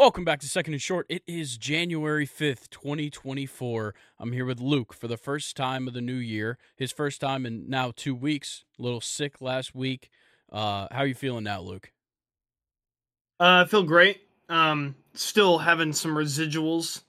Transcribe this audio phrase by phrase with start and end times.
[0.00, 1.04] Welcome back to Second and Short.
[1.10, 3.94] It is January 5th, 2024.
[4.18, 6.56] I'm here with Luke for the first time of the new year.
[6.74, 8.64] His first time in now two weeks.
[8.78, 10.08] A little sick last week.
[10.50, 11.92] Uh, how are you feeling now, Luke?
[13.38, 14.22] Uh, I feel great.
[14.48, 17.02] Um, still having some residuals,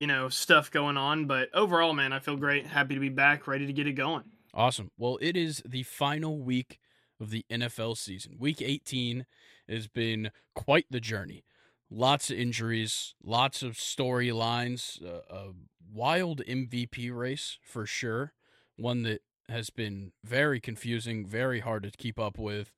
[0.00, 2.66] you know, stuff going on, but overall, man, I feel great.
[2.66, 4.24] Happy to be back, ready to get it going.
[4.54, 4.90] Awesome.
[4.96, 6.80] Well, it is the final week
[7.20, 8.36] of the NFL season.
[8.38, 9.26] Week 18
[9.68, 11.44] has been quite the journey
[11.90, 15.48] lots of injuries, lots of storylines, uh, a
[15.92, 18.32] wild MVP race for sure.
[18.76, 22.72] One that has been very confusing, very hard to keep up with,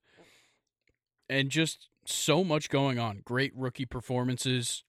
[1.28, 3.22] and just so much going on.
[3.24, 4.84] Great rookie performances,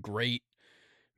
[0.00, 0.42] great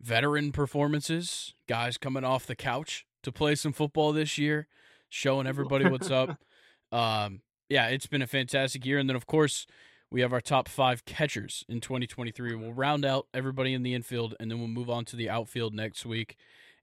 [0.00, 4.66] veteran performances, guys coming off the couch to play some football this year,
[5.08, 6.38] showing everybody what's up.
[6.92, 8.98] Um, yeah, it's been a fantastic year.
[8.98, 9.66] And then, of course,
[10.10, 12.54] we have our top five catchers in 2023.
[12.54, 15.74] We'll round out everybody in the infield, and then we'll move on to the outfield
[15.74, 16.36] next week.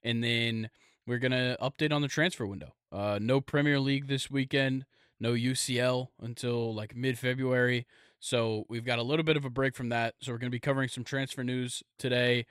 [0.04, 0.70] And then
[1.08, 2.74] we're going to update on the transfer window.
[2.92, 4.86] Uh, no Premier League this weekend,
[5.20, 7.88] no UCL until like mid February.
[8.20, 10.16] So we've got a little bit of a break from that.
[10.22, 12.46] So we're going to be covering some transfer news today.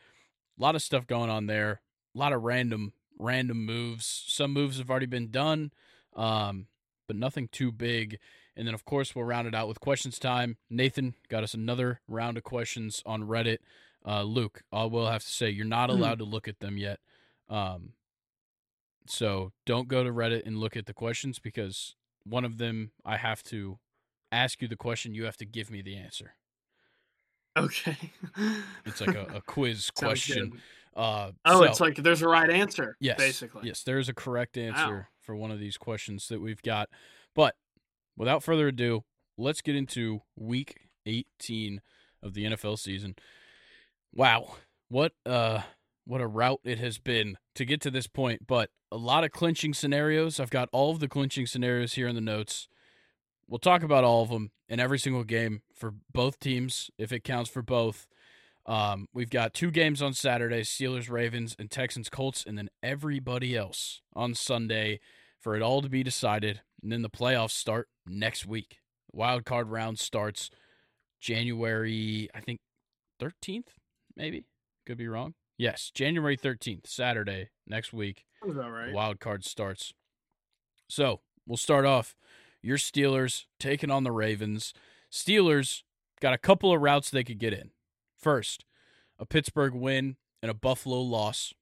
[0.58, 1.80] A lot of stuff going on there.
[2.14, 4.24] A lot of random random moves.
[4.27, 5.72] Some moves have already been done,
[6.14, 6.66] um,
[7.06, 8.18] but nothing too big.
[8.56, 10.56] And then, of course, we'll round it out with questions time.
[10.69, 13.58] Nathan got us another round of questions on Reddit.
[14.06, 15.97] Uh, Luke, I will have to say, you're not hmm.
[15.97, 16.98] allowed to look at them yet.
[17.48, 17.92] Um,
[19.06, 23.17] so don't go to Reddit and look at the questions because one of them I
[23.17, 23.78] have to
[24.30, 25.14] ask you the question.
[25.14, 26.34] You have to give me the answer.
[27.56, 27.97] Okay.
[28.86, 30.61] it's like a, a quiz question.
[30.95, 32.97] Uh, oh, so, it's like there's a right answer.
[33.00, 33.62] Yes, basically.
[33.67, 35.05] Yes, there is a correct answer wow.
[35.20, 36.89] for one of these questions that we've got.
[37.34, 37.55] But
[38.16, 39.05] without further ado,
[39.36, 41.80] let's get into week 18
[42.22, 43.14] of the NFL season.
[44.14, 44.56] Wow,
[44.88, 45.62] what uh
[46.05, 49.30] what a route it has been to get to this point, but a lot of
[49.30, 50.40] clinching scenarios.
[50.40, 52.68] I've got all of the clinching scenarios here in the notes.
[53.48, 57.24] We'll talk about all of them in every single game for both teams if it
[57.24, 58.06] counts for both.
[58.64, 63.56] Um, we've got two games on Saturday Steelers, Ravens, and Texans, Colts, and then everybody
[63.56, 65.00] else on Sunday
[65.40, 66.61] for it all to be decided.
[66.82, 68.78] And then the playoffs start next week.
[69.12, 70.50] Wild card round starts
[71.20, 72.60] January, I think,
[73.20, 73.68] 13th,
[74.16, 74.46] maybe.
[74.86, 75.34] Could be wrong.
[75.58, 78.24] Yes, January 13th, Saturday, next week.
[78.42, 78.92] Sounds about right.
[78.92, 79.92] Wild card starts.
[80.88, 82.16] So we'll start off.
[82.62, 84.72] Your Steelers taking on the Ravens.
[85.10, 85.82] Steelers
[86.20, 87.70] got a couple of routes they could get in.
[88.18, 88.64] First,
[89.18, 91.54] a Pittsburgh win and a Buffalo loss,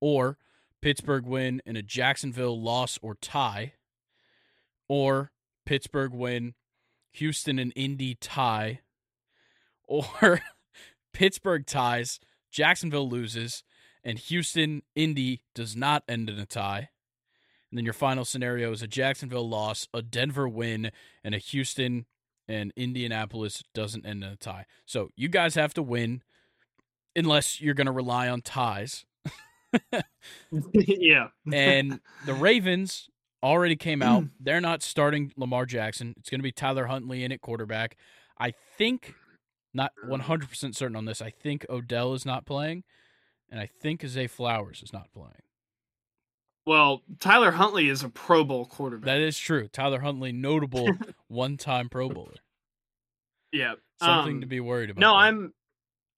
[0.00, 0.38] or
[0.80, 3.74] Pittsburgh win and a Jacksonville loss or tie,
[4.88, 5.30] or
[5.66, 6.54] Pittsburgh win,
[7.12, 8.80] Houston and Indy tie,
[9.88, 10.40] or
[11.12, 12.18] Pittsburgh ties,
[12.50, 13.62] Jacksonville loses,
[14.04, 16.90] and Houston Indy does not end in a tie.
[17.70, 20.92] And then your final scenario is a Jacksonville loss, a Denver win,
[21.24, 22.04] and a Houston
[22.46, 24.66] and Indianapolis doesn't end in a tie.
[24.84, 26.22] So you guys have to win
[27.16, 29.06] unless you're going to rely on ties.
[30.74, 31.28] yeah.
[31.50, 33.08] and the Ravens
[33.42, 34.24] already came out.
[34.40, 36.14] They're not starting Lamar Jackson.
[36.18, 37.96] It's going to be Tyler Huntley in at quarterback.
[38.38, 39.14] I think,
[39.74, 42.84] not 100% certain on this, I think Odell is not playing,
[43.50, 45.42] and I think Zay Flowers is not playing.
[46.64, 49.06] Well, Tyler Huntley is a Pro Bowl quarterback.
[49.06, 49.68] That is true.
[49.68, 50.88] Tyler Huntley, notable
[51.28, 52.36] one time Pro Bowler.
[53.52, 53.74] Yeah.
[54.00, 55.00] Something um, to be worried about.
[55.00, 55.14] No.
[55.14, 55.52] I'm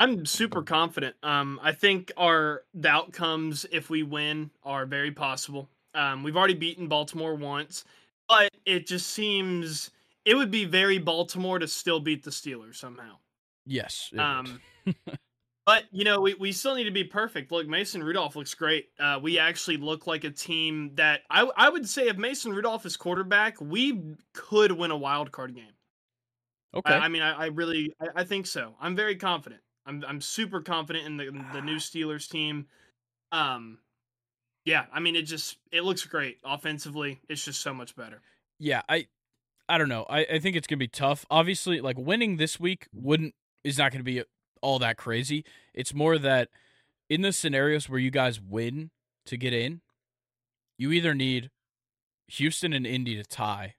[0.00, 1.16] I'm super confident.
[1.22, 5.68] Um, I think our the outcomes if we win are very possible.
[5.94, 7.84] Um, we've already beaten Baltimore once,
[8.28, 9.90] but it just seems
[10.24, 13.16] it would be very Baltimore to still beat the Steelers somehow.
[13.66, 14.10] Yes.
[14.18, 14.60] Um,
[15.66, 17.52] but you know, we, we still need to be perfect.
[17.52, 18.88] Look, Mason Rudolph looks great.
[18.98, 22.86] Uh, we actually look like a team that I I would say if Mason Rudolph
[22.86, 24.00] is quarterback, we
[24.32, 25.72] could win a wild card game.
[26.74, 26.92] Okay.
[26.92, 28.74] I, I mean, I, I really I, I, think so.
[28.80, 29.60] I'm very confident.
[29.86, 32.66] I'm I'm super confident in the the new Steelers team.
[33.32, 33.78] Um,
[34.64, 37.20] yeah, I mean it just it looks great offensively.
[37.28, 38.20] It's just so much better.
[38.58, 39.06] Yeah, I
[39.68, 40.06] I don't know.
[40.08, 41.24] I, I think it's gonna be tough.
[41.30, 44.22] Obviously, like winning this week wouldn't is not gonna be
[44.62, 45.44] all that crazy.
[45.74, 46.48] It's more that
[47.10, 48.90] in the scenarios where you guys win
[49.26, 49.82] to get in,
[50.78, 51.50] you either need
[52.28, 53.74] Houston and Indy to tie,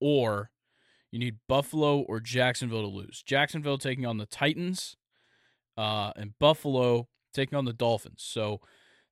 [0.00, 0.50] or
[1.10, 3.22] you need Buffalo or Jacksonville to lose.
[3.22, 4.96] Jacksonville taking on the Titans,
[5.78, 8.22] uh, and Buffalo taking on the Dolphins.
[8.22, 8.60] So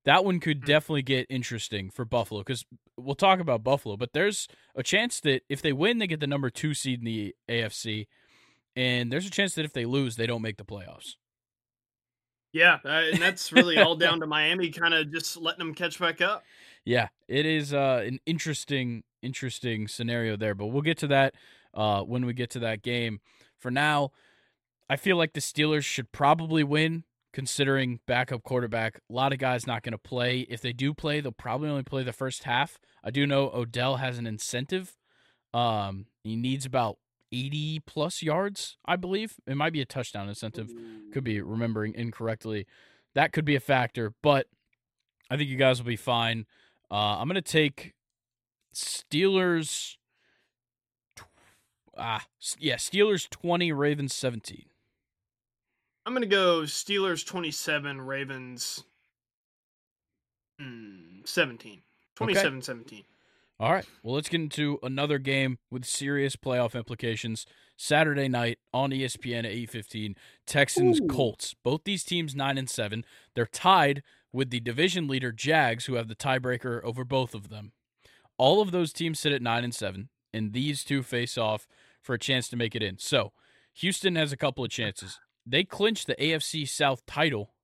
[0.05, 0.67] that one could hmm.
[0.67, 2.65] definitely get interesting for Buffalo because
[2.97, 6.27] we'll talk about Buffalo, but there's a chance that if they win, they get the
[6.27, 8.07] number two seed in the AFC,
[8.77, 11.15] and there's a chance that if they lose, they don't make the playoffs.
[12.53, 15.99] Yeah, uh, and that's really all down to Miami kind of just letting them catch
[15.99, 16.45] back up.
[16.85, 21.35] Yeah, it is uh, an interesting, interesting scenario there, but we'll get to that
[21.75, 23.21] uh, when we get to that game.
[23.59, 24.13] For now,
[24.89, 29.01] I feel like the Steelers should probably win, considering backup quarterback.
[29.11, 30.47] A lot of guys not going to play.
[30.49, 32.79] If they do play, they'll probably only play the first half.
[33.03, 34.97] I do know Odell has an incentive.
[35.53, 36.97] Um, he needs about
[37.33, 39.35] 80 plus yards, I believe.
[39.47, 40.71] It might be a touchdown incentive.
[41.13, 42.67] Could be remembering incorrectly.
[43.15, 44.47] That could be a factor, but
[45.29, 46.47] I think you guys will be fine.
[46.91, 47.95] Uh, I'm going to take
[48.75, 49.97] Steelers.
[51.97, 52.25] Ah,
[52.59, 54.67] yeah, Steelers 20, Ravens 17.
[56.07, 58.85] I'm going to go Steelers 27, Ravens
[60.61, 61.81] mm, 17.
[62.17, 62.61] 27 okay.
[62.61, 63.05] 17.
[63.61, 63.87] All right.
[64.03, 67.47] Well, let's get into another game with serious playoff implications.
[67.77, 70.17] Saturday night on ESPN at 8:15,
[70.47, 71.07] Texans Ooh.
[71.07, 71.55] Colts.
[71.63, 73.05] Both these teams 9 and 7.
[73.35, 74.03] They're tied
[74.33, 77.73] with the division leader Jags who have the tiebreaker over both of them.
[78.37, 81.67] All of those teams sit at 9 and 7 and these two face off
[82.03, 82.99] for a chance to make it in.
[82.99, 83.33] So,
[83.75, 85.21] Houston has a couple of chances.
[85.47, 87.55] They clinch the AFC South title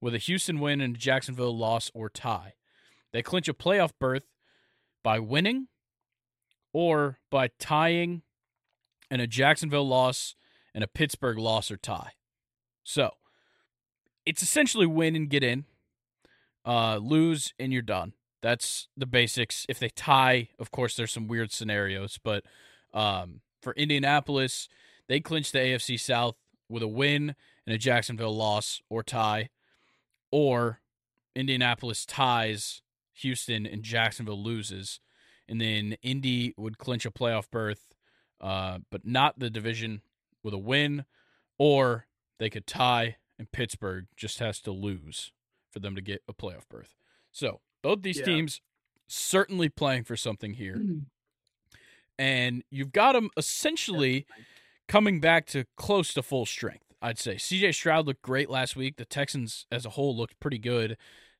[0.00, 2.54] with a Houston win and a Jacksonville loss or tie.
[3.12, 4.24] They clinch a playoff berth
[5.02, 5.68] by winning
[6.72, 8.22] or by tying
[9.10, 10.34] and a Jacksonville loss
[10.74, 12.12] and a Pittsburgh loss or tie.
[12.84, 13.10] So
[14.24, 15.64] it's essentially win and get in,
[16.64, 18.14] uh, lose and you're done.
[18.42, 19.66] That's the basics.
[19.68, 22.44] If they tie, of course, there's some weird scenarios, but
[22.94, 24.68] um, for Indianapolis,
[25.08, 26.36] they clinch the AFC South
[26.70, 27.34] with a win
[27.66, 29.50] and a Jacksonville loss or tie,
[30.30, 30.80] or
[31.34, 32.82] Indianapolis ties
[33.14, 35.00] Houston and Jacksonville loses,
[35.48, 37.94] and then Indy would clinch a playoff berth,
[38.40, 40.00] uh, but not the division
[40.42, 41.04] with a win,
[41.58, 42.06] or
[42.38, 45.32] they could tie and Pittsburgh just has to lose
[45.70, 46.94] for them to get a playoff berth.
[47.32, 48.26] So both these yeah.
[48.26, 48.60] teams
[49.08, 50.76] certainly playing for something here.
[50.76, 50.98] Mm-hmm.
[52.18, 54.26] And you've got them essentially
[54.90, 57.36] coming back to close to full strength, I'd say.
[57.36, 58.96] CJ Stroud looked great last week.
[58.96, 60.96] The Texans as a whole looked pretty good.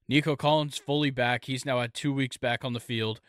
[0.09, 1.47] Nico Collins fully back.
[1.47, 3.21] He's now had two weeks back on the field.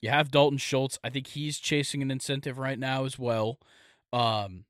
[0.00, 1.00] You have Dalton Schultz.
[1.02, 3.58] I think he's chasing an incentive right now as well.
[4.12, 4.66] Um,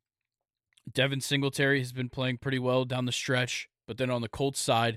[0.91, 4.61] Devin Singletary has been playing pretty well down the stretch, but then on the Colts
[4.61, 4.97] side,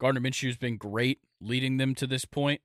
[0.00, 2.60] Gardner Minshew's been great leading them to this point.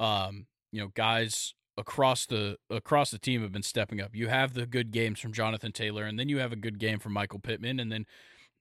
[0.00, 4.14] Um, you know, guys across the across the team have been stepping up.
[4.14, 6.98] You have the good games from Jonathan Taylor, and then you have a good game
[6.98, 8.06] from Michael Pittman, and then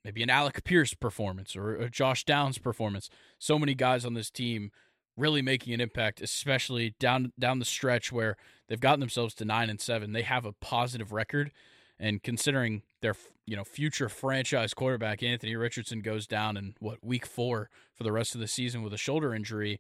[0.04, 3.10] maybe an Alec Pierce performance or a Josh Downs performance.
[3.40, 4.72] So many guys on this team
[5.18, 8.38] really making an impact, especially down down the stretch where
[8.68, 10.14] they've gotten themselves to nine and seven.
[10.14, 11.52] They have a positive record,
[12.00, 13.16] and considering their
[13.46, 18.12] you know future franchise quarterback Anthony Richardson goes down in what week four for the
[18.12, 19.80] rest of the season with a shoulder injury,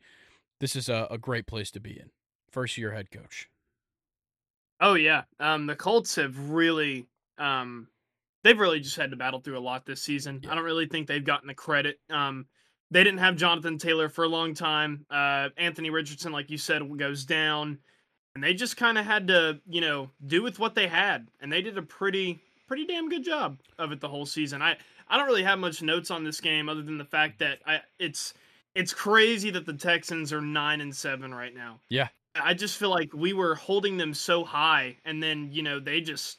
[0.59, 2.11] this is a, a great place to be in.
[2.51, 3.49] First year head coach.
[4.79, 7.07] Oh yeah, um, the Colts have really
[7.37, 7.87] um,
[8.43, 10.39] they've really just had to battle through a lot this season.
[10.43, 10.51] Yeah.
[10.51, 11.99] I don't really think they've gotten the credit.
[12.09, 12.45] Um,
[12.89, 15.05] they didn't have Jonathan Taylor for a long time.
[15.09, 17.79] Uh, Anthony Richardson, like you said, goes down,
[18.35, 21.51] and they just kind of had to, you know, do with what they had, and
[21.51, 24.61] they did a pretty, pretty damn good job of it the whole season.
[24.61, 24.77] I,
[25.07, 27.81] I don't really have much notes on this game other than the fact that I,
[27.97, 28.33] it's,
[28.75, 31.79] it's crazy that the Texans are nine and seven right now.
[31.89, 35.79] Yeah, I just feel like we were holding them so high, and then you know
[35.79, 36.37] they just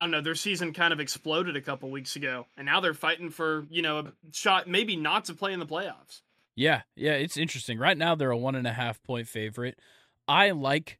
[0.00, 2.92] I don't know, their season kind of exploded a couple weeks ago, and now they're
[2.92, 6.22] fighting for you know a shot, maybe not to play in the playoffs.
[6.56, 7.78] Yeah, yeah, it's interesting.
[7.78, 9.78] Right now, they're a one and a half point favorite.
[10.26, 10.98] I like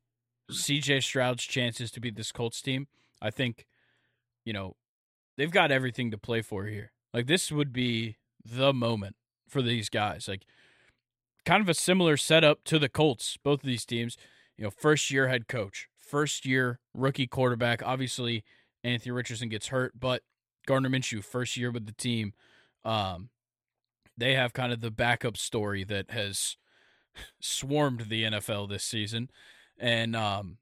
[0.52, 2.86] CJ Stroud's chances to beat this Colts team.
[3.20, 3.66] I think,
[4.44, 4.76] you know,
[5.36, 6.92] they've got everything to play for here.
[7.12, 9.16] Like this would be the moment
[9.48, 10.28] for these guys.
[10.28, 10.46] Like
[11.44, 14.16] kind of a similar setup to the Colts, both of these teams.
[14.56, 17.82] You know, first year head coach, first year rookie quarterback.
[17.82, 18.44] Obviously,
[18.84, 20.22] Anthony Richardson gets hurt, but
[20.66, 22.32] Gardner Minshew, first year with the team,
[22.84, 23.30] um,
[24.16, 26.56] they have kind of the backup story that has
[27.40, 29.30] swarmed the NFL this season,
[29.78, 30.58] and um,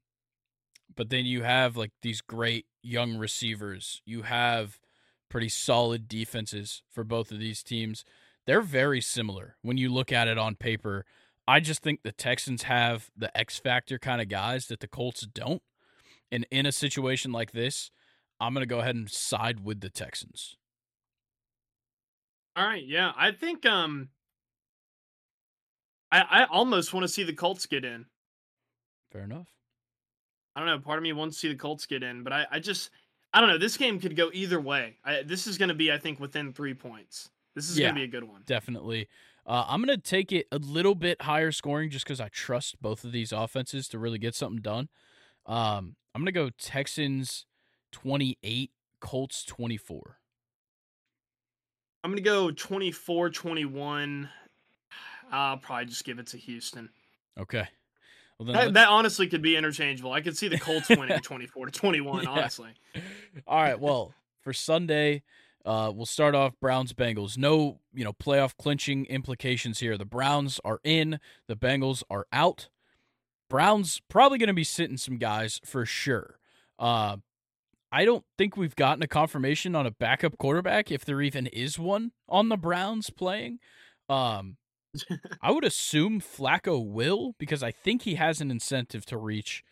[0.95, 4.01] but then you have like these great young receivers.
[4.05, 4.79] You have
[5.29, 8.03] pretty solid defenses for both of these teams.
[8.47, 11.05] They're very similar when you look at it on paper.
[11.47, 15.21] I just think the Texans have the X factor kind of guys that the Colts
[15.21, 15.61] don't.
[16.31, 17.91] And in a situation like this,
[18.39, 20.57] I'm going to go ahead and side with the Texans.
[22.55, 24.09] All right, yeah, I think um,
[26.11, 28.05] I I almost want to see the Colts get in.
[29.11, 29.47] Fair enough.
[30.55, 30.79] I don't know.
[30.79, 32.89] Part of me wants to see the Colts get in, but I I just
[33.33, 33.57] I don't know.
[33.57, 34.97] This game could go either way.
[35.05, 37.29] I, this is going to be, I think, within three points.
[37.55, 37.87] This is Yeah.
[37.87, 38.43] going to be a good one.
[38.45, 39.07] Definitely.
[39.45, 42.81] Uh, I'm going to take it a little bit higher scoring just because I trust
[42.81, 44.89] both of these offenses to really get something done.
[45.45, 47.45] Um, I'm going to go Texans
[47.91, 50.17] 28, Colts 24.
[52.03, 54.29] I'm going to go 24 21.
[55.31, 56.89] I'll probably just give it to Houston.
[57.39, 57.67] Okay.
[58.37, 60.11] Well, then That, that honestly could be interchangeable.
[60.11, 62.29] I could see the Colts winning 24 to 21, Yeah.
[62.29, 62.71] honestly.
[63.47, 63.79] All right.
[63.79, 65.23] Well, for Sunday,
[65.65, 67.37] uh, we'll start off Browns Bengals.
[67.37, 69.97] No, you know, playoff clinching implications here.
[69.97, 72.69] The Browns are in, the Bengals are out.
[73.49, 76.39] Browns probably going to be sitting some guys for sure.
[76.79, 77.17] Uh,
[77.91, 81.77] I don't think we've gotten a confirmation on a backup quarterback, if there even is
[81.77, 83.59] one on the Browns playing.
[84.07, 84.57] Um,
[85.41, 89.63] I would assume Flacco will because I think he has an incentive to reach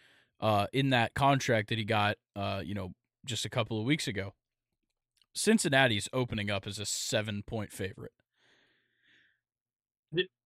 [0.42, 2.94] uh, in that contract that he got, uh, you know,
[3.26, 4.34] just a couple of weeks ago.
[5.40, 8.12] Cincinnati's opening up as a seven point favorite.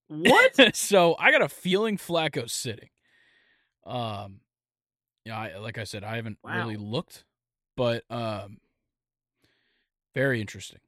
[0.08, 0.76] What?
[0.76, 2.90] so I got a feeling Flacco's sitting.
[3.84, 4.40] Um,
[5.24, 7.24] yeah, I, like I said, I haven't really looked,
[7.76, 8.58] but um,
[10.14, 10.80] very interesting.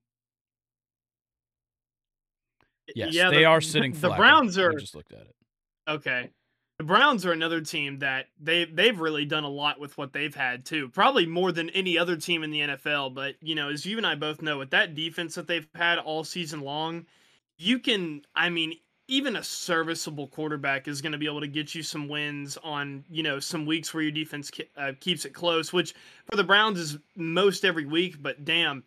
[2.95, 3.93] Yes, yeah, they the- are sitting.
[3.93, 4.17] The Flacco.
[4.17, 5.35] Browns I are just looked at it.
[5.89, 6.31] okay.
[6.79, 10.35] The Browns are another team that they they've really done a lot with what they've
[10.35, 10.89] had too.
[10.91, 13.15] Probably more than any other team in the NFL.
[13.15, 15.99] But you know, as you and I both know, with that defense that they've had
[15.99, 17.07] all season long,
[17.57, 18.23] you can.
[18.35, 18.75] I mean,
[19.09, 23.05] even a serviceable quarterback is going to be able to get you some wins on
[23.09, 25.73] you know some weeks where your defense ke- uh, keeps it close.
[25.73, 25.95] Which
[26.31, 28.23] for the Browns is most every week.
[28.23, 28.85] But damn,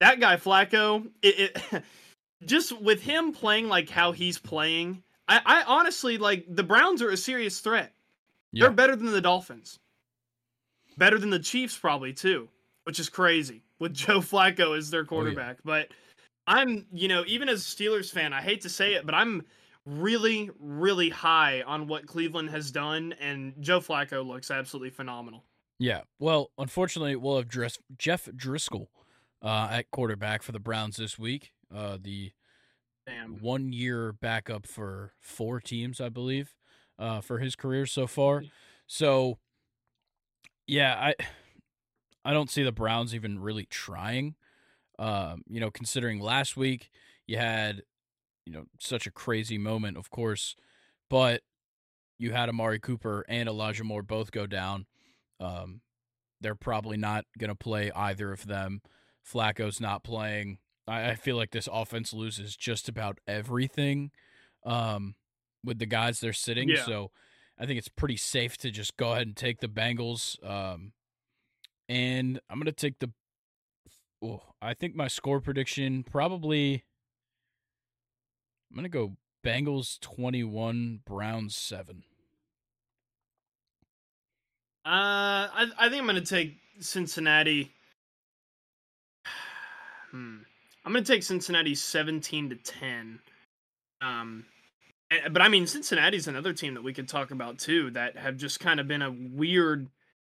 [0.00, 1.82] that guy Flacco, it, it
[2.46, 5.02] just with him playing like how he's playing.
[5.32, 7.92] I, I honestly like the Browns are a serious threat.
[8.52, 8.64] Yeah.
[8.64, 9.78] They're better than the Dolphins.
[10.98, 12.48] Better than the Chiefs, probably too,
[12.84, 15.58] which is crazy with Joe Flacco as their quarterback.
[15.64, 15.88] But
[16.46, 19.44] I'm, you know, even as a Steelers fan, I hate to say it, but I'm
[19.86, 25.44] really, really high on what Cleveland has done, and Joe Flacco looks absolutely phenomenal.
[25.78, 26.02] Yeah.
[26.18, 28.88] Well, unfortunately, we'll have Dris- Jeff Driskel
[29.42, 31.52] uh, at quarterback for the Browns this week.
[31.74, 32.32] Uh, the
[33.06, 33.38] Damn.
[33.40, 36.54] one year backup for four teams, I believe,
[36.98, 38.44] uh, for his career so far.
[38.86, 39.38] So,
[40.66, 41.14] yeah, I
[42.24, 44.36] I don't see the Browns even really trying.
[44.98, 46.90] Um, you know, considering last week
[47.26, 47.82] you had,
[48.46, 50.54] you know, such a crazy moment, of course,
[51.10, 51.42] but
[52.18, 54.86] you had Amari Cooper and Elijah Moore both go down.
[55.40, 55.80] Um,
[56.40, 58.80] they're probably not going to play either of them.
[59.24, 60.58] Flacco's not playing.
[60.86, 64.10] I, I feel like this offense loses just about everything
[64.64, 65.14] um,
[65.64, 66.68] with the guys they're sitting.
[66.68, 66.84] Yeah.
[66.84, 67.10] So
[67.58, 70.42] I think it's pretty safe to just go ahead and take the Bengals.
[70.48, 70.92] Um,
[71.88, 73.10] and I'm going to take the.
[74.24, 76.84] Oh, I think my score prediction probably.
[78.70, 82.04] I'm going to go Bengals 21, Browns 7.
[84.84, 87.72] Uh, I I think I'm gonna take Cincinnati.
[90.10, 90.40] Hmm.
[90.84, 93.20] I'm gonna take Cincinnati 17 to 10.
[94.00, 94.44] Um,
[95.30, 98.60] but I mean Cincinnati's another team that we could talk about too that have just
[98.60, 99.88] kind of been a weird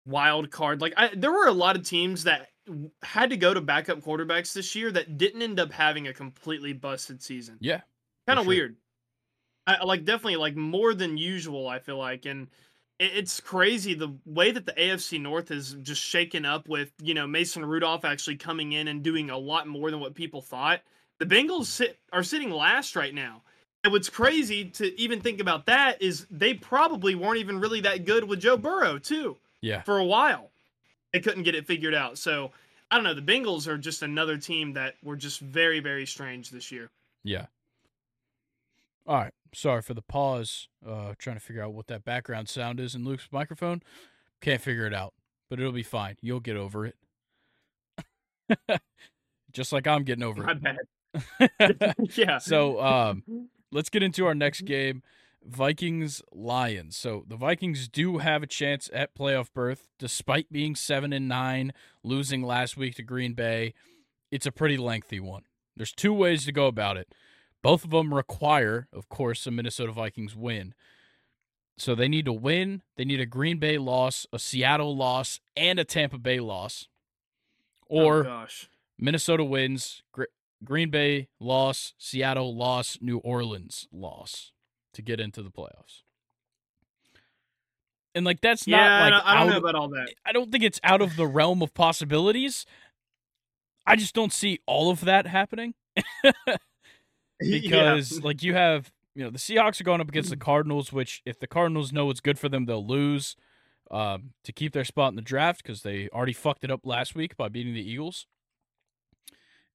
[0.06, 0.80] wild card.
[0.80, 2.48] Like I, there were a lot of teams that
[3.02, 6.72] had to go to backup quarterbacks this year that didn't end up having a completely
[6.72, 7.58] busted season.
[7.60, 7.80] Yeah.
[8.26, 8.48] kind of sure.
[8.48, 8.76] weird.
[9.66, 11.66] I like definitely like more than usual.
[11.68, 12.48] I feel like, and
[12.98, 17.26] it's crazy the way that the AFC North is just shaken up with you know
[17.26, 20.80] Mason Rudolph actually coming in and doing a lot more than what people thought.
[21.18, 23.42] The Bengals sit are sitting last right now.
[23.84, 28.04] And what's crazy to even think about that is they probably weren't even really that
[28.04, 29.82] good with Joe Burrow too Yeah.
[29.82, 30.50] for a while.
[31.12, 32.18] They couldn't get it figured out.
[32.18, 32.50] So
[32.90, 33.14] I don't know.
[33.14, 36.90] The Bengals are just another team that were just very very strange this year.
[37.22, 37.46] Yeah.
[39.06, 39.32] All right.
[39.56, 40.68] Sorry for the pause.
[40.86, 43.82] Uh, trying to figure out what that background sound is in Luke's microphone.
[44.42, 45.14] Can't figure it out,
[45.48, 46.16] but it'll be fine.
[46.20, 46.94] You'll get over it.
[49.54, 50.62] Just like I'm getting over My it.
[51.48, 51.94] bad.
[52.16, 52.36] yeah.
[52.36, 55.02] so, um, let's get into our next game
[55.42, 56.94] Vikings Lions.
[56.94, 61.72] So, the Vikings do have a chance at playoff berth despite being 7 and 9,
[62.04, 63.72] losing last week to Green Bay.
[64.30, 65.44] It's a pretty lengthy one.
[65.74, 67.08] There's two ways to go about it.
[67.66, 70.72] Both of them require, of course, a Minnesota Vikings win.
[71.76, 72.82] So they need to win.
[72.96, 76.86] They need a Green Bay loss, a Seattle loss, and a Tampa Bay loss.
[77.90, 78.70] oh, Or gosh.
[79.00, 80.30] Minnesota wins, Gr-
[80.62, 84.52] Green Bay loss, Seattle loss, New Orleans loss
[84.92, 86.02] to get into the playoffs.
[88.14, 90.14] And like that's yeah, not like I don't out know about all that.
[90.24, 92.64] I don't think it's out of the realm of possibilities.
[93.84, 95.74] I just don't see all of that happening
[97.40, 101.22] because like you have you know the Seahawks are going up against the Cardinals, which
[101.24, 103.36] if the Cardinals know what's good for them, they'll lose
[103.90, 107.14] um, to keep their spot in the draft because they already fucked it up last
[107.14, 108.26] week by beating the Eagles.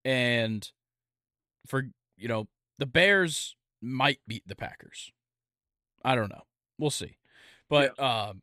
[0.03, 0.69] And
[1.67, 1.83] for
[2.17, 5.11] you know the Bears might beat the Packers.
[6.03, 6.43] I don't know.
[6.77, 7.17] We'll see.
[7.69, 8.41] But um,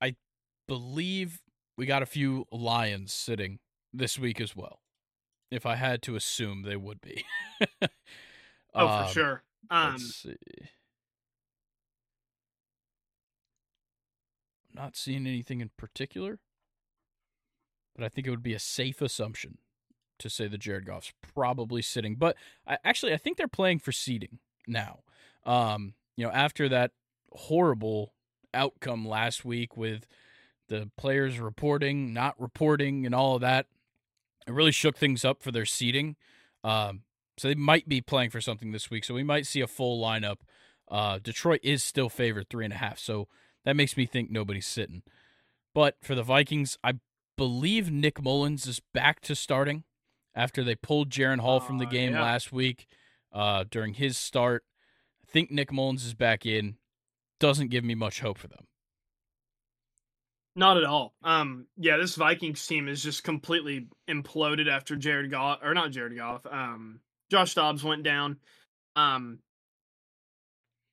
[0.00, 0.16] I
[0.66, 1.40] believe
[1.76, 3.58] we got a few Lions sitting
[3.92, 4.80] this week as well.
[5.50, 7.24] If I had to assume they would be.
[8.74, 9.42] oh, Um, for sure.
[9.70, 10.36] Um, Let's see.
[14.68, 16.38] I'm not seeing anything in particular,
[17.94, 19.58] but I think it would be a safe assumption
[20.18, 22.16] to say that Jared Goff's probably sitting.
[22.16, 22.36] But
[22.66, 25.00] I, actually, I think they're playing for seeding now.
[25.46, 26.92] Um, you know, after that
[27.32, 28.12] horrible
[28.52, 30.06] outcome last week with
[30.68, 33.66] the players reporting, not reporting, and all of that,
[34.48, 36.16] it really shook things up for their seeding.
[36.64, 37.02] Um,
[37.36, 39.04] so they might be playing for something this week.
[39.04, 40.38] So we might see a full lineup.
[40.90, 42.98] Uh, Detroit is still favored three and a half.
[42.98, 43.28] So
[43.64, 45.02] that makes me think nobody's sitting.
[45.74, 46.94] But for the Vikings, I
[47.36, 49.84] believe Nick Mullens is back to starting
[50.34, 52.22] after they pulled Jaren Hall from the Uh, game yeah.
[52.22, 52.86] last week
[53.32, 54.64] uh, during his start.
[55.22, 56.78] I think Nick Mullens is back in.
[57.38, 58.66] Doesn't give me much hope for them.
[60.58, 61.14] Not at all.
[61.22, 66.16] Um, yeah, this Vikings team is just completely imploded after Jared Goff or not Jared
[66.16, 66.44] Goff.
[66.50, 66.98] Um,
[67.30, 68.38] Josh Dobbs went down.
[68.96, 69.38] Um,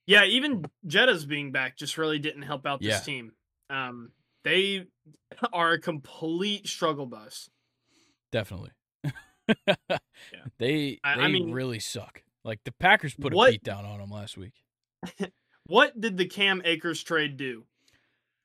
[0.06, 3.00] yeah, even Jetta's being back just really didn't help out this Yeah.
[3.00, 3.32] team.
[3.72, 4.12] Um,
[4.44, 4.86] they
[5.52, 7.50] are a complete struggle bus.
[8.32, 8.70] Definitely.
[10.60, 12.22] They I- they I mean- really suck.
[12.44, 14.54] Like the Packers put a What- beat down on them last week.
[15.68, 17.66] What did the Cam Akers trade do?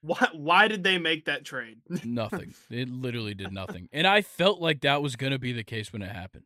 [0.02, 1.78] Why why did they make that trade?
[2.04, 2.54] Nothing.
[2.71, 3.88] it literally did nothing.
[3.92, 6.45] And I felt like that was going to be the case when it happened.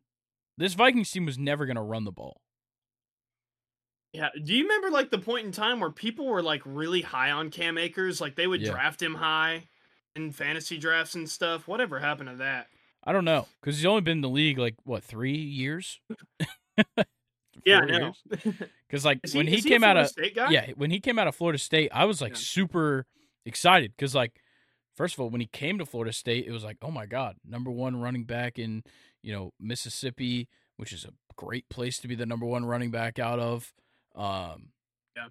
[0.57, 2.41] This Vikings team was never going to run the ball.
[4.13, 4.29] Yeah.
[4.41, 7.49] Do you remember like the point in time where people were like really high on
[7.49, 8.21] Cam Akers?
[8.21, 8.71] Like they would Yeah.
[8.71, 9.67] draft him high
[10.15, 11.67] in fantasy drafts and stuff.
[11.67, 12.67] Whatever happened to that?
[13.03, 15.99] I don't know because he's only been in the league like what three years?
[17.65, 18.13] Yeah, I know.
[18.87, 20.51] Because like when he, came a out of State guy?
[20.51, 22.37] yeah when he came out of Florida State, I was like Yeah.
[22.39, 23.05] super
[23.45, 24.41] excited because like
[24.95, 27.35] first of all when he came to Florida State, it was like oh my god,
[27.47, 28.83] number one running back in
[29.21, 33.19] you know Mississippi, which is a great place to be the number one running back
[33.19, 33.73] out of.
[34.15, 34.69] Um,
[35.15, 35.27] Yeah.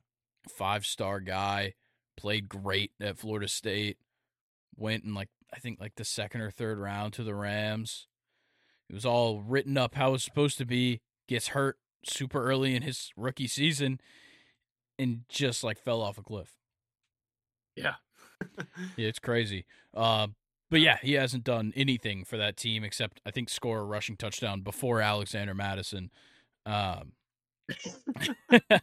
[0.49, 1.75] five star guy,
[2.17, 3.99] played great at Florida State.
[4.77, 8.07] Went in like I think like the second or third round to the Rams.
[8.91, 11.01] It was all written up how it was supposed to be.
[11.29, 13.99] Gets hurt super early in his rookie season
[14.99, 16.53] and just like fell off a cliff.
[17.77, 17.95] Yeah.
[18.97, 19.65] Yeah, it's crazy.
[19.95, 20.29] Uh,
[20.71, 24.17] but yeah, he hasn't done anything for that team except I think score a rushing
[24.17, 26.11] touchdown before Alexander Mattison.
[26.67, 27.13] Um,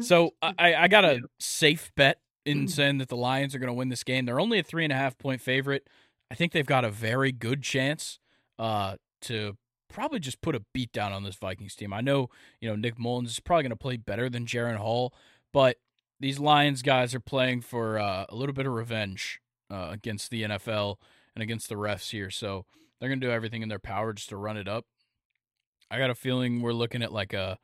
[0.00, 3.74] so I, I got a safe bet in saying that the Lions are going to
[3.74, 4.26] win this game.
[4.26, 5.88] They're only a three and a half point favorite.
[6.30, 8.18] I think they've got a very good chance
[8.58, 9.56] uh, to
[9.88, 11.92] probably just put a beat down on this Vikings team.
[11.92, 12.30] I know
[12.60, 15.14] you know Nick Mullens is probably going to play better than Jaren Hall,
[15.52, 15.76] but
[16.20, 20.42] these Lions guys are playing for uh, a little bit of revenge uh, against the
[20.42, 20.96] NFL
[21.34, 22.30] and against the refs here.
[22.30, 22.66] So
[22.98, 24.86] they're going to do everything in their power just to run it up.
[25.90, 27.58] I got a feeling we're looking at like a.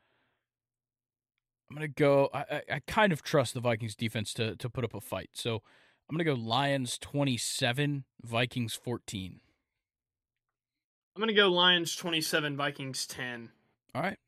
[1.69, 2.29] I'm gonna go.
[2.35, 5.31] I, I, I kind of trust the Vikings defense to to put up a fight.
[5.35, 5.63] So
[6.09, 9.41] I'm gonna go Lions 27, Vikings 14.
[11.17, 13.51] I'm gonna go Lions 27, Vikings 10.
[13.95, 14.19] All right.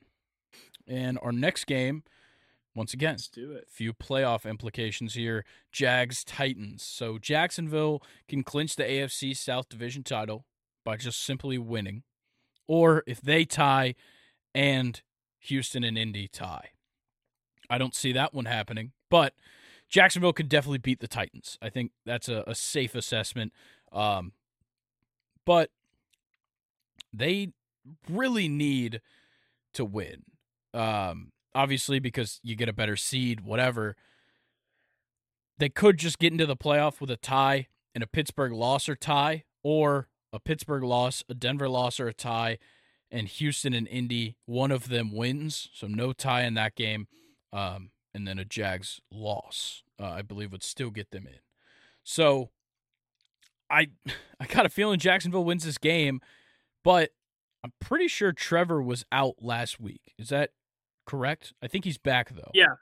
[0.87, 2.03] And our next game,
[2.75, 3.69] once again, Let's do it.
[3.69, 5.45] few playoff implications here.
[5.73, 6.83] Jags Titans.
[6.83, 10.47] So Jacksonville can clinch the AFC South Division title
[10.85, 12.03] by just simply winning,
[12.67, 13.95] or if they tie
[14.55, 15.01] and
[15.41, 16.71] Houston and Indy tie.
[17.69, 19.35] I don't see that one happening, but
[19.89, 21.59] Jacksonville could definitely beat the Titans.
[21.61, 23.53] I think that's a, a safe assessment.
[23.93, 24.33] Um,
[25.45, 25.71] but
[27.13, 27.53] they
[28.09, 29.01] really need
[29.75, 30.23] to win.
[30.73, 33.97] Um, obviously, because you get a better seed, whatever.
[35.59, 38.97] They could just get into the playoff with a tie and a Pittsburgh loss or
[38.97, 42.59] tie, or a Pittsburgh loss, a Denver loss, or a tie,
[43.11, 45.69] and Houston and Indy, one of them wins.
[45.75, 47.07] So no tie in that game.
[47.53, 51.41] Um, and then a Jags loss, uh, I believe, would still get them in.
[52.03, 52.51] So
[53.71, 53.88] I
[54.41, 56.21] I got a feeling Jacksonville wins this game,
[56.83, 57.11] but
[57.65, 60.15] I'm pretty sure Trevor was out last week.
[60.19, 60.51] Is that
[61.12, 61.53] correct?
[61.62, 62.51] I think he's back though.
[62.55, 62.75] Yeah.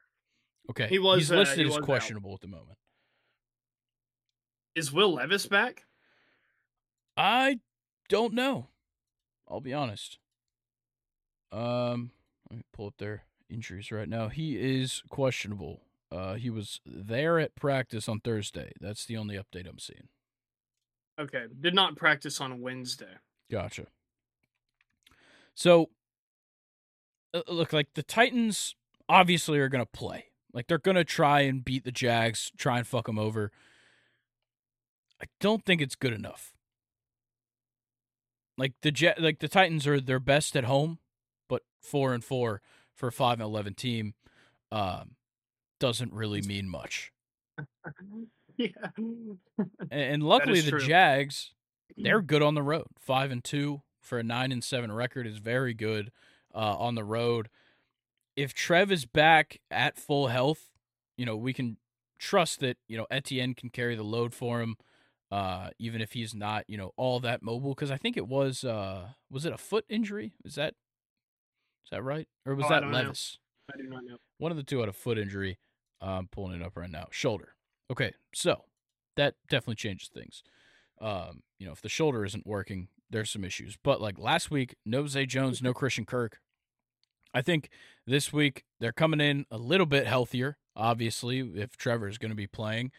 [0.71, 0.87] Okay.
[0.87, 1.83] He was, He's uh, listed he as was out.
[1.83, 2.79] questionable at the moment.
[4.77, 5.85] Is Will Levis back?
[7.17, 7.59] I
[8.09, 8.69] don't know.
[9.49, 10.19] I'll be honest.
[11.51, 12.13] Um,
[12.49, 14.29] let me pull up their injuries right now.
[14.29, 15.81] He is questionable.
[16.13, 18.71] Uh, he was there at practice on Thursday.
[18.81, 20.09] That's the only update I'm seeing.
[21.21, 23.15] Okay, did not practice on Wednesday.
[23.51, 23.87] Gotcha.
[25.57, 25.87] So, uh,
[27.49, 28.75] look, like the Titans
[29.09, 30.27] obviously are going to play.
[30.53, 33.53] Like they're going to try and beat the Jags, try and fuck them over.
[35.23, 36.55] I don't think it's good enough.
[38.57, 40.99] Like the like the Titans are their best at home,
[41.49, 42.61] but four and four
[42.95, 44.15] for a five and eleven team
[44.71, 45.13] um,
[45.79, 47.13] doesn't really mean much.
[48.57, 48.69] yeah.
[49.91, 50.79] and, luckily the.
[50.79, 51.53] Jags,
[51.97, 52.87] they're good on the road.
[52.99, 56.11] Five and two for a nine and seven record is very good
[56.55, 57.49] uh, on the road.
[58.37, 60.71] If Trev is back at full health,
[61.17, 61.77] you know we can
[62.19, 64.77] trust that you know Etienne can carry the load for him
[65.31, 67.75] uh, even if he's not, you know, all that mobile.
[67.75, 70.33] Because I think it was, uh, was it a foot injury?
[70.45, 70.75] Is that,
[71.85, 72.29] is that right?
[72.45, 73.39] Or was oh, that Levis?
[73.69, 73.75] Know.
[73.75, 74.17] I do not know.
[74.39, 75.59] One of the two had a foot injury.
[76.01, 77.07] I'm pulling it up right now.
[77.11, 77.55] Shoulder.
[77.91, 78.65] Okay, so
[79.17, 80.43] that definitely changes things.
[81.01, 83.77] Um, you know, if the shoulder isn't working, there's some issues.
[83.83, 86.39] But like last week, no Zay Jones, no Christian Kirk.
[87.33, 87.71] I think
[88.07, 90.59] this week they're coming in a little bit healthier.
[90.77, 92.91] Obviously, if Trevor is going to be playing,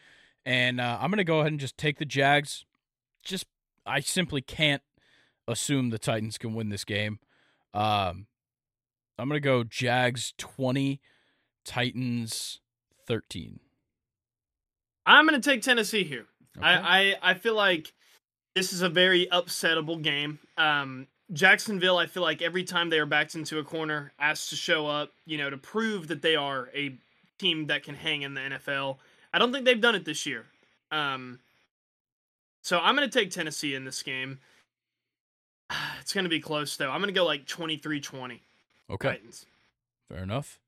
[0.44, 2.64] and uh, I'm going to go ahead and just take the Jags.
[3.24, 3.46] Just,
[3.86, 4.82] I simply can't
[5.46, 7.18] assume the Titans can win this game.
[7.74, 8.26] Um,
[9.18, 11.00] I'm going to go Jags 20,
[11.64, 12.60] Titans
[13.06, 13.60] 13.
[15.06, 16.26] I'm going to take Tennessee here.
[16.56, 16.66] Okay.
[16.66, 17.92] I, I, I feel like
[18.54, 20.38] this is a very upsettable game.
[20.56, 24.56] Um, Jacksonville, I feel like every time they are backed into a corner, asked to
[24.56, 26.96] show up, you know, to prove that they are a
[27.38, 28.98] team that can hang in the NFL.
[29.32, 30.44] I don't think they've done it this year.
[30.90, 31.40] Um,
[32.60, 34.38] so I'm going to take Tennessee in this game.
[36.00, 36.90] It's going to be close, though.
[36.90, 38.42] I'm going to go like 23 20.
[38.90, 39.08] Okay.
[39.08, 39.46] Titans.
[40.08, 40.58] Fair enough.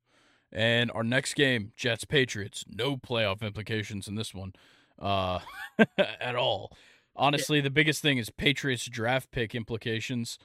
[0.53, 2.64] And our next game, Jets Patriots.
[2.68, 4.55] No playoff implications in this one
[4.99, 5.40] uh,
[5.99, 6.73] at all.
[7.16, 7.64] Honestly, yeah.
[7.64, 10.38] the biggest thing is Patriots draft pick implications.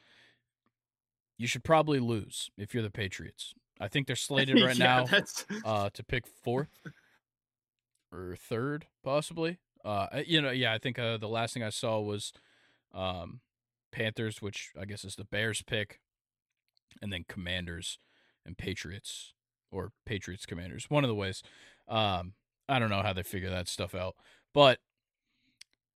[1.37, 3.53] You should probably lose if you're the Patriots.
[3.79, 5.21] I think they're slated right yeah, now
[5.65, 6.69] uh, to pick fourth
[8.11, 9.57] or third, possibly.
[9.83, 12.33] Uh, you know, yeah, I think uh, the last thing I saw was
[12.93, 13.39] um,
[13.91, 15.99] Panthers, which I guess is the Bears pick,
[17.01, 17.99] and then Commanders
[18.45, 19.33] and Patriots
[19.71, 21.43] or Patriots Commanders, one of the ways.
[21.87, 22.33] Um,
[22.67, 24.15] I don't know how they figure that stuff out,
[24.53, 24.79] but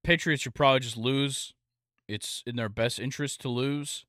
[0.04, 1.54] Patriots should probably just lose.
[2.08, 4.06] It's in their best interest to lose.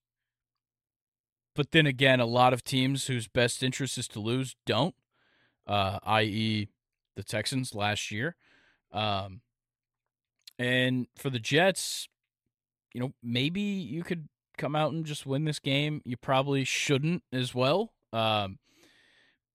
[1.54, 4.94] But then again, a lot of teams whose best interest is to lose don't,
[5.66, 6.68] uh, i.e.,
[7.16, 8.34] the Texans last year.
[8.92, 9.40] Um,
[10.58, 12.08] and for the Jets,
[12.92, 14.28] you know, maybe you could
[14.58, 16.00] come out and just win this game.
[16.04, 17.92] You probably shouldn't as well.
[18.12, 18.58] Um,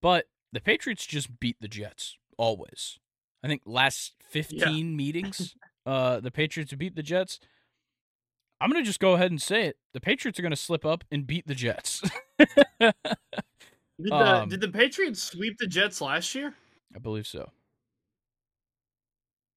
[0.01, 2.99] but the Patriots just beat the Jets always.
[3.43, 4.83] I think last 15 yeah.
[4.83, 5.55] meetings,
[5.89, 7.39] uh, the Patriots beat the Jets.
[8.61, 9.77] I'm going to just go ahead and say it.
[9.93, 12.03] The Patriots are going to slip up and beat the Jets.
[12.37, 12.47] did,
[13.99, 16.53] the, um, did the Patriots sweep the Jets last year?
[16.95, 17.49] I believe so.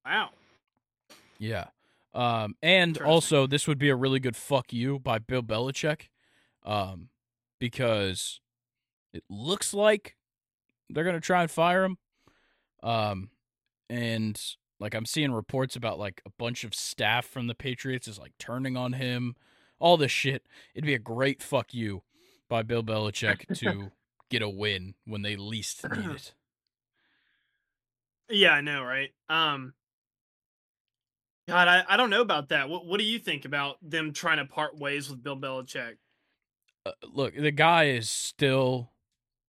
[0.06, 0.30] Wow.
[1.38, 1.66] Yeah.
[2.14, 6.08] Um, and also, this would be a really good fuck you by Bill Belichick,
[6.64, 7.08] um,
[7.58, 8.40] because
[9.12, 10.16] it looks like
[10.88, 11.98] they're gonna try and fire him.
[12.82, 13.30] Um,
[13.88, 14.40] and
[14.82, 18.32] like I'm seeing reports about like a bunch of staff from the Patriots is like
[18.38, 19.36] turning on him,
[19.78, 20.44] all this shit.
[20.74, 22.02] It'd be a great fuck you
[22.48, 23.92] by Bill Belichick to
[24.28, 26.34] get a win when they least need it.
[28.28, 29.10] Yeah, I know, right?
[29.28, 29.74] Um,
[31.46, 32.68] God, I, I don't know about that.
[32.68, 35.98] What what do you think about them trying to part ways with Bill Belichick?
[36.84, 38.90] Uh, look, the guy is still,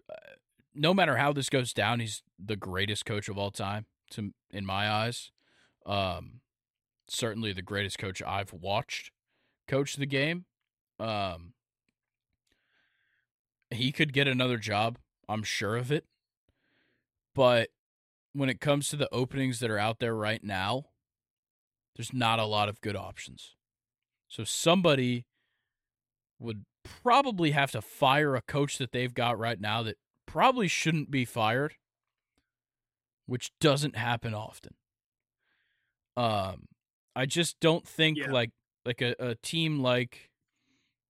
[0.07, 0.35] uh,
[0.75, 3.87] no matter how this goes down, he's the greatest coach of all time.
[4.13, 5.31] To in my eyes,
[5.85, 6.41] um,
[7.07, 9.11] certainly the greatest coach I've watched
[9.67, 10.45] coach the game.
[10.99, 11.53] Um,
[13.71, 14.97] he could get another job.
[15.27, 16.05] I'm sure of it.
[17.33, 17.69] But
[18.33, 20.85] when it comes to the openings that are out there right now,
[21.95, 23.55] there's not a lot of good options.
[24.27, 25.25] So somebody
[26.39, 31.11] would probably have to fire a coach that they've got right now that probably shouldn't
[31.11, 31.75] be fired,
[33.25, 34.75] which doesn't happen often.
[36.15, 36.67] Um,
[37.15, 38.31] I just don't think yeah.
[38.31, 38.51] like
[38.85, 40.29] like a, a team like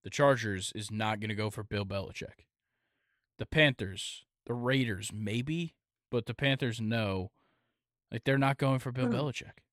[0.04, 2.46] the Chargers is not going to go for Bill Belichick.
[3.40, 5.76] The Panthers, the Raiders, maybe,
[6.12, 7.32] but the Panthers know,
[8.12, 9.16] like they're not going for Bill hmm.
[9.16, 9.64] Belichick.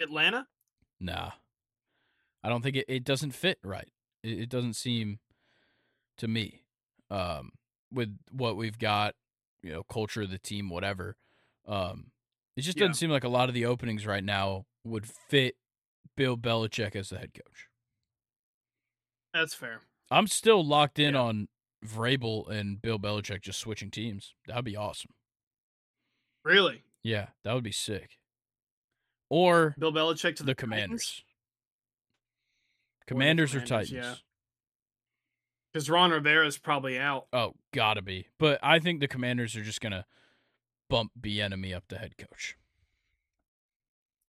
[0.00, 0.46] Atlanta?
[1.00, 1.32] Nah.
[2.42, 3.88] I don't think it, it doesn't fit right.
[4.22, 5.18] It, it doesn't seem
[6.18, 6.62] to me
[7.10, 7.50] um,
[7.92, 9.14] with what we've got,
[9.62, 11.16] you know, culture of the team, whatever.
[11.66, 12.10] Um,
[12.56, 15.56] it just doesn't seem like a lot of the openings right now would fit
[16.16, 17.66] Bill Belichick as the head coach.
[19.34, 19.80] That's fair.
[20.10, 21.20] I'm still locked in Yeah.
[21.20, 21.48] on
[21.84, 24.34] Vrabel and Bill Belichick just switching teams.
[24.46, 25.10] That'd be awesome.
[26.44, 26.84] Really?
[27.02, 28.18] Yeah, that would be sick.
[29.28, 31.22] Or Bill Belichick to the the, Commanders.
[33.00, 33.92] the Commanders or Commanders, Titans?
[33.92, 34.14] yeah.
[35.72, 37.26] Because Ron Rivera is probably out.
[37.32, 38.28] Oh, gotta be.
[38.38, 40.06] But I think the Commanders are just gonna
[40.88, 42.56] bump Bieniemy up to head coach.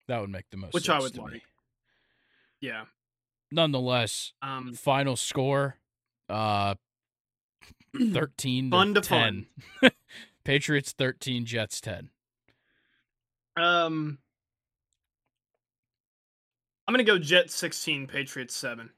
[0.07, 1.33] That would make the most Which I would to like.
[1.33, 1.41] me.
[2.59, 2.85] Yeah.
[3.51, 5.77] Nonetheless, Um, final score
[6.29, 6.75] uh
[8.13, 9.47] 13 Fun to 10.
[10.43, 12.09] Patriots 13, Jets 10.
[13.57, 14.17] um,
[16.87, 18.89] I'm gonna go Jets 16, Patriots seven.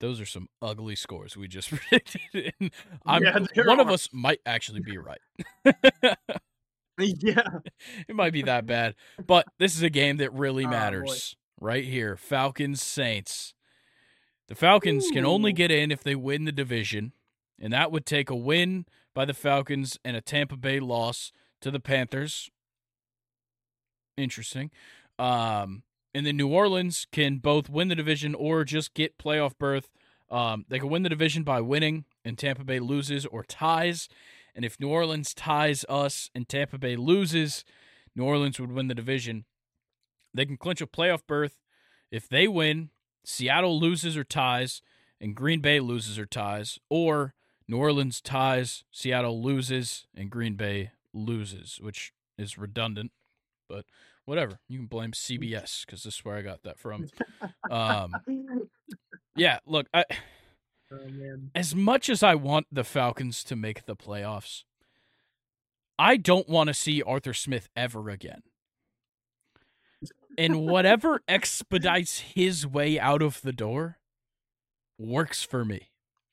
[0.00, 2.52] Those are some ugly scores we just predicted.
[3.06, 3.22] I'm
[3.56, 5.20] Yeah, one of us might actually be right.
[6.98, 7.42] Yeah.
[8.08, 8.94] it might be that bad,
[9.26, 12.16] but this is a game that really Oh, matters right here.
[12.16, 13.54] Falcons Saints.
[14.48, 17.12] The Falcons can only get in if they win the division,
[17.60, 21.70] and that would take a win by the Falcons and a Tampa Bay loss to
[21.70, 22.50] the Panthers.
[24.16, 24.70] Interesting.
[25.18, 25.82] Um,
[26.14, 29.90] and then New Orleans can both win the division or just get playoff berth.
[30.30, 34.08] Um, they can win the division by winning, and Tampa Bay loses or ties.
[34.54, 37.64] And if New Orleans ties us and Tampa Bay loses,
[38.14, 39.44] New Orleans would win the division.
[40.32, 41.58] They can clinch a playoff berth
[42.10, 42.90] if they win,
[43.24, 44.82] Seattle loses or ties,
[45.20, 47.34] and Green Bay loses or ties, or
[47.66, 53.10] New Orleans ties, Seattle loses, and Green Bay loses, which is redundant,
[53.68, 53.86] but
[54.26, 54.58] whatever.
[54.68, 57.08] You can blame CBS because this is where I got that from.
[57.70, 58.12] Um,
[59.36, 60.04] yeah, look, I.
[60.92, 60.98] Oh,
[61.54, 64.64] as much as I want the Falcons to make the playoffs,
[65.98, 68.42] I don't want to see Arthur Smith ever again.
[70.36, 73.98] And whatever expedites his way out of the door
[74.98, 75.90] works for me.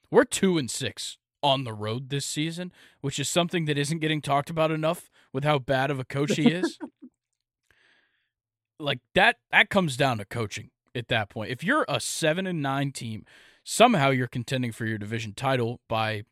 [0.10, 4.22] We're 2 and 6 on the road this season, which is something that isn't getting
[4.22, 6.78] talked about enough with how bad of a coach he is.
[8.80, 11.52] like that that comes down to coaching at that point.
[11.52, 13.26] If you're a 7 and 9 team
[13.64, 16.24] somehow you're contending for your division title by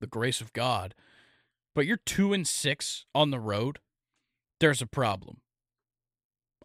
[0.00, 0.94] the grace of God,
[1.74, 3.78] but you're two and six on the road,
[4.60, 5.40] there's a problem.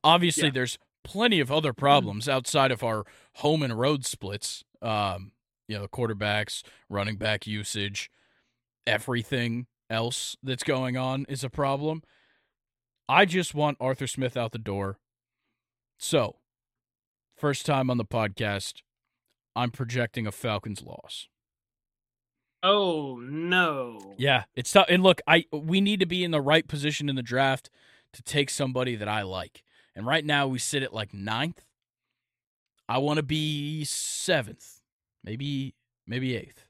[0.03, 0.51] Obviously, Yeah.
[0.51, 4.63] there's plenty of other problems outside of our home and road splits.
[4.81, 5.31] Um,
[5.67, 8.11] you know, quarterbacks, running back usage,
[8.85, 12.03] everything else that's going on is a problem.
[13.09, 14.99] I just want Arthur Smith out the door.
[15.97, 16.37] So,
[17.35, 18.81] first time on the podcast,
[19.55, 21.27] I'm projecting a Falcons loss.
[22.63, 24.15] Oh no.
[24.17, 24.87] Yeah, it's tough.
[24.89, 27.69] And look, I we need to be in the right position in the draft
[28.13, 29.63] to take somebody that I like.
[29.95, 31.63] And right now we sit at like ninth.
[32.89, 34.81] I want to be seventh,
[35.23, 35.75] maybe
[36.07, 36.65] maybe eighth.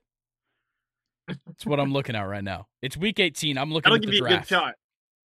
[1.28, 2.68] That's what I'm looking at right now.
[2.84, 3.58] It's week 18.
[3.58, 4.50] I'm looking That'll at give the you a good draft.
[4.50, 4.76] shot.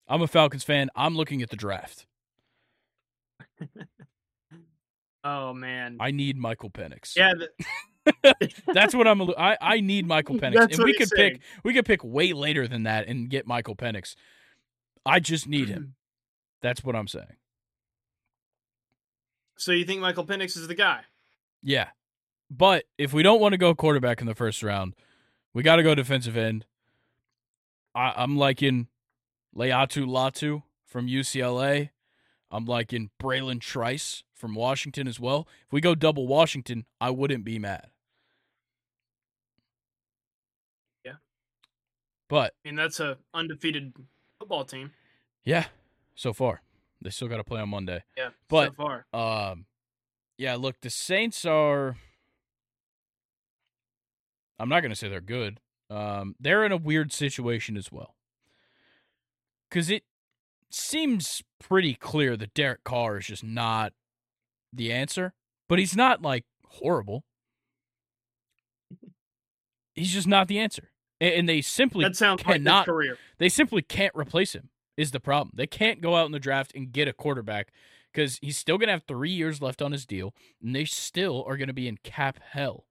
[0.09, 0.89] I'm a Falcons fan.
[0.97, 2.07] I'm looking at the draft.
[5.25, 5.99] Oh man.
[6.01, 7.17] I need Michael Penix.
[7.17, 7.33] yeah.
[8.23, 9.21] The, That's what I'm.
[9.37, 11.41] I I need Michael Penix, That's and we could pick.
[11.63, 14.15] We could pick way later than that and get Michael Penix.
[15.05, 15.95] I just need him.
[16.63, 17.37] That's what I'm saying.
[19.59, 21.03] so you think Michael Penix is the guy?
[21.63, 21.89] Yeah,
[22.51, 24.95] but if we don't want to go quarterback in the first round,
[25.53, 26.65] we got to go defensive end.
[27.95, 28.89] I, I'm liking
[29.55, 31.91] Laiatu Latu from UCLA.
[32.51, 35.47] I'm liking Bralen Trice from Washington as well.
[35.67, 37.89] If we go double Washington, I wouldn't be mad.
[41.05, 41.15] Yeah.
[42.29, 43.93] But I mean, that's a undefeated
[44.39, 44.93] football team.
[45.45, 45.67] Yeah,
[46.15, 46.63] so far.
[47.03, 48.03] They still got to play on Monday.
[48.17, 48.31] Yeah.
[48.49, 49.07] But- so far.
[49.13, 49.67] Um
[50.37, 51.97] yeah, look, the Saints are
[54.59, 55.61] I'm not going to say they're good.
[55.89, 58.17] Um they're in a weird situation as well.
[59.71, 60.03] Cuz it
[60.71, 63.93] seems pretty clear that Derek Carr is just not
[64.73, 65.35] the answer,
[65.69, 67.25] but he's not like horrible.
[69.95, 70.91] He's just not the answer.
[71.21, 73.19] And they simply That sounds cannot career.
[73.39, 75.53] they simply can't replace him is the problem.
[75.55, 77.69] They can't go out in the draft and get a quarterback
[78.13, 81.45] because he's still going to have three years left on his deal, and they still
[81.47, 82.87] are going to be in cap hell.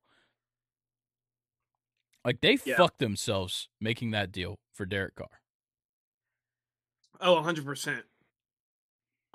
[2.24, 2.78] Like they Yeah.
[2.78, 5.42] fucked themselves making that deal for Derek Carr.
[7.20, 8.04] Oh, 100%.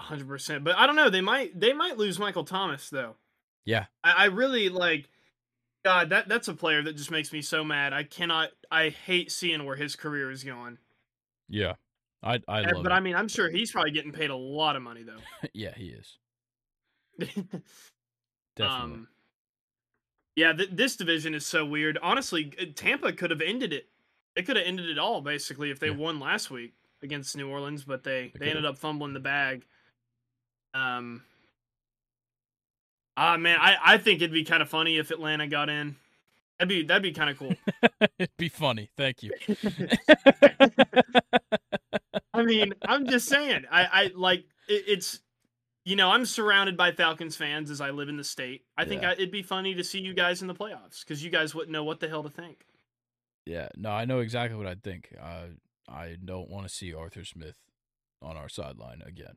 [0.01, 0.65] hundred percent.
[0.65, 1.11] But I don't know.
[1.11, 3.17] They might they might lose Michael Thomas though.
[3.65, 3.87] Yeah.
[4.03, 5.09] I, I really like.
[5.85, 7.93] God, that that's a player that just makes me so mad.
[7.93, 8.51] I cannot.
[8.71, 10.79] I hate seeing where his career is going.
[11.49, 11.75] Yeah.
[12.23, 12.95] I I And- love but it.
[12.95, 15.21] I mean, I'm sure he's probably getting paid a lot of money though.
[15.53, 16.19] yeah, he is.
[18.57, 18.95] Definitely.
[18.95, 19.09] Um,
[20.37, 21.99] yeah, th- this division is so weird.
[22.03, 23.89] Honestly, Tampa could have ended it.
[24.35, 25.97] They could have ended it all basically if they Yeah.
[25.97, 29.65] won last week against New Orleans, but they They they ended up fumbling the bag.
[30.75, 31.23] Um.
[33.17, 35.95] Ah man, I I think it'd be kind of funny if Atlanta got in.
[36.59, 37.55] That'd be that'd be kind of cool.
[38.19, 38.89] It'd be funny.
[38.97, 39.33] Thank you.
[42.33, 43.65] I mean, I'm just saying.
[43.71, 45.21] I I like it, it's.
[45.87, 48.63] You know, I'm surrounded by Falcons fans as I live in the state.
[48.79, 51.29] I think I, it'd be funny to see you guys in the playoffs because you
[51.31, 52.65] guys wouldn't know what the hell to think.
[53.45, 53.69] yeah.
[53.77, 55.15] No, I know exactly what I'd think.
[55.21, 55.49] Uh,
[55.89, 57.57] I don't want to see Arthur Smith
[58.23, 59.35] on our sideline again.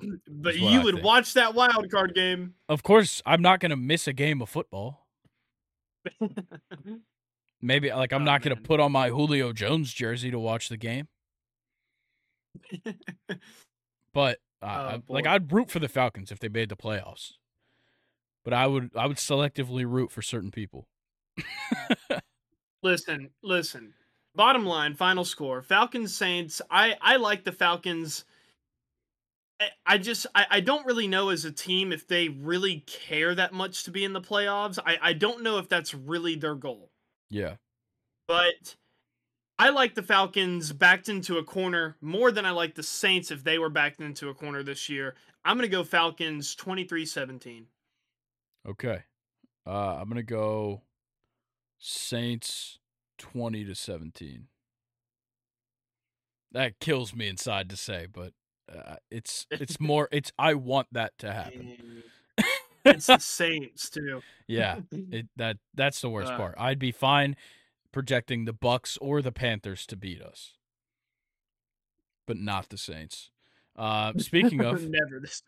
[0.28, 1.04] But you I would think.
[1.06, 2.54] watch that wild card game.
[2.68, 5.06] Of course, I'm not going to miss a game of football.
[7.60, 10.68] Maybe like I'm Oh, not going to put on my Julio Jones jersey to watch
[10.68, 11.08] the game.
[14.14, 15.26] But uh, Oh, I- like.
[15.26, 17.32] I'd root for the Falcons if they made the playoffs.
[18.44, 20.88] But I would I would selectively root for certain people.
[22.82, 23.92] listen, listen.
[24.38, 26.62] Bottom line, final score: Falcons Saints.
[26.70, 28.24] I I like the Falcons.
[29.60, 33.34] I, I just I, I don't really know as a team if they really care
[33.34, 34.78] that much to be in the playoffs.
[34.86, 36.92] I I don't know if that's really their goal.
[37.28, 37.56] Yeah.
[38.28, 38.76] but
[39.58, 43.42] I like the Falcons backed into a corner more than I like the Saints if
[43.42, 45.16] they were backed into a corner this year.
[45.44, 47.64] I'm going to go Falcons 23-17.
[48.68, 49.02] Okay.
[49.66, 50.82] Uh, I'm gonna go
[51.78, 52.77] Saints
[53.18, 54.46] twenty to seventeen.
[56.52, 58.32] That kills me inside to say, but
[58.74, 62.02] uh, it's it's more it's I want that to happen.
[62.84, 64.22] it's the Saints too.
[64.46, 66.36] Yeah, it that that's the worst Uh.
[66.36, 66.54] part.
[66.58, 67.36] I'd be fine
[67.92, 70.54] projecting the Bucks or the Panthers to beat us,
[72.26, 73.30] but not the Saints.
[73.76, 75.42] Uh, speaking of never the Saints.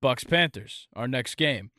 [0.00, 1.70] Bucks Panthers, our next game.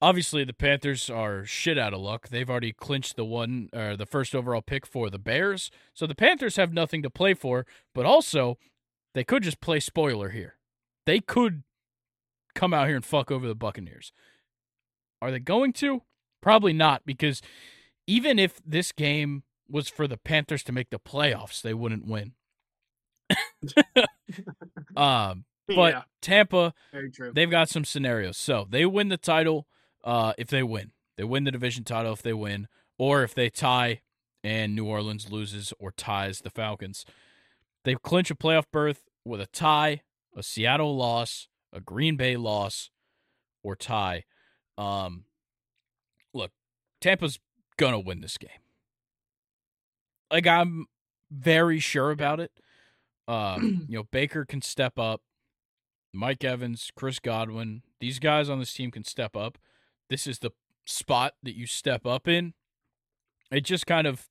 [0.00, 2.28] Obviously, the Panthers are shit out of luck.
[2.28, 6.14] They've already clinched the one or the first overall pick for the Bears, so the
[6.14, 7.66] Panthers have nothing to play for.
[7.94, 8.58] But also,
[9.14, 10.54] they could just play spoiler here.
[11.04, 11.64] They could
[12.54, 14.12] come out here and fuck over the Buccaneers.
[15.20, 16.02] Are they going to?
[16.40, 17.42] Probably not, because
[18.06, 22.34] even if this game was for the Panthers to make the playoffs, they wouldn't win.
[24.96, 26.72] um, but yeah, Tampa
[27.34, 28.36] they've got some scenarios.
[28.38, 29.66] So they win the title
[30.08, 30.92] uh, if they win.
[31.18, 32.66] They win the division title if they win,
[32.98, 34.00] or if they tie
[34.42, 37.04] and New Orleans loses or ties the Falcons.
[37.84, 40.00] They clinch a playoff berth with a tie,
[40.34, 42.90] a Seattle loss, a Green Bay loss,
[43.62, 44.24] or tie.
[44.78, 45.24] Um,
[46.32, 46.52] look,
[47.02, 47.38] Tampa's
[47.76, 48.50] gonna win this game.
[50.30, 50.86] Like I'm
[51.30, 52.52] very sure about it.
[53.26, 55.20] Um, you know, Baker can step up.
[56.14, 59.58] Mike Evans, Chris Godwin, these guys on this team can step up.
[60.08, 60.50] This is the
[60.86, 62.54] spot that you step up in.
[63.50, 64.28] It just kind of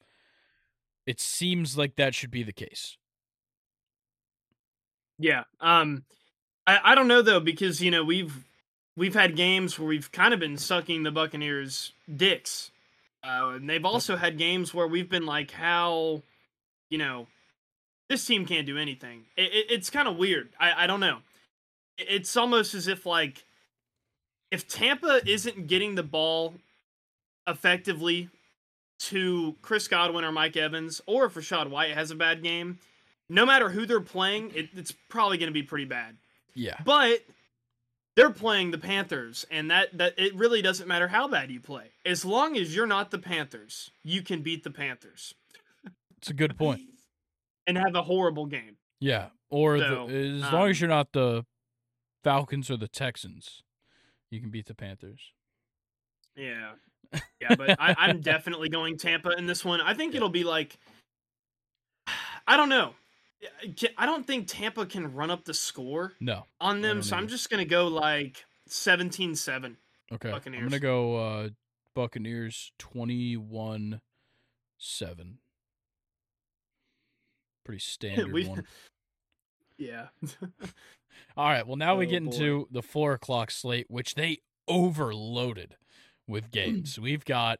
[1.05, 2.97] it seems like that should be the case.
[5.19, 5.43] Yeah.
[5.59, 6.03] Um
[6.65, 8.45] I, I don't know though because you know we've
[8.95, 12.71] we've had games where we've kind of been sucking the Buccaneers dicks.
[13.23, 16.21] Uh, and they've also had games where we've been like how
[16.89, 17.27] you know
[18.09, 19.23] this team can't do anything.
[19.35, 20.49] It, it, it's kind of weird.
[20.59, 21.19] I I don't know.
[21.97, 23.43] It- It's almost as if like
[24.51, 26.55] if Tampa isn't getting the ball
[27.47, 28.29] effectively
[28.99, 32.79] to Chris Godwin or Mike Evans, or if Rachaad White has a bad game,
[33.29, 36.17] no matter who they're playing, it, it's probably going to be pretty bad.
[36.55, 36.77] Yeah.
[36.83, 37.19] But
[38.15, 41.91] they're playing the Panthers, and that that it really doesn't matter how bad you play,
[42.05, 45.35] as long as you're not the Panthers, you can beat the Panthers
[46.17, 46.81] It's a good point.
[47.67, 48.77] and have a horrible game.
[48.99, 49.27] Yeah.
[49.49, 51.45] Or So, the, as long as um, you're not the
[52.23, 53.61] Falcons or the Texans,
[54.31, 55.19] you can beat the Panthers.
[56.35, 56.71] Yeah,
[57.41, 59.81] yeah, but I, I'm definitely going Tampa in this one.
[59.81, 60.77] I think it'll be like,
[62.47, 62.93] I don't know.
[63.97, 66.45] I don't think Tampa can run up the score No.
[66.59, 69.75] on them, so I'm just gonna go like 17-7.
[70.11, 70.31] Okay.
[70.31, 71.49] I'm gonna go uh
[71.93, 74.01] Buccaneers twenty one
[74.77, 75.39] seven.
[77.65, 78.65] Pretty standard We- one.
[79.79, 80.07] Yeah.
[81.35, 81.65] All right.
[81.65, 82.31] Well, now we Oh, get boy.
[82.31, 85.75] into the four o'clock slate, which they overloaded
[86.27, 86.99] with games.
[86.99, 87.59] We've got,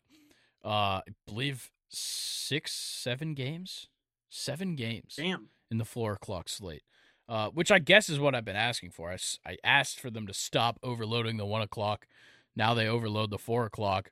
[0.63, 0.67] uh,
[0.99, 3.87] I believe, six, seven games,
[4.29, 5.49] seven games Damn.
[5.71, 6.83] in the four o'clock slate.
[7.29, 9.11] uh, which I guess is what I've been asking for.
[9.11, 12.07] I, I asked for them to stop overloading the one o'clock.
[12.55, 14.11] Now they overload the four o'clock.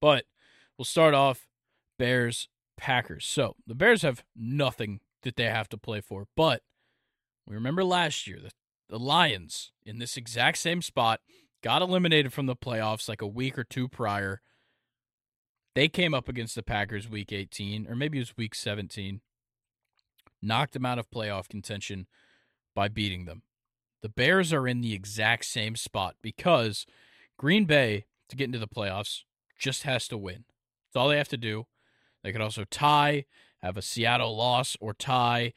[0.00, 0.24] But
[0.78, 1.48] we'll start off
[1.98, 3.26] Bears Packers.
[3.26, 6.62] So the Bears have nothing that they have to play for, but
[7.46, 8.50] we remember last year the,
[8.88, 11.20] the Lions in this exact same spot
[11.62, 14.40] got eliminated from the playoffs like a week or two prior.
[15.74, 19.20] They came up against the Packers week 18, or maybe it was week 17,
[20.42, 22.06] knocked them out of playoff contention
[22.74, 23.42] by beating them.
[24.02, 26.84] The Bears are in the exact same spot because
[27.38, 29.22] Green Bay, to get into the playoffs,
[29.58, 30.44] just has to win.
[30.88, 31.66] That's all they have to do.
[32.22, 33.24] They could also tie,
[33.62, 35.52] have a Seattle loss or tie,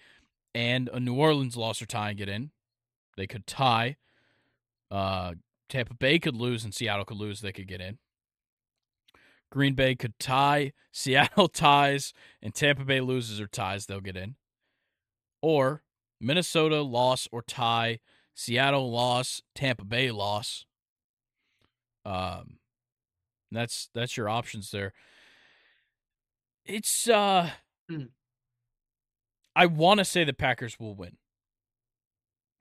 [0.55, 2.51] and a New Orleans loss or tie and get in.
[3.17, 3.97] They could tie.
[4.89, 5.33] Uh,
[5.67, 7.41] Tampa Bay could lose and Seattle could lose.
[7.41, 7.99] They could get in.
[9.51, 13.85] Green Bay could tie, Seattle ties, and Tampa Bay loses or ties.
[13.85, 14.35] They'll get in.
[15.41, 15.83] Or
[16.19, 17.99] Minnesota loss or tie,
[18.33, 20.65] Seattle loss, Tampa Bay loss.
[22.05, 22.59] Um,
[23.51, 24.93] that's that's your options there.
[26.65, 27.51] It's uh,
[27.89, 28.09] Mm.
[29.55, 31.17] I want to say the Packers will win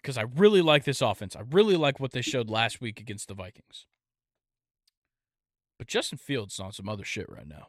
[0.00, 1.34] because I really like this offense.
[1.34, 3.86] I really like what they showed last week against the Vikings.
[5.78, 7.68] But Justin Fields is on some other shit right now.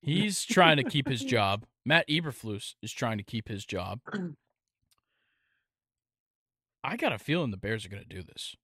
[0.00, 1.64] He's trying to keep his job.
[1.84, 4.00] Matt Eberflus is trying to keep his job.
[6.84, 8.54] I got a feeling the Bears are going to do this.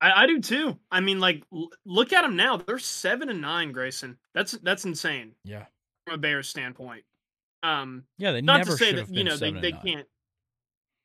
[0.00, 0.78] I, I do too.
[0.90, 2.56] I mean, like, l- look at them now.
[2.56, 4.18] They're seven and nine, Grayson.
[4.34, 5.66] That's that's insane Yeah.
[6.06, 7.04] from a Bears standpoint.
[7.62, 10.06] Um, Yeah, they not never to say that you know they, they can't.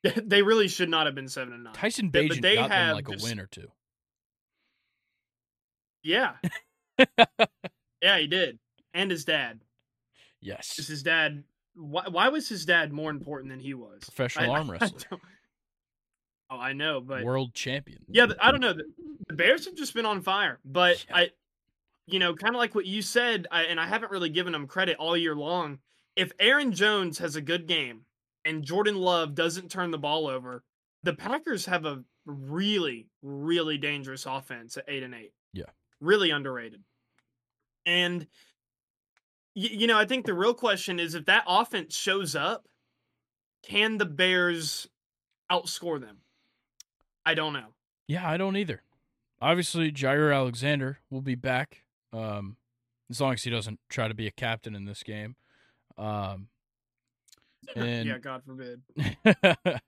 [0.24, 1.74] They really should not have been seven and nine.
[1.74, 3.68] Tyson Bagent but they got them have like a win or two.
[6.03, 6.34] Yeah,
[8.01, 8.60] yeah, he did,
[8.93, 9.60] and his dad.
[10.39, 10.78] Yes.
[10.80, 11.43] Is his dad?
[11.76, 14.03] Why, why was his dad more important than he was?
[14.03, 14.99] Professional I- arm wrestler.
[15.10, 15.22] don't-
[16.51, 18.05] oh, I know, but World champion.
[18.08, 18.74] Yeah, I don't know.
[18.74, 18.86] The,
[19.28, 21.16] the Bears have just been on fire, but Yeah.
[21.18, 21.30] I,
[22.05, 24.68] you know, kind of like what you said, I, and I haven't really given them
[24.68, 25.80] credit all year long.
[26.18, 28.01] If Aaron Jones has a good game
[28.43, 30.63] and Jordan Love doesn't turn the ball over,
[31.03, 35.32] the Packers have a really, really dangerous offense at eight and eight.
[35.53, 35.65] Yeah.
[36.01, 36.84] really underrated.
[37.86, 38.28] And
[39.55, 42.68] y- you know, I think the real question is if that offense shows up,
[43.63, 44.88] can the Bears
[45.51, 46.18] outscore them?
[47.26, 47.68] I don't know.
[48.07, 48.82] Yeah, I don't either.
[49.41, 52.57] Obviously, Jaire Alexander will be back, um,
[53.09, 55.36] as long as he doesn't try to be a captain in this game.
[55.98, 56.48] Um,
[57.76, 58.82] and yeah, God forbid.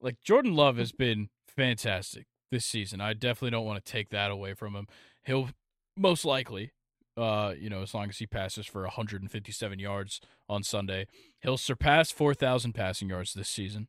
[0.00, 3.00] like Jordan Love has been fantastic this season.
[3.00, 4.86] I definitely don't want to take that away from him.
[5.24, 5.50] He'll
[5.96, 6.72] most likely,
[7.16, 11.06] uh, you know, as long as he passes for 157 yards on Sunday,
[11.40, 13.88] he'll surpass 4,000 passing yards this season.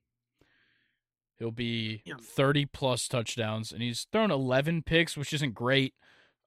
[1.38, 5.94] He'll be 30 plus touchdowns, and he's thrown 11 picks, which isn't great.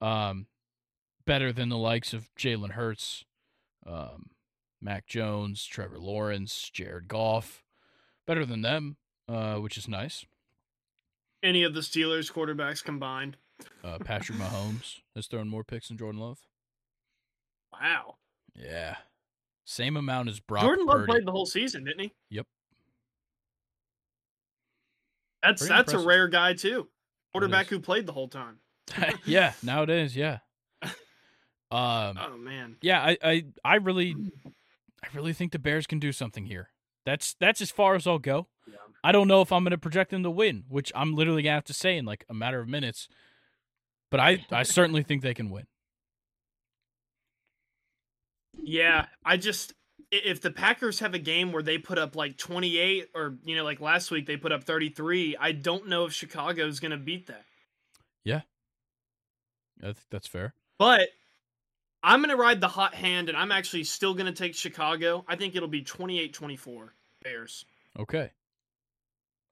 [0.00, 0.46] Um,
[1.26, 3.24] better than the likes of Jalen Hurts,
[3.86, 4.30] um,
[4.80, 7.64] Mac Jones, Trevor Lawrence, Jared Goff.
[8.26, 8.96] Better than them,
[9.28, 10.24] uh, which is nice.
[11.42, 13.36] Any of the Steelers quarterbacks combined.
[13.82, 16.38] Uh, Patrick Mahomes has thrown more picks than Jordan Love.
[17.72, 18.16] Wow.
[18.54, 18.96] Yeah,
[19.64, 21.12] same amount as Brock Jordan Love Purdy.
[21.12, 22.12] played the whole season, didn't he?
[22.30, 22.46] Yep.
[25.42, 26.04] That's Pretty that's impressive.
[26.04, 26.88] a rare guy too.
[27.32, 28.58] Quarterback who played the whole time.
[29.24, 30.38] yeah, nowadays, yeah.
[31.70, 32.76] Um, Oh man.
[32.80, 34.16] yeah, I, I, I really,
[35.02, 36.70] I really think the Bears can do something here.
[37.04, 38.48] That's that's as far as I'll go.
[38.66, 38.74] Yeah.
[39.02, 41.52] I don't know if I'm going to project them to win, which I'm literally going
[41.52, 43.08] to have to say in like a matter of minutes.
[44.10, 45.66] But I, I certainly think they can win.
[48.60, 49.74] Yeah, I just
[50.10, 53.64] if the Packers have a game where they put up like 28 or you know
[53.64, 56.96] like last week they put up 33, I don't know if Chicago is going to
[56.96, 57.44] beat that.
[58.24, 58.40] Yeah.
[59.80, 60.54] I think that's fair.
[60.78, 61.08] But
[62.02, 65.24] I'm going to ride the hot hand and I'm actually still going to take Chicago.
[65.26, 66.90] I think it'll be 28-24
[67.22, 67.64] Bears.
[67.98, 68.30] Okay.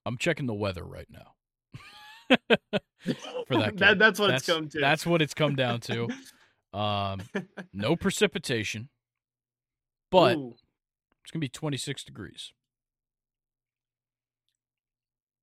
[0.05, 1.33] I'm checking the weather right now.
[3.47, 4.81] For that that that's what that's, it's come to.
[4.81, 6.09] That's what it's come down to.
[6.73, 7.23] Um,
[7.73, 8.91] no precipitation,
[10.11, 10.57] but Ooh.
[11.23, 12.53] it's gonna be 26 degrees.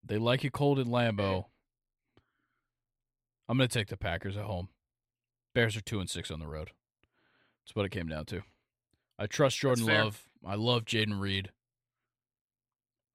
[0.06, 1.46] They like it cold in Lambeau.
[3.50, 4.70] I'm gonna take the Packers at home.
[5.56, 6.70] Bears are two and six on the road.
[7.66, 8.42] That's what it came down to.
[9.18, 9.86] I trust Jordan.
[9.86, 10.24] Love.
[10.46, 11.52] I love Jayden Reed.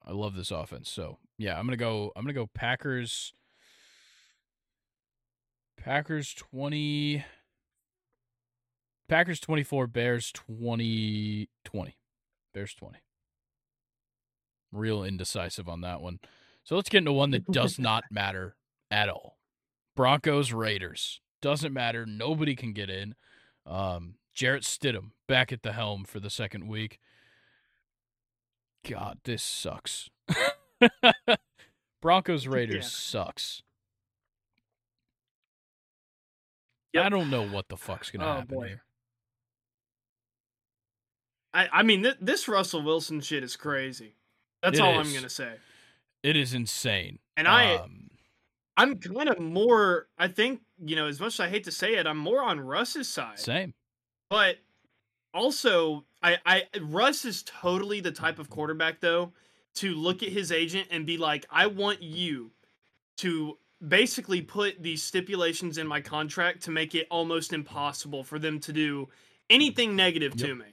[0.07, 0.91] I love this offense.
[0.91, 2.13] So yeah, I'm gonna go.
[2.17, 3.35] I'm gonna go Packers.
[5.77, 7.25] Packers twenty.
[9.09, 9.87] Packers twenty four.
[9.87, 11.97] Bears 20, 20.
[12.55, 12.99] Bears twenty.
[14.73, 16.21] real indecisive on that one.
[16.65, 18.57] So let's get into one that does not matter
[18.91, 19.39] at all.
[19.97, 22.05] Broncos Raiders doesn't matter.
[22.07, 23.15] Nobody can get in.
[23.67, 27.01] Um, Jarrett Stidham back at the helm for the second week.
[28.89, 30.11] God, this sucks.
[32.01, 32.89] Broncos Raiders yeah.
[32.89, 33.63] sucks.
[36.95, 37.05] Yep.
[37.05, 38.69] I don't know what the fuck's gonna oh, happen boy.
[38.69, 38.83] here.
[41.53, 44.15] I I mean th- this Russell Wilson shit is crazy.
[44.63, 45.09] That's it all is.
[45.09, 45.55] I'm gonna say.
[46.23, 47.19] It is insane.
[47.37, 48.09] And I um,
[48.77, 51.97] I'm kind of more I think, you know, as much as I hate to say
[51.97, 53.41] it, I'm more on Russ's side.
[53.41, 53.75] Same.
[54.31, 54.57] But
[55.35, 59.33] also I I Russ is totally the type of quarterback though
[59.77, 62.51] to look at his agent and be like, I want you
[63.19, 68.59] to basically put these stipulations in my contract to make it almost impossible for them
[68.61, 69.09] to do
[69.49, 70.49] anything negative yep.
[70.49, 70.65] to me.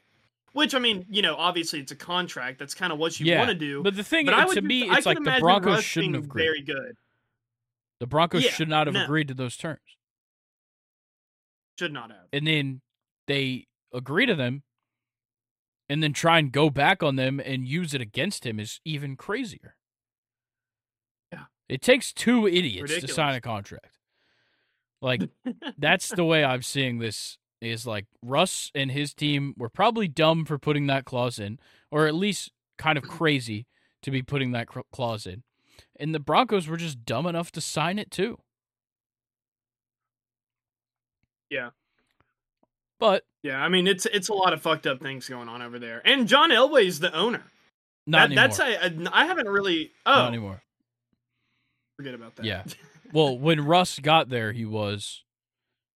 [0.54, 2.60] Which I mean, you know, obviously it's a contract.
[2.60, 3.84] That's kind of what you yeah, want to do.
[3.84, 6.46] But the thing, but to me, it's like the Broncos Russ shouldn't have agreed.
[6.46, 6.96] Very good.
[8.00, 9.04] The Broncos yeah, should not have no.
[9.04, 9.82] agreed to those terms.
[11.78, 12.28] Should not have.
[12.32, 12.82] And then
[13.28, 14.64] they agree to them,
[15.90, 19.16] and then try and go back on them and use it against him is even
[19.16, 19.76] crazier.
[21.32, 21.46] Yeah.
[21.70, 23.12] It takes two idiots Ridiculous.
[23.12, 24.00] to sign a contract.
[25.02, 25.30] Like
[25.78, 30.46] that's the way I'm seeing this is like Russ and his team were probably dumb
[30.46, 31.60] for putting that clause in
[31.92, 33.68] or at least kind of crazy
[34.02, 35.44] to be putting that clause in.
[36.00, 38.40] And the Broncos were just dumb enough to sign it too.
[41.50, 41.70] Yeah.
[43.00, 45.80] But yeah, I mean it's it's a lot of fucked up things going on over
[45.80, 46.02] there.
[46.06, 47.44] And John Elway's the owner.
[48.08, 50.62] Not that, That's I, I haven't really oh not anymore
[51.96, 52.46] forget about that.
[52.46, 52.64] Yeah.
[53.14, 55.24] well, when Russ got there, he was,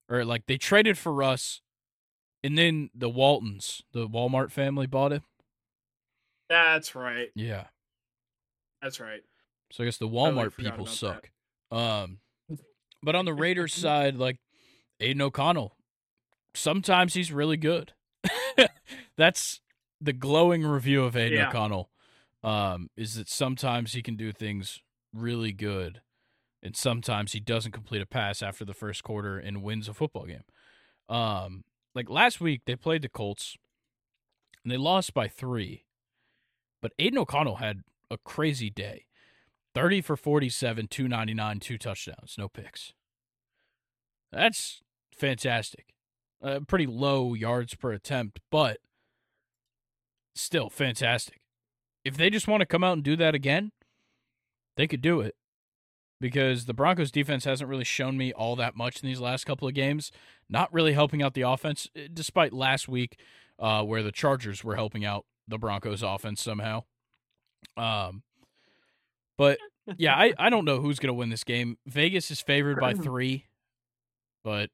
[0.09, 1.61] or like they traded for Russ,
[2.43, 5.23] and then the Waltons, the Walmart family, bought it.
[6.49, 7.29] That's right.
[7.35, 7.65] Yeah.
[8.81, 9.21] That's right.
[9.71, 11.29] So I guess the Walmart people suck.
[11.69, 11.77] That.
[11.77, 12.19] Um,
[13.03, 14.39] but on the Raiders side, like
[14.99, 15.75] Aidan O'Connell,
[16.53, 17.93] sometimes he's really good.
[19.17, 19.61] That's
[20.01, 21.49] the glowing review of Aidan yeah.
[21.49, 21.89] O'Connell.
[22.41, 24.79] Um, is that sometimes he can do things
[25.13, 26.01] really good,
[26.63, 30.25] and sometimes he doesn't complete a pass after the first quarter and wins a football
[30.25, 30.43] game.
[31.09, 33.57] Um, like last week they played the Colts,
[34.63, 35.83] and they lost by three,
[36.81, 39.05] but Aidan O'Connell had a crazy day.
[39.75, 42.93] 30 for 47, 299, two touchdowns, no picks.
[44.31, 44.81] That's
[45.15, 45.93] fantastic.
[46.41, 48.79] Uh, pretty low yards per attempt, but
[50.35, 51.41] still fantastic.
[52.05, 53.71] If they just want to come out and do that again,
[54.77, 55.35] they could do it
[56.21, 59.67] because the Broncos defense hasn't really shown me all that much in these last couple
[59.67, 60.11] of games.
[60.49, 63.19] Not really helping out the offense, eh, despite last week
[63.57, 66.83] uh, where the Chargers were helping out the Broncos offense somehow.
[67.77, 68.23] Um,
[69.37, 69.57] but
[69.97, 71.77] yeah, I, I don't know who's going to win this game.
[71.85, 73.47] Vegas is favored by three,
[74.43, 74.69] but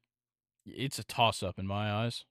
[0.66, 2.24] it's a toss up in my eyes.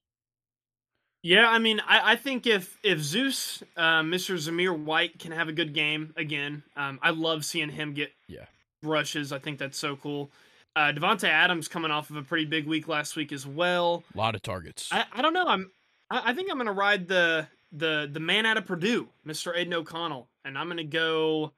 [1.24, 4.36] Yeah, I mean, I, I think if if Zeus, uh, Mr.
[4.36, 8.46] Zamir White, can have a good game again, um, I love seeing him get yeah
[8.84, 9.32] rushes.
[9.32, 10.30] I think that's so cool.
[10.76, 14.04] Uh, Davante Adams coming off of a pretty big week last week as well.
[14.14, 14.90] A lot of targets.
[14.92, 15.46] I, I don't know.
[15.48, 15.72] I'm
[16.12, 19.56] I, I think I'm gonna ride the the the man out of Purdue, Mr.
[19.56, 21.54] Aidan O'Connell, and I'm gonna go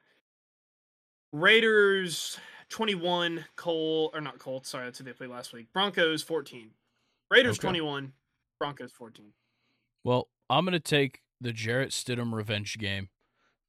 [1.32, 2.38] Raiders
[2.70, 4.68] 21, Cole or not Colts.
[4.68, 5.72] Sorry, that's who they played last week.
[5.72, 6.70] Broncos 14.
[7.30, 7.68] Raiders okay.
[7.68, 8.12] 21,
[8.58, 9.32] Broncos 14.
[10.04, 13.08] Well, I'm going to take the Jarrett Stidham revenge game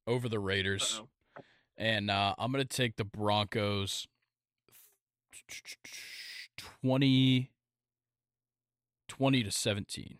[0.06, 1.00] over the Raiders.
[1.00, 1.42] Uh-oh.
[1.76, 4.06] And uh, I'm going to take the Broncos
[6.82, 7.50] 20,
[9.08, 10.18] 20 to 17.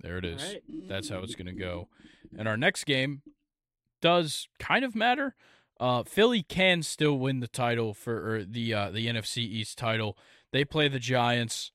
[0.00, 0.42] There it is.
[0.42, 0.62] Right.
[0.88, 1.88] That's how it's going to go.
[2.38, 3.22] And our next game
[4.00, 5.34] does kind of matter.
[5.78, 10.16] Uh, Philly can still win the title for the uh, the NFC East title.
[10.52, 11.72] They play the Giants.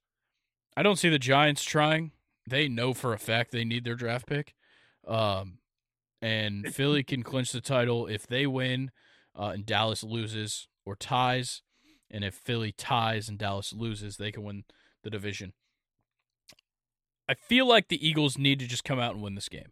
[0.75, 2.11] I don't see the Giants trying.
[2.47, 4.55] They know for a fact they need their draft pick.
[5.07, 5.59] Um,
[6.21, 8.91] and Philly can clinch the title if they win
[9.37, 11.61] uh, and Dallas loses or ties.
[12.09, 14.63] And if Philly ties and Dallas loses, they can win
[15.03, 15.53] the division.
[17.29, 19.71] I feel like the Eagles need to just come out and win this game.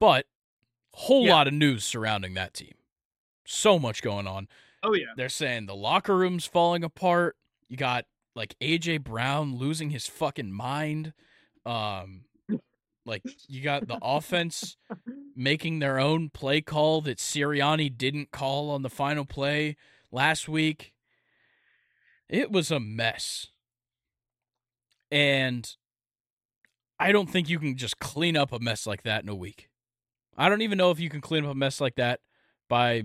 [0.00, 0.26] But
[0.94, 1.34] whole yeah.
[1.34, 2.74] lot of news surrounding that team.
[3.44, 4.48] So much going on.
[4.82, 5.06] Oh yeah.
[5.16, 7.36] They're saying the locker room's falling apart.
[7.68, 11.12] You got like AJ Brown losing his fucking mind.
[11.66, 12.24] Um
[13.06, 14.76] like you got the offense
[15.36, 19.76] making their own play call that Sirianni didn't call on the final play
[20.10, 20.94] last week.
[22.28, 23.48] It was a mess.
[25.10, 25.70] And
[26.98, 29.68] I don't think you can just clean up a mess like that in a week.
[30.36, 32.20] I don't even know if you can clean up a mess like that
[32.68, 33.04] by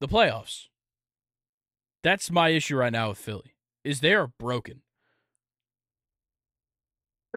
[0.00, 0.66] the playoffs.
[2.02, 3.54] That's my issue right now with Philly.
[3.84, 4.82] Is they are broken.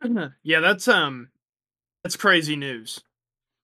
[0.43, 1.29] yeah, that's um
[2.03, 3.01] that's crazy news.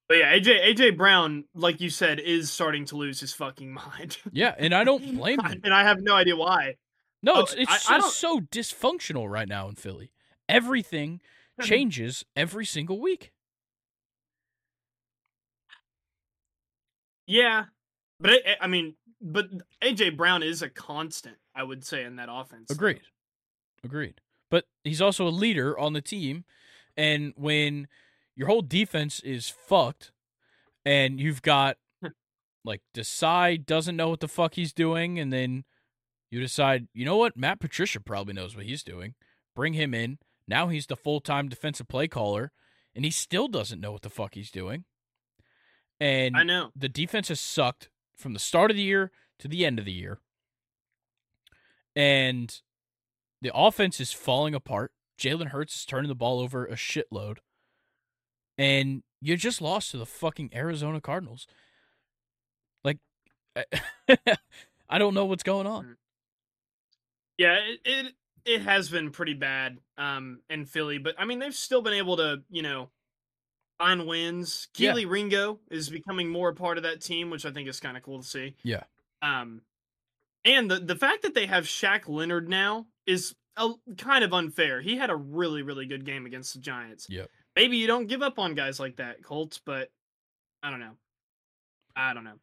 [0.07, 4.17] But yeah, AJ AJ Brown, like you said, is starting to lose his fucking mind.
[4.31, 5.61] Yeah, and I don't blame him.
[5.63, 6.75] and I have no idea why.
[7.23, 10.11] No, Oh, it's it's I- just I so dysfunctional right now in Philly.
[10.49, 11.21] Everything
[11.61, 13.31] changes every single week.
[17.31, 17.65] Yeah,
[18.19, 19.47] but I, I mean, but
[19.81, 22.69] AJ Brown is a constant, I would say, in that offense.
[22.69, 22.99] Agreed.
[23.85, 24.19] Agreed.
[24.49, 26.43] But he's also a leader on the team.
[26.97, 27.87] And when
[28.35, 30.11] your whole defense is fucked
[30.85, 31.77] and you've got
[32.65, 35.63] like Desai doesn't know what the fuck he's doing, and then
[36.31, 39.15] you decide, you know what, Matt Patricia probably knows what he's doing.
[39.55, 40.19] Bring him in.
[40.49, 42.51] Now he's the full time defensive play caller,
[42.93, 44.83] and he still doesn't know what the fuck he's doing.
[46.01, 46.71] And I know.
[46.75, 49.91] the defense has sucked from the start of the year to the end of the
[49.91, 50.17] year.
[51.95, 52.59] And
[53.41, 54.91] the offense is falling apart.
[55.19, 57.37] Jalen Hurts is turning the ball over a shitload.
[58.57, 61.45] And you just lost to the fucking Arizona Cardinals.
[62.83, 62.97] Like,
[63.55, 63.65] I,
[64.89, 65.97] I don't know what's going on.
[67.37, 71.53] Yeah, it, it it has been pretty bad um in Philly, but I mean they've
[71.53, 72.89] still been able to, you know,
[73.81, 74.67] find wins.
[74.77, 74.91] Yeah.
[74.91, 77.97] Keely Ringo is becoming more a part of that team, which I think is kind
[77.97, 78.55] of cool to see.
[78.63, 78.83] Yeah.
[79.21, 79.61] Um
[80.45, 84.81] and the the fact that they have Shaq Leonard now is a, kind of unfair.
[84.81, 87.07] He had a really really good game against the Giants.
[87.09, 87.29] Yep.
[87.55, 89.89] Maybe you don't give up on guys like that, Colts, but
[90.63, 90.95] I don't know.
[91.95, 92.39] I don't know.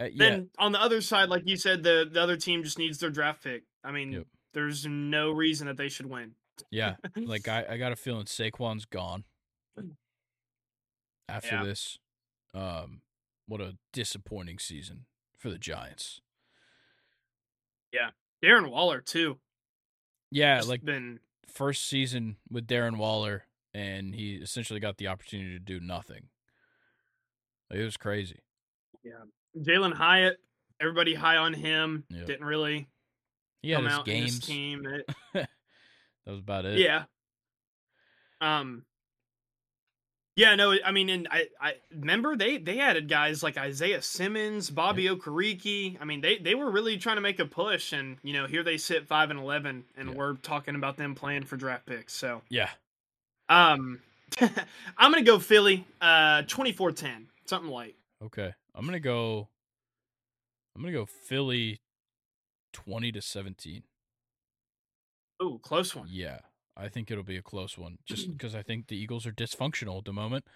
[0.00, 2.78] Uh, yeah, Then on the other side, like you said, the the other team just
[2.78, 3.62] needs their draft pick.
[3.84, 4.26] I mean, Yep.
[4.54, 6.32] there's no reason that they should win.
[6.70, 6.96] yeah.
[7.16, 9.24] Like, I, I got a feeling Saquon's gone
[11.30, 11.64] after Yeah.
[11.64, 11.98] this.
[12.54, 13.02] Um,
[13.46, 15.06] what a disappointing season
[15.38, 16.20] for the Giants.
[17.92, 18.10] Yeah,
[18.42, 19.38] Darren Waller too.
[20.30, 25.52] Yeah, Just like been first season with Darren Waller, and he essentially got the opportunity
[25.52, 26.28] to do nothing.
[27.68, 28.40] Like, it was crazy.
[29.02, 29.24] Yeah,
[29.56, 30.38] Jalin Hyatt.
[30.80, 32.04] Everybody high on him.
[32.10, 32.26] Yep.
[32.26, 32.88] Didn't really
[33.62, 34.46] He come his out in this games.
[34.46, 34.86] team.
[34.86, 35.48] It- that
[36.26, 36.78] was about it.
[36.78, 37.04] yeah.
[38.40, 38.84] Um.
[40.40, 44.70] Yeah, no, I mean, and I, I remember they they added guys like Isaiah Simmons,
[44.70, 45.98] Bobby Okereke.
[46.00, 48.62] I mean, they they were really trying to make a push, and you know, here
[48.62, 50.14] they sit five and eleven, and Yeah.
[50.14, 52.14] we're talking about them playing for draft picks.
[52.14, 52.70] So, Yeah.
[53.50, 54.00] um,
[54.40, 57.96] I'm gonna go Philly, uh, 24-10, something light.
[58.24, 58.54] Okay.
[58.74, 59.48] I'm gonna go.
[60.74, 61.82] I'm gonna go Philly,
[62.72, 63.82] twenty to seventeen.
[65.38, 66.06] Oh, close one.
[66.10, 66.38] Yeah,
[66.80, 69.98] I think it'll be a close one, just because I think the Eagles are dysfunctional
[69.98, 70.46] at the moment.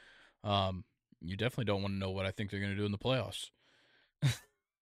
[0.42, 0.84] Um,
[1.20, 3.50] you definitely don't want to know what I think they're gonna do in the playoffs.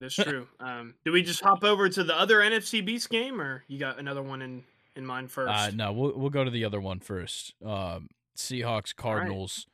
[0.00, 0.48] That's true.
[0.58, 3.98] Um, do we just hop over to the other NFC Beast game, or you got
[4.00, 4.64] another one in
[4.96, 5.52] in mind first?
[5.52, 7.54] Uh, no, we'll we'll go to the other one first.
[7.64, 9.66] Um, Seahawks Cardinals.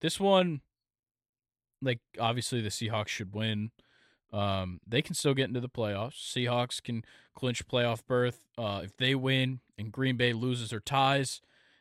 [0.00, 0.62] This one,
[1.80, 3.70] like obviously the Seahawks should win.
[4.32, 6.16] Um, they can still get into the playoffs.
[6.16, 7.04] Seahawks can
[7.34, 8.44] clinch playoff berth.
[8.58, 11.40] Uh, if they win and Green Bay loses or ties,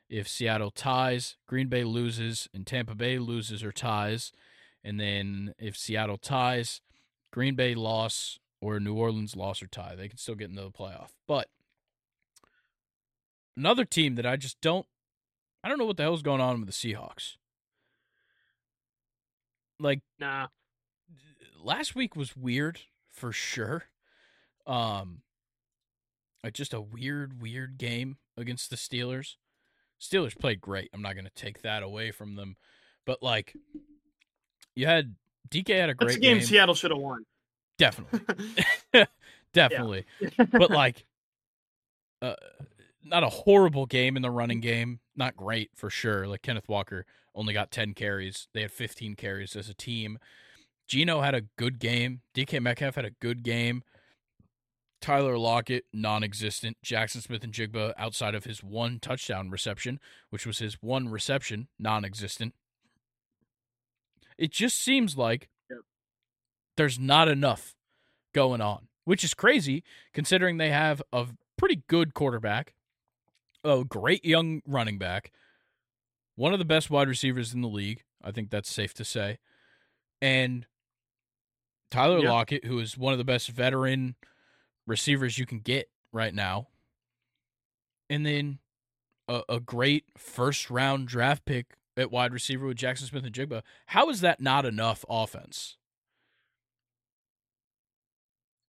[0.10, 4.32] if Seattle ties, Green Bay loses and Tampa Bay loses or ties,
[4.84, 6.82] and then if Seattle ties,
[7.32, 10.72] Green Bay loss or New Orleans loss or tie, they can still get into the
[10.72, 11.10] playoff.
[11.28, 11.50] But
[13.58, 14.86] another team that I just don't
[15.64, 17.36] I don't know what the hell's going on with the Seahawks.
[19.80, 20.48] Like nah.
[21.62, 22.80] last week was weird
[23.10, 23.86] for sure.
[24.66, 25.22] Um
[26.54, 29.36] just a weird weird game against the Steelers.
[30.00, 30.90] Steelers played great.
[30.94, 32.56] I'm not going to take that away from them.
[33.06, 33.54] But like
[34.76, 35.16] you had
[35.50, 36.46] DK had a That's great a game, game.
[36.46, 37.26] Seattle should have won.
[37.78, 38.20] Definitely.
[39.54, 40.06] Definitely.
[40.52, 41.06] But like
[42.22, 42.36] uh
[43.04, 45.00] not a horrible game in the running game.
[45.16, 46.28] Not great for sure.
[46.28, 48.48] Like Kenneth Walker only got 10 carries.
[48.54, 50.20] They had 15 carries as a team.
[50.88, 52.22] Gino had a good game.
[52.34, 53.84] DK Metcalf had a good game.
[55.00, 56.78] Tyler Lockett, non existent.
[56.84, 62.54] Jaxon Smith-Njigba, outside of his one touchdown reception, which was his one reception, non existent.
[64.38, 65.80] It just seems like Yep.
[66.78, 67.76] there's not enough
[68.34, 69.84] going on, which is crazy
[70.14, 71.28] considering they have a
[71.58, 72.74] pretty good quarterback,
[73.64, 75.32] a great young running back,
[76.36, 78.04] one of the best wide receivers in the league.
[78.24, 79.40] I think that's safe to say.
[80.22, 80.68] And
[81.90, 82.32] Tyler Yeah.
[82.32, 84.16] Lockett, who is one of the best veteran
[84.88, 86.70] receivers you can get right now.
[88.10, 88.60] And then
[89.28, 93.62] a, a great first round draft pick at wide receiver with Jaxon Smith-Njigba.
[93.88, 95.78] How is that not enough offense?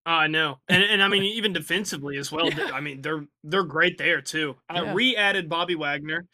[0.06, 2.48] I uh, know, and and I mean even defensively as well.
[2.50, 2.70] Yeah.
[2.72, 4.56] I mean they're they're great there too.
[4.68, 4.94] I Yeah.
[4.94, 6.26] re-added Bobby Wagner.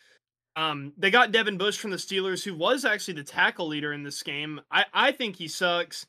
[0.56, 4.04] Um, they got Devin Bush from the Steelers, who was actually the tackle leader in
[4.04, 4.60] this game.
[4.70, 6.06] I I think he sucks.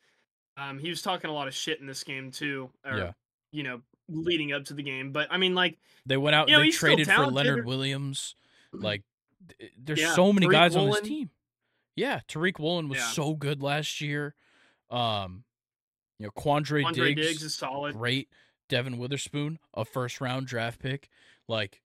[0.57, 2.69] Um, he was talking a lot of shit in this game too.
[2.85, 3.11] Or, Yeah.
[3.55, 5.11] You know, leading up to the game.
[5.11, 6.49] But I mean, like, They went out.
[6.49, 7.27] You know, they traded for.
[7.27, 8.35] Leonard Williams.
[8.71, 9.03] Like,
[9.77, 11.29] there's Yeah, so many Tariq guys on this team.
[11.95, 13.07] Yeah, Tariq Woolen was Yeah.
[13.11, 14.35] so good last year.
[14.89, 15.43] Um,
[16.19, 17.95] you know, Quandre, Andre Diggs, Diggs, is solid.
[17.95, 18.29] great.
[18.67, 21.09] Devon Witherspoon, a first round draft pick.
[21.47, 21.81] Like,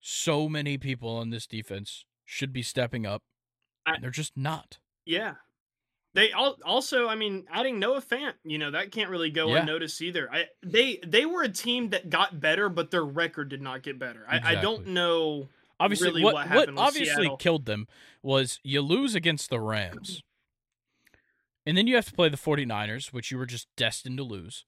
[0.00, 3.22] so many people on this defense should be stepping up,
[3.86, 4.78] I- and they're just not.
[5.04, 5.34] Yeah.
[6.18, 9.60] They al- also, I mean, adding Noah Fant, you know, that can't really go Yeah.
[9.60, 10.28] unnoticed either.
[10.32, 14.00] I they they were a team that got better, but their record did not get
[14.00, 14.24] better.
[14.28, 15.48] I, I don't know.
[15.78, 17.36] Obviously, really what what what, obviously Seattle.
[17.36, 17.86] killed them
[18.20, 20.24] was you lose against the Rams.
[21.64, 24.64] And then you have to play the 49ers, which you were just destined to lose.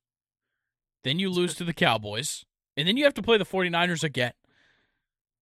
[1.02, 2.44] Then you lose to the Cowboys,
[2.76, 4.34] and then you have to play the 49ers again.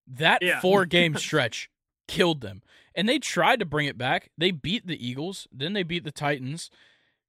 [0.09, 0.61] That Yeah.
[0.61, 1.71] four game stretch
[2.09, 2.63] killed them.
[2.95, 4.31] And they tried to bring it back.
[4.39, 6.71] They beat the Eagles, then they beat the Titans,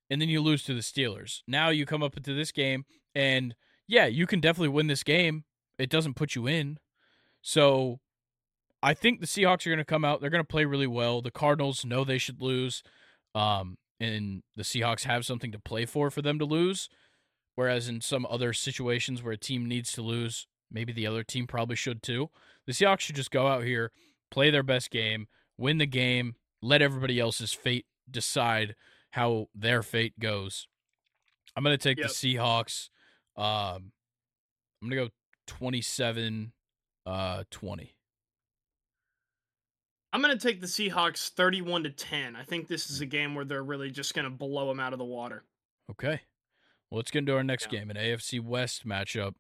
[0.10, 1.42] and then you lose to the Steelers.
[1.48, 3.56] Now you come up into this game, and
[3.88, 5.44] yeah, you can definitely win this game.
[5.78, 6.78] It doesn't put you in.
[7.42, 8.00] So
[8.82, 10.22] I think the Seahawks are going to come out.
[10.22, 11.22] They're going to play really well.
[11.22, 12.84] The Cardinals know they should lose.
[13.34, 16.90] Um, and the Seahawks have something to play for for them to lose.
[17.56, 21.48] Whereas in some other situations where a team needs to lose, maybe the other team
[21.48, 22.30] probably should too.
[22.68, 23.92] The Seahawks should just go out here,
[24.30, 25.28] play their best game,
[25.58, 28.76] win the game, let everybody else's fate decide
[29.12, 30.68] how their fate goes.
[31.56, 32.08] I'm going to take Yep.
[32.10, 32.90] the Seahawks.
[33.38, 33.92] Um,
[34.82, 35.10] I'm going to go
[35.48, 36.52] 27
[37.06, 37.96] uh 20.
[40.14, 42.36] I'm going to take the Seahawks 31 to 10.
[42.36, 44.94] I think this is a game where they're really just going to blow them out
[44.94, 45.44] of the water.
[45.92, 46.22] Okay.
[46.90, 47.80] Well, let's get into our next Yeah.
[47.80, 49.34] game, an AFC West matchup.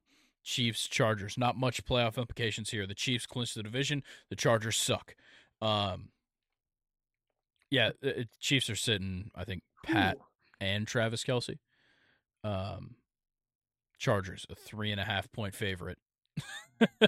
[0.43, 1.37] Chiefs Chargers.
[1.39, 2.85] Not much playoff implications here.
[2.85, 4.03] The Chiefs clinch the division.
[4.29, 5.15] The Chargers suck.
[5.65, 6.09] Um,
[7.71, 9.31] yeah, it, Chiefs are sitting.
[9.35, 10.23] I think Pat Ooh.
[10.61, 11.57] and Travis Kelce.
[12.43, 12.95] Um,
[13.97, 15.97] Chargers a three and a half point favorite.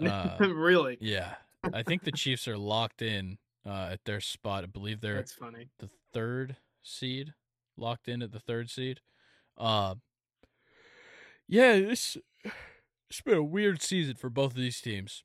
[0.00, 0.96] uh, really?
[1.00, 1.34] yeah,
[1.72, 4.64] I think the Chiefs are locked in uh, at their spot.
[4.64, 5.68] I believe they're That's funny.
[5.78, 7.34] the third seed,
[7.76, 9.00] locked in at the third seed.
[9.58, 9.96] Uh,
[11.48, 12.16] yeah, this
[13.10, 15.24] it's been a weird season for both of these teams.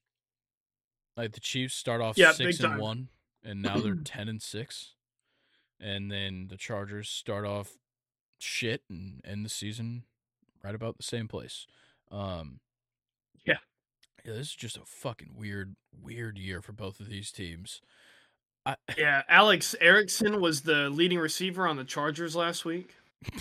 [1.17, 2.79] Like the Chiefs start off Yeah, six and time.
[2.79, 3.07] one,
[3.43, 4.93] and now they're ten and six,
[5.79, 7.71] and then the Chargers start off
[8.39, 10.03] shit and end the season
[10.63, 11.65] right about the same place.
[12.11, 12.59] Um,
[13.45, 13.57] Yeah.
[14.25, 17.81] yeah, this is just a fucking weird, weird year for both of these teams.
[18.65, 22.95] I, Yeah, Alex Erickson was the leading receiver on the Chargers last week.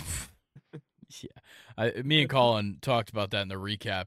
[1.21, 1.29] yeah,
[1.77, 4.05] I, me and Colin talked about that in the recap,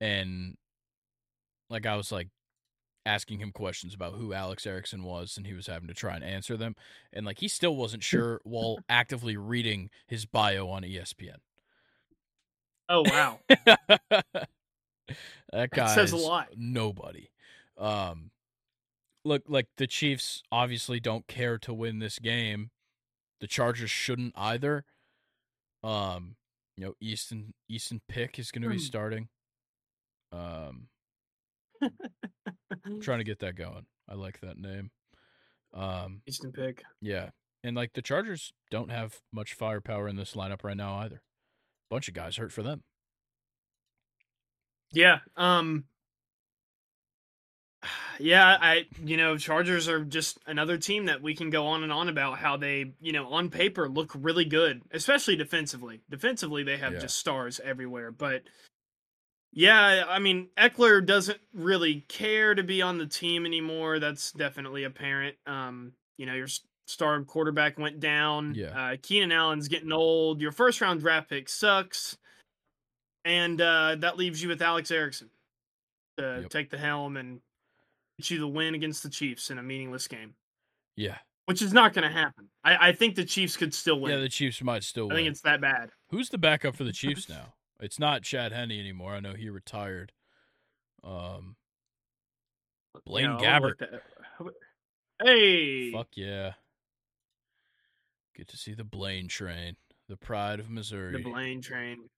[0.00, 0.56] and
[1.70, 2.28] like I was like
[3.06, 6.24] asking him questions about who Alex Erickson was, and he was having to try and
[6.24, 6.74] answer them,
[7.12, 11.36] and like he still wasn't sure while actively reading his bio on ESPN.
[12.88, 13.40] Oh wow.
[15.52, 16.48] that guy says a lot.
[16.56, 17.30] Nobody.
[17.78, 18.30] Um,
[19.24, 22.70] look, like the Chiefs obviously don't care to win this game.
[23.40, 24.84] The Chargers shouldn't either.
[25.82, 26.36] Um,
[26.76, 28.80] you know, Easton Easton Stick is going to be Hmm.
[28.80, 29.28] starting.
[30.32, 30.88] Um,
[33.02, 33.86] trying to get that going.
[34.08, 34.90] I like that name.
[35.72, 36.82] Um, Easton Stick.
[37.00, 37.30] yeah,
[37.62, 41.22] and like the Chargers don't have much firepower in this lineup right now either.
[41.90, 42.82] Bunch of guys hurt for them.
[44.92, 45.18] Yeah.
[45.36, 45.84] Um
[48.20, 51.92] Yeah, I you know, Chargers are just another team that we can go on and
[51.92, 56.00] on about how they, you know, on paper look really good, especially defensively.
[56.08, 57.00] Defensively they have Yeah.
[57.00, 58.42] just stars everywhere, but
[59.54, 63.98] yeah, I mean, Ekeler doesn't really care to be on the team anymore.
[64.00, 65.36] That's definitely apparent.
[65.46, 66.48] Um, you know, your
[66.86, 68.54] star quarterback went down.
[68.54, 68.66] Yeah.
[68.92, 70.40] Uh, Keenan Allen's getting old.
[70.40, 72.16] Your first round draft pick sucks.
[73.24, 75.30] And uh, that leaves you with Alex Erickson
[76.18, 76.50] to Yep.
[76.50, 77.40] take the helm and
[78.18, 80.34] get you the win against the Chiefs in a meaningless game,
[80.96, 82.50] Yeah, which is not going to happen.
[82.62, 84.12] I, I think the Chiefs could still win.
[84.12, 84.18] yeah.
[84.20, 85.12] The Chiefs might still I win.
[85.12, 85.90] I think it's that bad.
[86.10, 87.54] Who's the backup for the Chiefs now?
[87.80, 89.14] It's not Chad Henne anymore.
[89.14, 90.12] I know he retired.
[91.02, 91.56] Um,
[93.04, 93.78] Blaine Yeah, I'll Gabbert.
[93.78, 94.02] that-
[95.22, 96.54] Hey, Fuck yeah.
[98.36, 99.76] Get to see the Blaine train,
[100.08, 101.12] the pride of Missouri.
[101.12, 102.10] the Blaine train.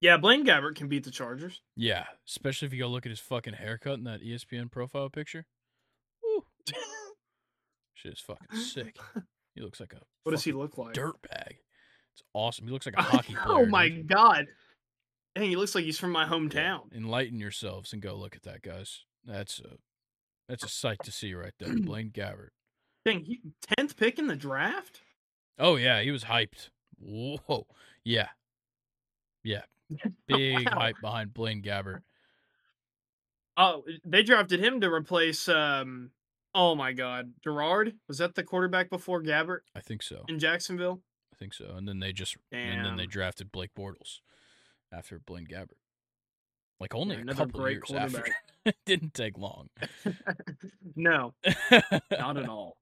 [0.00, 1.60] Yeah, Blaine Gabbert can beat the Chargers.
[1.76, 5.46] Yeah, especially if you go look at his fucking haircut in that ESPN profile picture.
[6.22, 6.44] Woo.
[7.94, 8.96] Shit is fucking sick.
[9.54, 10.94] He looks like a what does he look like?
[10.94, 11.56] dirtbag.
[12.14, 12.66] It's awesome.
[12.66, 13.46] He looks like a hockey player.
[13.46, 14.06] oh my dude.
[14.08, 14.46] god.
[15.34, 16.92] Dang, he looks like he's from my Yeah, hometown.
[16.94, 19.04] Enlighten yourselves and go look at that, guys.
[19.24, 19.76] That's a
[20.48, 21.74] that's a sight to see right there.
[21.80, 22.50] Blaine Gabbert.
[23.04, 23.40] Dang, he,
[23.78, 25.00] 10th pick in the draft?
[25.58, 26.68] Oh yeah, he was hyped.
[26.98, 27.66] Whoa.
[28.04, 28.28] Yeah.
[29.42, 29.62] Yeah.
[30.28, 30.72] Big Wow.
[30.80, 32.02] hype behind Blaine Gabbert.
[33.56, 36.10] Oh, they drafted him to replace um
[36.54, 37.94] oh my god, Garrard?
[38.08, 40.24] Was that the quarterback before Gabbert I think so.
[40.28, 41.00] in Jacksonville?
[41.42, 41.74] Think so.
[41.76, 44.20] And then they just and then they drafted Blake Bortles
[44.92, 45.74] after Blaine Gabbert.
[46.78, 48.24] Like only a couple great years after.
[48.64, 49.68] it didn't take long.
[50.94, 51.34] no,
[52.12, 52.76] not at all.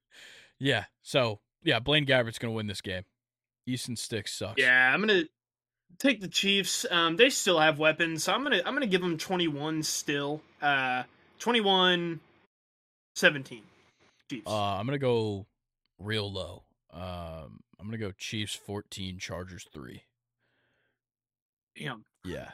[0.58, 0.84] yeah.
[1.02, 3.02] So yeah, Blaine Gabbert's gonna win this game.
[3.66, 4.54] Easton Sticks sucks.
[4.56, 5.24] Yeah, I'm gonna
[5.98, 6.86] take the Chiefs.
[6.90, 10.40] Um, they still have weapons, so I'm gonna I'm gonna give them 21 still.
[10.62, 11.02] Uh,
[11.40, 12.20] 21,
[13.16, 13.62] 17.
[14.30, 14.46] Chiefs.
[14.46, 15.44] Uh, I'm gonna go
[15.98, 16.62] real low.
[16.90, 20.02] Um, I'm gonna go Chiefs 14, Chargers three.
[21.76, 22.04] Damn.
[22.24, 22.50] Yeah,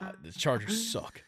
[0.00, 1.22] uh, the Chargers suck.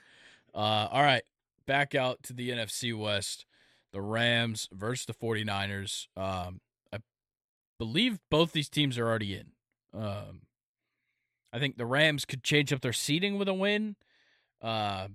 [0.54, 1.22] Uh, all right,
[1.66, 3.46] back out to the NFC West.
[3.92, 6.06] The Rams versus the 49ers.
[6.16, 6.60] Um,
[6.92, 6.98] I
[7.78, 9.46] believe both these teams are already in.
[9.92, 10.42] Um,
[11.52, 13.96] I think the Rams could change up their seating with a win.
[14.62, 15.08] Uh,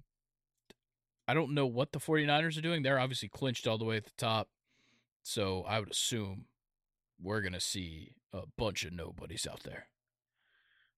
[1.28, 2.84] I don't know what the 49ers are doing.
[2.84, 4.50] They're obviously clinched all the way at the top.
[5.24, 6.46] So I would assume
[7.22, 9.88] we're going to see a bunch of nobodies out there.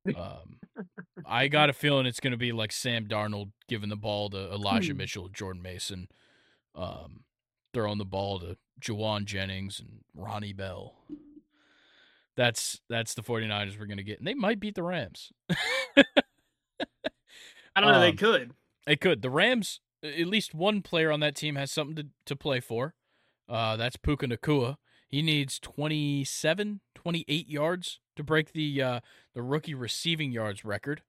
[0.16, 0.60] Um,
[1.26, 4.54] I got a feeling it's going to be like Sam Darnold giving the ball to
[4.54, 5.00] Elijah Hmm.
[5.00, 6.08] Mitchell, Jordan Mason,
[6.76, 7.26] um,
[7.74, 10.94] throwing the ball to Jauan Jennings and Ronnie Bell.
[12.38, 14.20] That's that's the 49ers we're going to get.
[14.20, 15.34] And they might beat the Rams.
[17.76, 18.00] I don't know.
[18.00, 18.52] they Um, could.
[18.86, 19.22] They could.
[19.22, 22.94] The Rams, at least one player on that team has something to, to play for.
[23.50, 24.78] Uh, that's Puka Nacua.
[25.10, 29.00] He needs 27, 28 yards to break the uh,
[29.34, 31.04] the rookie receiving yards record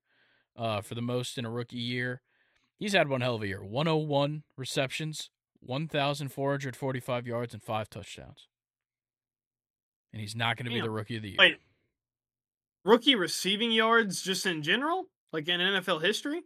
[0.56, 2.22] uh, for the most in a rookie year.
[2.78, 3.64] He's had one hell of a year.
[3.64, 8.46] 101 receptions, 1,445 yards, and five touchdowns.
[10.12, 11.36] And he's not going to be the rookie of the year.
[11.36, 11.56] Wait.
[12.84, 16.42] Rookie receiving yards, just in general, like in NFL history.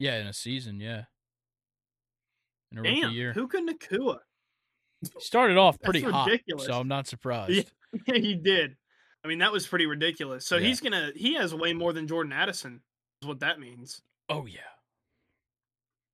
[0.00, 1.04] Yeah, in a season, yeah.
[2.72, 3.32] In a rookie Damn, year.
[3.34, 4.18] Puka Nacua.
[5.18, 6.66] Started off pretty hot, ridiculous.
[6.66, 7.70] so I'm not surprised.
[8.08, 8.14] Yeah.
[8.16, 8.76] he did.
[9.24, 10.44] I mean, that was pretty ridiculous.
[10.46, 10.66] So Yeah.
[10.66, 12.80] he's gonna he has way more than Jordan Addison.
[13.22, 14.02] Is what that means.
[14.28, 14.60] Oh yeah,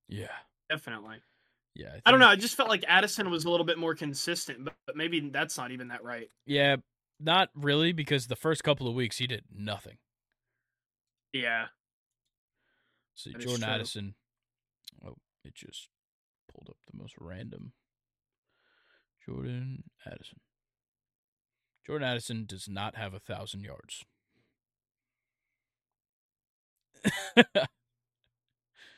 [0.09, 0.29] yeah,
[0.69, 1.17] Definitely.
[1.75, 1.97] yeah.
[2.05, 2.29] I don't know.
[2.29, 5.57] I just felt like Addison was a little bit more consistent, but, but maybe that's
[5.57, 6.29] not even that right.
[6.47, 6.77] Yeah,
[7.19, 9.97] not really because the first couple of weeks he did nothing.
[11.33, 11.67] Yeah.
[13.15, 13.65] See, Jordan.
[13.65, 14.15] Addison.
[15.07, 15.15] Oh,
[15.45, 15.89] it just
[16.53, 17.73] pulled up the most random.
[19.27, 20.39] Jordan Addison.
[21.87, 24.05] Jordan Addison does not have a thousand yards.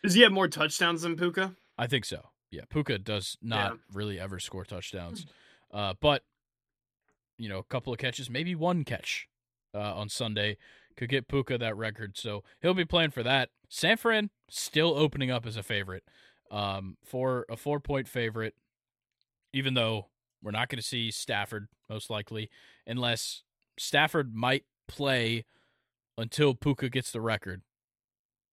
[0.02, 1.54] Does he have more touchdowns than Puka?
[1.78, 2.30] I think so.
[2.50, 3.76] Yeah, Puka does not Yeah.
[3.92, 5.26] really ever score touchdowns,
[5.70, 6.24] uh, but
[7.38, 9.28] you know, a couple of catches, maybe one catch
[9.74, 10.58] uh, on Sunday
[10.96, 12.16] could get Puka that record.
[12.18, 13.50] So he'll be playing for that.
[13.68, 16.04] San Fran still opening up as a favorite,
[16.50, 18.54] um, for a four point favorite,
[19.52, 20.08] even though
[20.42, 22.50] we're not going to see Stafford most likely,
[22.86, 23.42] unless
[23.78, 25.44] Stafford might play
[26.18, 27.62] until Puka gets the record,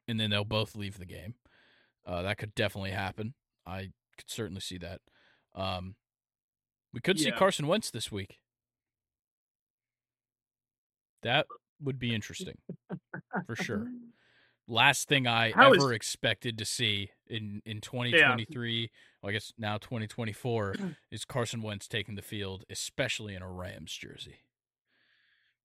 [0.08, 1.36] and then they'll both leave the game.
[2.06, 3.34] Uh, that could definitely happen.
[3.66, 5.02] I could certainly see that.
[5.56, 5.96] Um,
[6.94, 8.40] we could see Carson Wentz this week.
[11.22, 11.48] That
[11.82, 12.58] would be interesting
[13.46, 13.88] for sure.
[14.70, 18.92] Last thing I How is- ever expected to see in in 2023,
[19.22, 20.76] well, I guess now 2024,
[21.12, 24.38] is Carson Wentz taking the field, especially in a Rams jersey.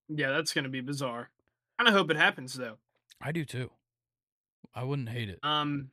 [0.09, 1.31] Yeah, that's gonna be bizarre.
[1.79, 2.79] Kind of hope it happens though.
[3.21, 3.71] I do too.
[4.75, 5.39] I wouldn't hate it.
[5.43, 5.91] Um.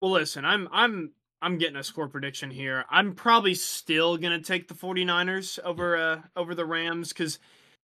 [0.00, 1.12] Well, listen, I'm I'm
[1.42, 2.84] I'm getting a score prediction here.
[2.90, 7.38] I'm probably still gonna take the 49ers over uh over the Rams because,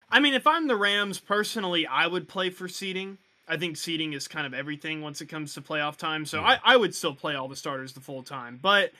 [0.08, 3.18] I mean, if I'm the Rams personally, I would play for seeding.
[3.50, 6.24] I think seeding is kind of everything once it comes to playoff time.
[6.24, 6.58] So Yeah.
[6.64, 8.58] I I would still play all the starters the full time.
[8.62, 8.92] But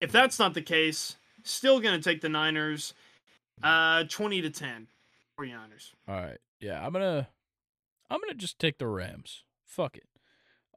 [0.00, 2.94] if that's not the case, still gonna take the Niners.
[3.62, 4.86] Uh, 20 to 10,
[5.38, 5.92] 49ers.
[6.06, 6.38] All right.
[6.60, 7.28] Yeah, I'm gonna
[8.10, 9.44] I'm gonna just take the Rams.
[9.66, 10.08] Fuck it.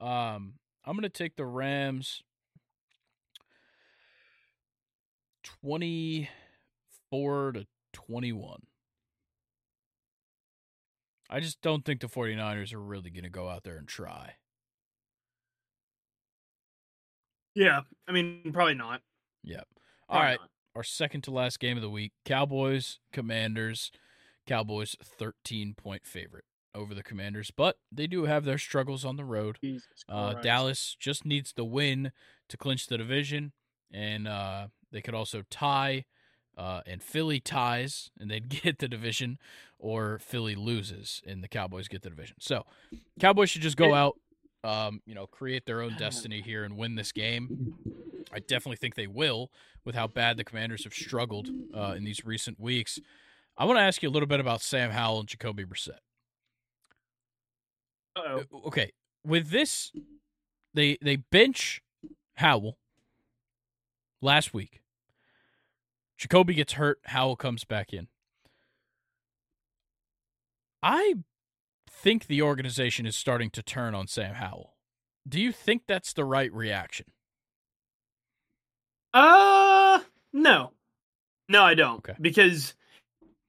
[0.06, 2.24] Um I'm gonna take the Rams
[5.44, 6.30] twenty
[7.10, 8.64] four to twenty one.
[11.32, 14.36] I just don't think the 49ers are really going to go out there and try.
[17.56, 19.02] Yeah, I mean, probably not.
[19.44, 19.68] Yep.
[20.10, 20.50] All Probably right, not.
[20.76, 23.92] our second to last game of the week Cowboys, Commanders.
[24.48, 29.24] Cowboys 13 point favorite over the Commanders, but they do have their struggles on the
[29.24, 29.60] road.
[30.10, 32.12] Uh, Dallas just needs the win
[32.50, 33.52] to clinch the division,
[33.92, 36.06] and uh, they could also tie,
[36.58, 39.38] uh, and Philly ties, and they'd get the division,
[39.80, 42.38] or Philly loses and the Cowboys get the division.
[42.40, 42.66] So,
[43.20, 44.18] Cowboys should just go out,
[44.64, 47.76] um, you know, create their own destiny here and win this game.
[48.34, 49.52] I definitely think they will,
[49.84, 53.00] with how bad the Commanders have struggled uh, in these recent weeks.
[53.58, 56.00] I want to ask you a little bit about Sam Howell and Jacoby Brissett.
[58.16, 58.44] Uh-oh.
[58.54, 58.92] Uh, okay
[59.24, 59.92] with this
[60.74, 61.82] they they bench
[62.36, 62.78] howell
[64.22, 64.81] last week
[66.22, 68.08] jacoby gets hurt howell comes back in
[70.84, 71.16] i
[71.90, 74.76] think the organization is starting to turn on sam howell
[75.28, 77.08] do you think that's the right reaction
[79.14, 80.00] Uh,
[80.34, 80.72] no,
[81.50, 81.98] no, I don't.
[81.98, 82.16] Okay.
[82.20, 82.74] Because,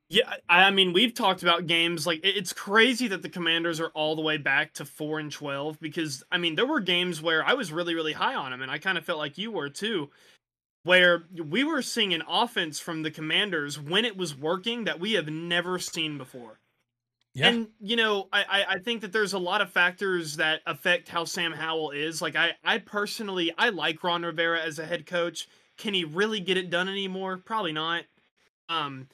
[0.08, 3.90] yeah, I, I mean, we've talked about games like it's crazy that the Commanders are
[3.90, 5.78] all the way back to four and twelve.
[5.80, 8.70] Because I mean, there were games where I was really, really high on them, and
[8.70, 10.10] I kind of felt like you were too,
[10.84, 15.12] where we were seeing an offense from the Commanders when it was working that we
[15.12, 16.58] have never seen before.
[17.34, 20.60] yeah And you know, I, I I think that there's a lot of factors that
[20.66, 22.20] affect how Sam Howell is.
[22.20, 25.48] Like I I personally I like Ron Rivera as a head coach.
[25.78, 27.36] Can he really get it done anymore?
[27.38, 28.04] Probably not.
[28.68, 29.08] Um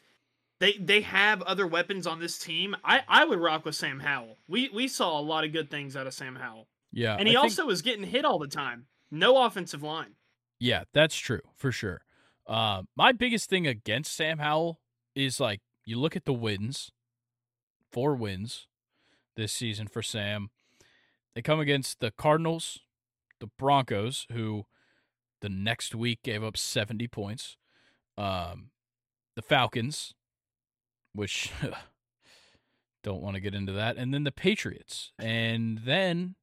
[0.60, 2.74] they they have other weapons on this team.
[2.82, 4.38] I I would rock with Sam Howell.
[4.48, 6.66] We we saw a lot of good things out of Sam Howell.
[6.92, 8.86] yeah And he think- also was getting hit all the time.
[9.10, 10.14] No offensive line.
[10.58, 12.02] Yeah, that's true for sure.
[12.46, 14.80] Uh, my biggest thing against Sam Howell
[15.14, 16.90] is like you look at the wins,
[17.92, 18.66] four wins
[19.36, 20.50] this season for Sam.
[21.34, 22.80] They come against the Cardinals,
[23.38, 24.64] the Broncos, who
[25.40, 27.56] the next week gave up seventy points,
[28.16, 28.70] um,
[29.36, 30.14] the Falcons,
[31.14, 31.52] which
[33.04, 36.34] don't want to get into that, and then the Patriots, and then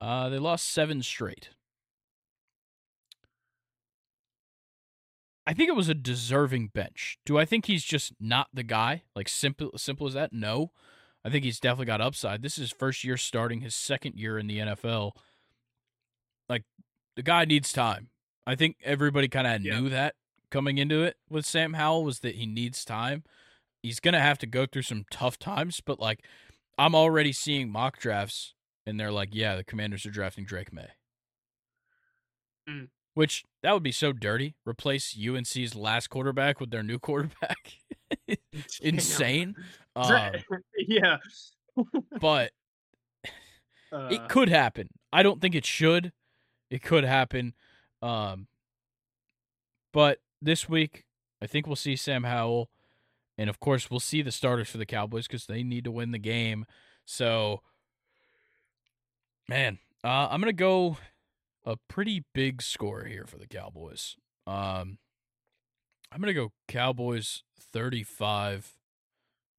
[0.00, 1.50] uh, they lost seven straight.
[5.50, 7.18] I think it was a deserving bench.
[7.26, 9.02] Do I think he's just not the guy?
[9.16, 10.32] Like simple simple as that?
[10.32, 10.70] No.
[11.24, 12.40] I think he's definitely got upside.
[12.40, 15.10] This is his first year starting, his second year in the NFL.
[16.48, 16.62] Like
[17.16, 18.10] the guy needs time.
[18.46, 19.80] I think everybody kind of Yeah.
[19.80, 20.14] knew that
[20.52, 23.24] coming into it with Sam Howell was that he needs time.
[23.82, 26.24] He's going to have to go through some tough times, but like
[26.78, 28.54] I'm already seeing mock drafts
[28.86, 30.90] and they're like, yeah, the Commanders are drafting Drake Maye.
[32.68, 32.88] Mm.
[33.14, 34.54] Which that would be so dirty.
[34.66, 37.56] Replace UNC's last quarterback with their new quarterback.
[38.82, 39.54] Insane.
[39.96, 40.32] Um,
[40.78, 41.16] yeah.
[42.20, 42.52] but
[43.92, 44.88] Uh, it could happen.
[45.12, 46.12] I don't think it should.
[46.70, 47.54] It could happen.
[48.02, 48.46] Um,
[49.92, 51.04] but this week,
[51.42, 52.70] I think we'll see Sam Howell,
[53.36, 56.12] and of course, we'll see the starters for the Cowboys because they need to win
[56.12, 56.66] the game.
[57.04, 57.62] So,
[59.48, 60.96] man, uh, I'm gonna go
[61.64, 64.16] a pretty big score here for the Cowboys.
[64.46, 64.98] Um,
[66.12, 67.42] I'm gonna go Cowboys
[67.72, 68.72] 35,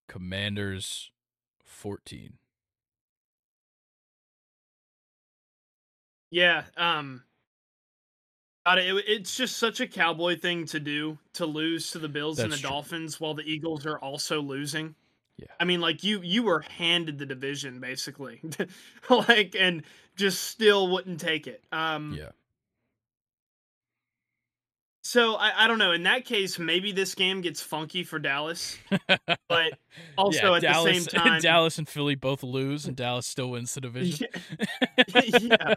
[0.08, 1.12] Commanders
[1.64, 2.34] 14.
[6.32, 7.24] Yeah, um
[8.66, 12.42] God, it, it's just such a cowboy thing to do to lose to the Bills
[12.44, 12.70] and the true.
[12.70, 14.96] Dolphins while the Eagles are also losing.
[15.42, 15.48] Yeah.
[15.60, 18.42] I mean, like you you were handed the division basically,
[19.10, 19.82] like, and
[20.16, 21.64] just still wouldn't take it.
[21.72, 22.30] Um, Yeah.
[25.04, 25.94] So I, I don't know.
[25.94, 28.78] In that case, maybe this game gets funky for Dallas,
[29.50, 29.74] but
[30.16, 33.50] also Yeah, at Dallas, the same time, Dallas and Philly both lose, and Dallas still
[33.50, 34.28] wins the division.
[35.16, 35.74] yeah.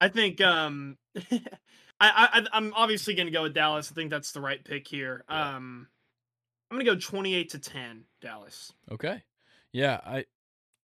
[0.00, 0.98] I think um
[1.30, 1.30] I,
[2.00, 3.90] I I'm obviously gonna go with Dallas.
[3.90, 5.24] I think that's the right pick here.
[5.30, 5.56] Yeah.
[5.56, 5.88] Um
[6.70, 8.72] I'm gonna go twenty eight to ten, Dallas.
[8.90, 9.22] Okay.
[9.72, 10.24] Yeah, I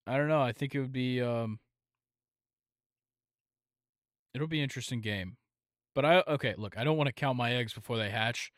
[0.06, 0.40] I don't know.
[0.40, 1.58] I think it would be um
[4.34, 5.36] it'll be interesting game.
[5.94, 8.52] But I okay, look, I don't want to count my eggs before they hatch.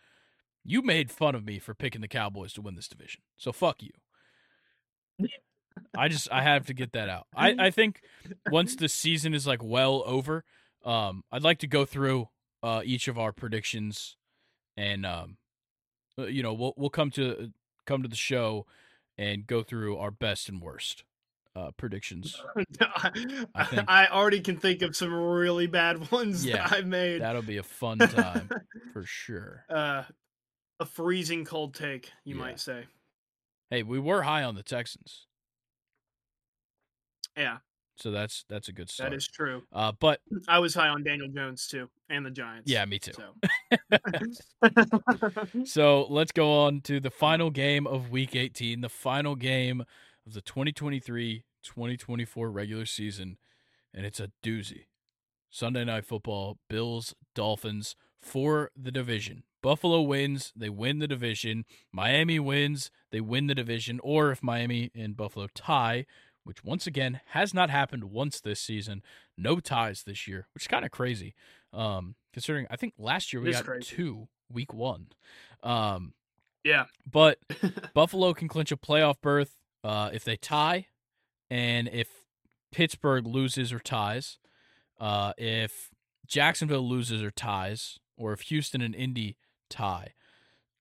[0.65, 3.23] You made fun of me for picking the Cowboys to win this division.
[3.37, 3.91] So fuck you.
[5.97, 7.27] I just I have to get that out.
[7.35, 8.03] I I think
[8.51, 10.45] once the season is like well over,
[10.85, 12.29] um I'd like to go through
[12.63, 14.17] uh each of our predictions
[14.77, 15.37] and um
[16.19, 17.53] you know, we'll we'll come to
[17.85, 18.67] come to the show
[19.19, 21.05] and go through our best and worst
[21.55, 22.43] uh, predictions.
[22.81, 27.21] I, I I already can think of some really bad ones Yeah, that I've made.
[27.23, 28.51] That'll be a fun time
[28.93, 29.65] for sure.
[29.71, 30.05] uh,
[30.81, 32.41] a freezing cold take, you Yeah.
[32.43, 32.85] might say.
[33.71, 35.27] Hey, we were high on the Texans,
[37.37, 37.59] Yeah,
[37.97, 39.11] so that's that's a good start.
[39.11, 39.63] that is true.
[39.73, 42.71] Uh, but I was high on Daniel Jones too, and the Giants.
[42.71, 43.13] yeah, me too.
[43.13, 43.35] So.
[45.65, 49.83] So let's go on to the final game of Week 18, the final game
[50.27, 53.39] of the 2023 2024 regular season,
[53.93, 54.87] and it's a doozy.
[55.51, 59.43] Sunday Night Football, Bills, Dolphins for the division.
[59.63, 61.65] Buffalo wins, they win the division.
[61.93, 63.99] Miami wins, they win the division.
[64.03, 66.07] Or if Miami and Buffalo tie,
[66.47, 69.03] which once again has not happened once this season,
[69.37, 71.35] no ties this year, which is kind of crazy.
[71.73, 73.97] Um, considering I think last year we got crazy.
[73.97, 75.09] two week one.
[75.65, 76.15] Um,
[76.63, 76.85] yeah.
[77.11, 77.39] but
[77.95, 80.87] Buffalo can clinch a playoff berth uh, if they tie,
[81.51, 82.09] and if
[82.71, 84.39] Pittsburgh loses or ties,
[85.01, 85.91] uh, if
[86.27, 89.37] Jacksonville loses or ties, or if Houston and Indy
[89.69, 90.15] tie.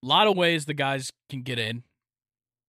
[0.04, 1.84] A lot of ways the guys can get in.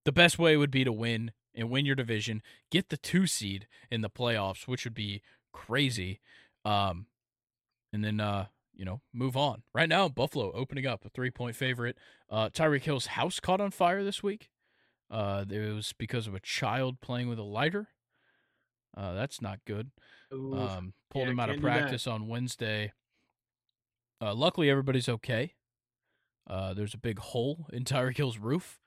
[0.04, 3.66] The best way would be to win and win your division, get the two seed
[3.90, 6.20] in the playoffs, which would be crazy.
[6.64, 7.06] Um,
[7.92, 9.62] and then uh, you know, move on.
[9.74, 11.96] Right now, Buffalo opening up a three point favorite.
[12.30, 14.50] Uh, Tyreek Hill's house caught on fire this week.
[15.10, 17.88] Uh, it was because of a child playing with a lighter.
[18.96, 19.90] Uh, that's not good.
[20.32, 21.78] Ooh, Um, pulled Yeah, him out of can't do that.
[21.80, 22.92] practice on Wednesday.
[24.20, 25.54] Uh, luckily, everybody's okay.
[26.48, 28.78] Uh, there's a big hole in Tyreek Hill's roof.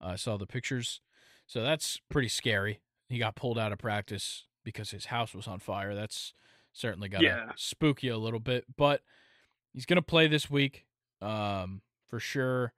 [0.00, 1.00] I saw the pictures,
[1.46, 2.80] so that's pretty scary.
[3.08, 5.94] He got pulled out of practice because his house was on fire.
[5.94, 6.32] That's
[6.72, 7.52] certainly got to Yeah.
[7.56, 9.02] spook you a little bit, but
[9.74, 10.86] he's gonna play this week,
[11.20, 12.72] um, for sure.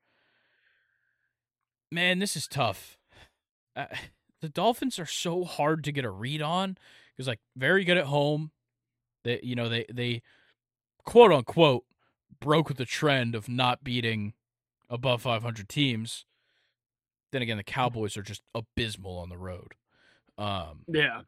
[1.91, 2.99] Man, this is tough.
[3.77, 3.87] Uh,
[4.41, 6.77] the Dolphins are so hard to get a read on
[7.15, 8.51] because, like, very good at home.
[9.23, 10.23] They, you know, they they
[11.05, 11.85] quote unquote
[12.41, 14.35] broke the trend of not beating
[14.91, 16.27] above 500 teams.
[17.35, 19.75] Then again, the Cowboys are just abysmal on the road.
[20.39, 21.23] Um, Yeah.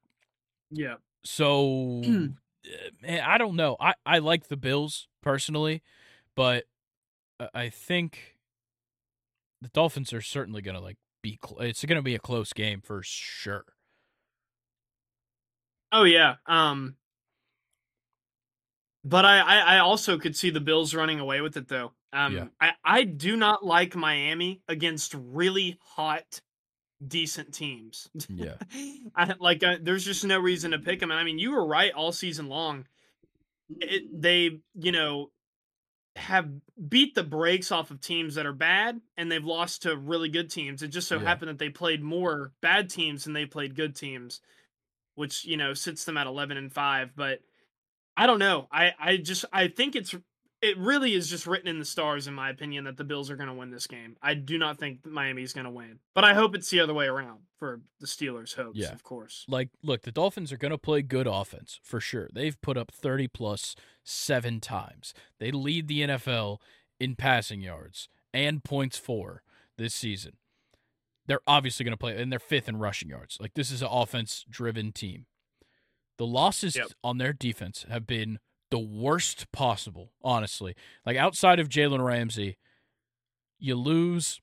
[0.71, 0.95] Yeah.
[1.25, 2.09] so uh,
[3.03, 3.77] man, I don't know.
[3.81, 5.83] I I like the Bills personally,
[6.37, 6.65] but
[7.53, 8.37] I- think
[9.61, 11.41] the Dolphins are certainly gonna like be.
[11.45, 13.65] Cl- it's gonna be a close game for sure.
[15.91, 16.37] Oh yeah.
[16.47, 16.95] Um
[19.09, 21.93] but I, I I also could see the Bills running away with it though.
[22.13, 22.49] Um Yeah.
[22.61, 26.41] I, I do not like Miami against really hot
[27.07, 28.09] decent teams.
[28.29, 28.57] Yeah.
[29.17, 31.11] I like uh, there's just no reason to pick them.
[31.11, 32.87] And I mean, you were right all season long.
[33.81, 35.33] It, they, you know,
[36.17, 36.51] have
[36.89, 40.51] beat the brakes off of teams that are bad and they've lost to really good
[40.51, 40.83] teams.
[40.83, 41.25] It just so Yeah.
[41.27, 44.41] happened that they played more bad teams than they played good teams,
[45.17, 47.41] which, you know, sits them at 11 and 5, but
[48.17, 48.69] I don't know.
[48.73, 50.15] I I just I think it's
[50.63, 53.37] it really is just written in the stars in my opinion that the Bills are
[53.37, 54.17] going to win this game.
[54.23, 55.99] I do not think Miami's going to win.
[56.15, 58.93] But I hope it's the other way around for the Steelers' hopes, Yeah.
[58.93, 59.45] of course.
[59.49, 62.29] Like, look, the Dolphins are gonna play good offense for sure.
[62.33, 65.13] They've put up 30 plus seven times.
[65.39, 66.61] They lead the NFL
[66.99, 69.43] in passing yards and points for
[69.77, 70.33] this season.
[71.27, 73.39] They're obviously gonna play, and they're fifth in rushing yards.
[73.41, 75.27] Like, this is an offense-driven team.
[76.19, 76.89] The losses Yep.
[77.05, 78.39] on their defense have been
[78.71, 80.75] the worst possible, honestly.
[81.05, 82.57] Like outside of Jalen Ramsey,
[83.59, 84.41] you lose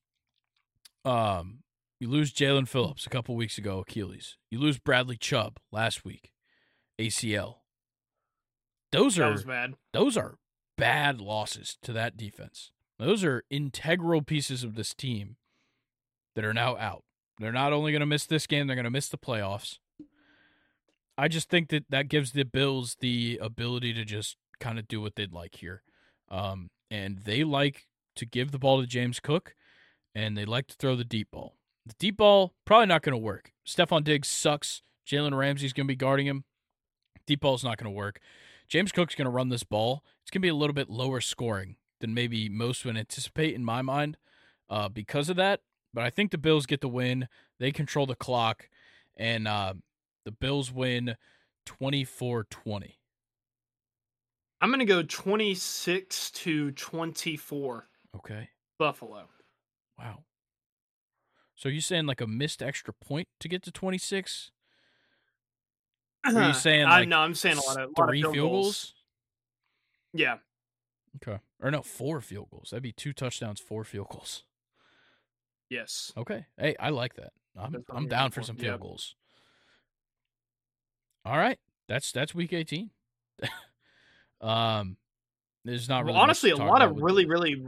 [1.06, 1.60] um
[2.00, 4.38] you lose Jaelan Phillips a couple weeks ago, Achilles.
[4.50, 6.32] You lose Bradley Chubb last week,
[7.00, 7.58] ACL.
[8.92, 9.74] Those are bad.
[9.94, 10.38] those are
[10.78, 12.72] bad losses to that defense.
[13.00, 15.38] Those are integral pieces of this team
[16.36, 17.04] that are now out.
[17.40, 19.80] They're not only going to miss this game, they're going to miss the playoffs.
[21.18, 25.02] I just think that that gives the Bills the ability to just kind of do
[25.02, 25.84] what they'd like here.
[26.30, 29.56] Um, and they like to give the ball to James Cook,
[30.16, 31.58] and they like to throw the deep ball.
[31.86, 33.52] The deep ball probably not going to work.
[33.68, 34.82] Stefon Diggs sucks.
[35.08, 36.46] Jalen Ramsey's going to be guarding him.
[37.28, 38.20] Deep ball's not going to work.
[38.68, 40.04] James Cook's going to run this ball.
[40.22, 43.64] It's going to be a little bit lower scoring than maybe most would anticipate in
[43.64, 44.18] my mind
[44.70, 45.62] uh, because of that.
[45.94, 47.28] But I think the Bills get the win.
[47.60, 48.70] They control the clock,
[49.16, 49.76] and uh,
[50.26, 51.16] the Bills win
[51.66, 53.00] 24 20.
[54.62, 58.50] I'm going to go 26 to 24 Okay.
[58.80, 59.26] Buffalo.
[60.00, 60.24] Wow.
[61.56, 64.52] So you saying like a missed extra point to get to 26?
[66.26, 68.22] Or are you saying I like no, I'm saying a lot of, lot of three
[68.22, 68.64] field field goals.
[68.66, 68.94] goals?
[70.14, 70.38] Yeah.
[71.18, 71.40] Okay.
[71.62, 72.70] Or no, four field goals.
[72.72, 74.44] That'd be two touchdowns, four field goals.
[75.70, 76.12] Yes.
[76.16, 76.46] Okay.
[76.58, 77.34] Hey, I like that.
[77.58, 78.46] I'm That's I'm down for for.
[78.48, 78.80] some field Yep.
[78.82, 79.16] goals.
[81.26, 81.60] All right.
[81.88, 82.90] That's that's week 18.
[84.42, 84.98] um
[85.66, 87.64] there's not really much honestly, a lot of really, really,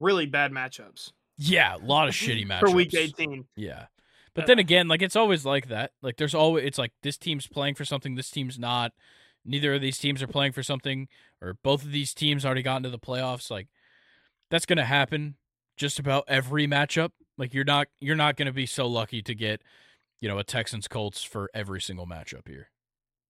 [0.00, 2.60] really bad matchups Yeah, a lot of shitty matchups.
[2.70, 3.44] for week 18.
[3.56, 3.86] Yeah.
[4.34, 5.92] But then again, like it's always like that.
[6.00, 8.92] Like there's always it's like this team's playing for something, this team's not.
[9.44, 11.08] Neither of these teams are playing for something,
[11.40, 13.50] or both of these teams already got into the playoffs.
[13.50, 13.68] Like
[14.50, 15.36] that's gonna happen
[15.76, 17.10] just about every matchup.
[17.36, 19.62] Like you're not you're not gonna be so lucky to get,
[20.20, 22.70] you know, a Texans Colts for every single matchup here.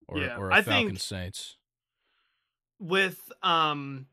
[0.09, 0.61] Or Yeah, or a I
[0.97, 1.57] Saints.
[2.79, 4.07] with um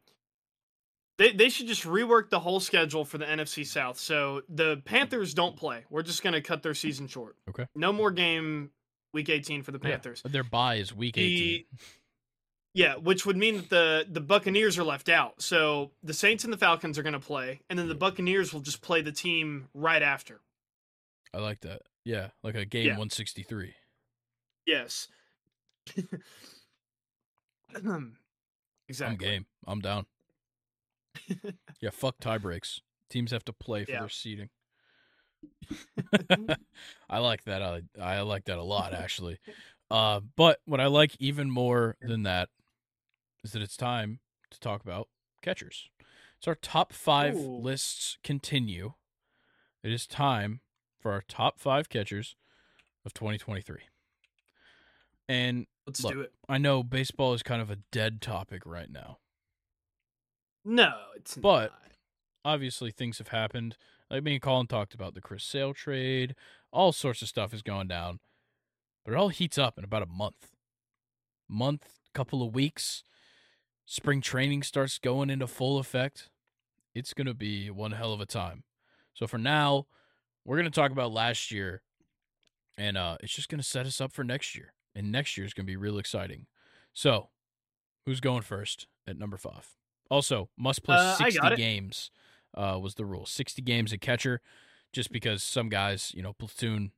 [1.19, 3.99] they they should just rework the whole schedule for the NFC South.
[3.99, 5.85] So the Panthers don't play.
[5.89, 7.37] We're just going to cut their season short.
[7.49, 7.67] Okay.
[7.75, 8.71] No more game
[9.15, 10.21] week 18 for the Panthers.
[10.23, 11.65] But their bye is week eighteen.
[11.73, 11.79] The
[12.75, 15.41] Yeah, which would mean that the the Buccaneers are left out.
[15.41, 18.61] So the Saints and the Falcons are going to play and then the Buccaneers will
[18.61, 20.41] just play the team right after.
[21.33, 21.83] I like that.
[22.05, 22.99] Yeah, like a game Yeah.
[22.99, 23.75] one sixty three.
[24.67, 25.09] Yes.
[28.89, 29.07] exactly.
[29.07, 29.47] I'm game.
[29.67, 30.07] I'm down.
[31.81, 32.81] yeah, fuck tie breaks.
[33.09, 34.01] Teams have to play for Yeah.
[34.01, 34.51] their seating.
[37.11, 37.63] I like that.
[37.63, 39.39] I, I like that a lot, actually.
[39.91, 42.49] Uh, but what I like even more than that
[43.45, 44.19] is that it's time
[44.51, 45.09] to talk about
[45.43, 45.89] catchers.
[46.41, 47.59] So our top five Ooh.
[47.59, 48.95] lists continue.
[49.83, 50.61] It is time
[50.99, 52.35] for our top five catchers
[53.05, 53.77] of 2023.
[55.29, 56.13] And Let's Look.
[56.15, 56.33] do it.
[56.49, 59.19] I know baseball is kind of a dead topic right now.
[60.65, 61.83] No, it's not But- not.
[62.45, 63.77] obviously things have happened.
[64.11, 66.35] Like me and Colin talked about the Chris Sale trade.
[66.73, 68.21] All sorts of stuff is going down.
[69.05, 70.53] But it all heats up in about a month.
[71.49, 73.05] Month, couple of weeks.
[73.85, 76.29] Spring training starts going into full effect.
[76.95, 78.65] It's going to be one hell of a time.
[79.15, 79.87] So for now,
[80.45, 81.83] we're going to talk about last year.
[82.77, 84.73] And uh, it's just going to set us up for next year.
[84.97, 86.47] And next year is going to be real exciting.
[86.95, 87.29] So,
[88.07, 89.69] who's going first at number five?
[90.11, 92.11] Also, must play Uh, 60 games
[92.57, 93.27] uh, was the rule.
[93.27, 94.41] 60 games at catcher,
[94.93, 96.93] just because some guys, you know, platoon.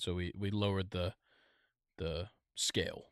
[0.00, 1.14] So we, we lowered the
[1.98, 3.04] the scale.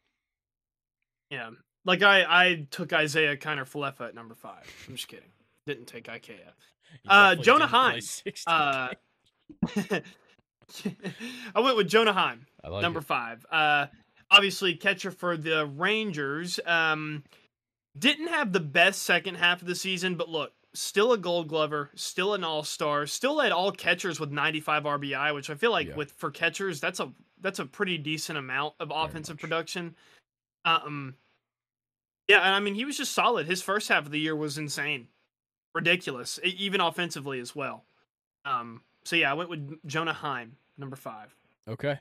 [1.31, 1.51] Yeah.
[1.85, 4.65] Like I, I took Isiah Kiner Falefa at number five.
[4.89, 5.31] I'm just kidding.
[5.66, 6.09] Didn't take.
[6.11, 7.66] He Uh, Jonah
[8.01, 8.89] 60 Uh.
[11.55, 13.05] I went with Jonah Heim, like number it.
[13.07, 13.45] five.
[13.51, 13.86] Uh,
[14.30, 16.60] obviously catcher for the Rangers.
[16.66, 17.24] Um,
[17.98, 21.90] didn't have the best second half of the season, but look, still a Gold Glover,
[21.94, 25.88] still an All Star, still led all catchers with 95 RBI, which I feel like
[25.88, 25.96] Yeah.
[25.96, 29.94] with for catchers that's a that's a pretty decent amount of offensive production.
[30.64, 31.14] Um,
[32.28, 33.46] yeah, and I mean he was just solid.
[33.46, 35.09] His first half of the year was insane,
[35.74, 37.84] ridiculous, even offensively as well.
[38.44, 41.34] Um, so yeah, I went with Jonah Heim, number five.
[41.66, 41.98] Okay.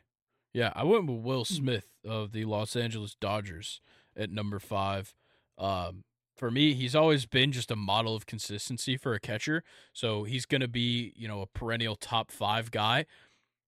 [0.53, 1.23] Yeah, I went with Hmm.
[1.23, 3.81] Will Smith of the Los Angeles Dodgers
[4.15, 5.13] at number five.
[5.57, 6.03] Um,
[6.35, 9.63] for me, he's always been just a model of consistency for a catcher.
[9.93, 13.05] So he's going to be, you know, a perennial top five guy.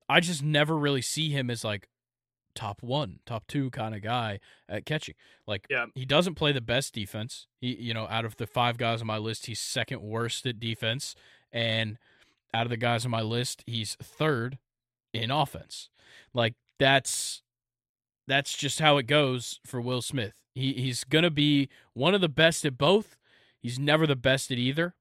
[0.07, 1.89] I just never really see him as like
[2.55, 5.15] top one, top two kind of guy at catching.
[5.47, 5.87] Like, Yeah.
[5.95, 7.47] he doesn't play the best defense.
[7.59, 10.59] He, you know, out of the five guys on my list, he's second worst at
[10.59, 11.15] defense.
[11.51, 11.97] And
[12.53, 14.57] out of the guys on my list, he's third
[15.13, 15.89] in offense.
[16.33, 17.43] Like that's
[18.27, 20.33] that's just how it goes for Will Smith.
[20.55, 23.17] He he's gonna be one of the best at both.
[23.61, 24.95] He's never the best at either.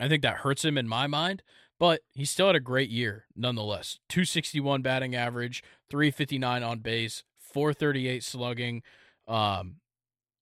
[0.00, 1.42] I think that hurts him in my mind,
[1.78, 4.00] but he still had a great year nonetheless.
[4.08, 8.82] 261 batting average, 359 on base, 438 slugging,
[9.28, 9.76] um,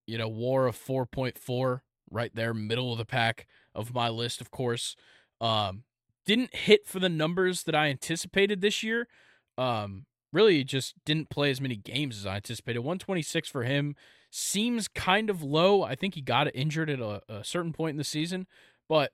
[0.06, 1.80] you know, war of 4.4
[2.10, 4.96] right there, middle of the pack of my list, of course.
[5.40, 5.84] Um,
[6.24, 9.08] didn't hit for the numbers that I anticipated this year.
[9.58, 12.80] Um, really just didn't play as many games as I anticipated.
[12.80, 13.94] 126 for him
[14.30, 15.82] seems kind of low.
[15.82, 18.46] I think he got injured at a, a certain point in the season,
[18.88, 19.12] but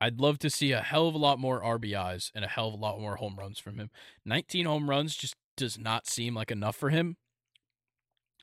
[0.00, 2.74] I'd love to see a hell of a lot more RBIs and a hell of
[2.74, 3.90] a lot more home runs from him.
[4.24, 7.16] 19 home runs just does not seem like enough for him.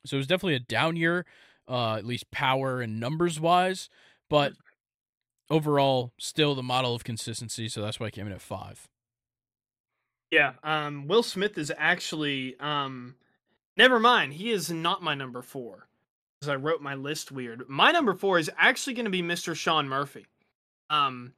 [0.06, 1.26] So it was definitely a down year,
[1.68, 3.90] uh, at least power and numbers wise,
[4.30, 4.54] but
[5.50, 7.68] overall, still the model of consistency.
[7.68, 8.88] So that's why I came in at five.
[10.32, 13.16] Yeah, um, Will Smith is actually um,
[13.78, 14.34] never mind.
[14.34, 15.88] He is not my number four,
[16.40, 17.68] because I wrote my list weird.
[17.68, 19.56] My number four is actually going to be Mr.
[19.56, 20.26] Sean Murphy.
[20.90, 21.34] Um,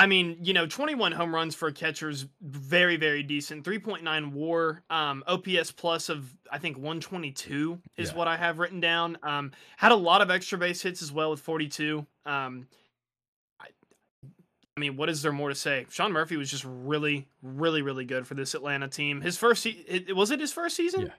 [0.00, 3.64] I mean, you know, 21 home runs for a catcher is very, very decent.
[3.64, 8.16] 3.9 WAR, um, OPS plus of I think 122 is Yeah.
[8.16, 9.18] what I have written down.
[9.24, 12.06] Um, had a lot of extra base hits as well with 42.
[12.26, 12.68] Um,
[14.78, 15.86] I mean, what is there more to say?
[15.90, 19.20] Sean Murphy was just really, really, really good for this Atlanta team.
[19.20, 21.12] His first, it, was it his first season Yeah.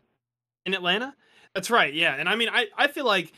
[0.65, 1.13] in Atlanta?
[1.53, 1.93] That's right.
[1.93, 3.33] Yeah, and I mean, I, I feel like,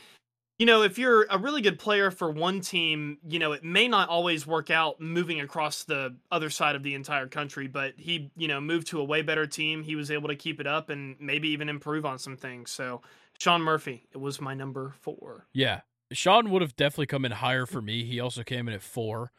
[0.60, 3.88] you know, if you're a really good player for one team, you know, it may
[3.88, 8.30] not always work out moving across the other side of the entire country, but he,
[8.36, 9.82] you know, moved to a way better team.
[9.82, 12.70] He was able to keep it up and maybe even improve on some things.
[12.70, 13.02] So,
[13.40, 15.46] Sean Murphy, it was my number four.
[15.52, 15.80] Yeah.
[16.12, 18.04] Sean would have definitely come in higher for me.
[18.04, 19.32] He also came in at four.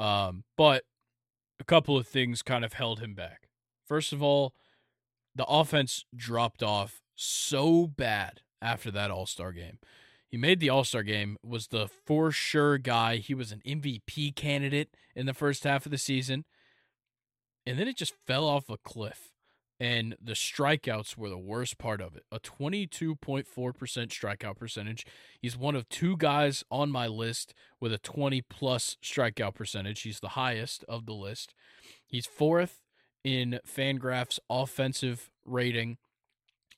[0.00, 0.84] Um, but
[1.60, 3.48] a couple of things kind of held him back.
[3.86, 4.54] First of all,
[5.34, 9.78] the offense dropped off so bad after that All Star game.
[10.28, 13.16] He made the All Star game, was the for sure guy.
[13.16, 16.44] He was an MVP candidate in the first half of the season.
[17.66, 19.32] And then it just fell off a cliff.
[19.80, 22.24] And the strikeouts were the worst part of it.
[22.30, 25.06] A 22.4% strikeout percentage.
[25.40, 30.02] He's one of two guys on my list with a 20 plus strikeout percentage.
[30.02, 31.54] He's the highest of the list.
[32.06, 32.82] He's fourth
[33.24, 35.96] in Fangraphs offensive rating,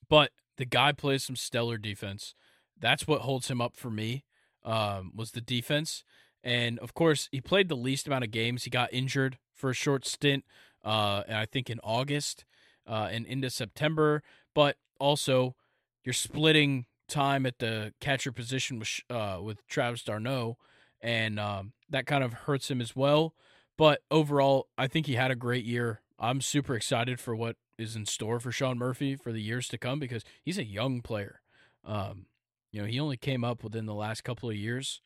[0.09, 2.35] but the guy plays some stellar defense.
[2.79, 4.25] That's what holds him up for me.
[4.65, 6.05] Um, was the defense,
[6.45, 8.63] and of course he played the least amount of games.
[8.63, 10.45] He got injured for a short stint,
[10.85, 12.45] uh, and I think in August
[12.87, 14.23] uh, and into September.
[14.55, 15.57] But also,
[16.05, 20.57] you're splitting time at the catcher position with uh, with Travis d'Arnaud,
[21.01, 23.35] and um, that kind of hurts him as well.
[23.77, 26.01] But overall, I think he had a great year.
[26.19, 29.79] I'm super excited for what is in store for Sean Murphy for the years to
[29.79, 31.41] come because he's a young player.
[31.85, 32.27] Um,
[32.71, 35.01] you know, he only came up within the last couple of years,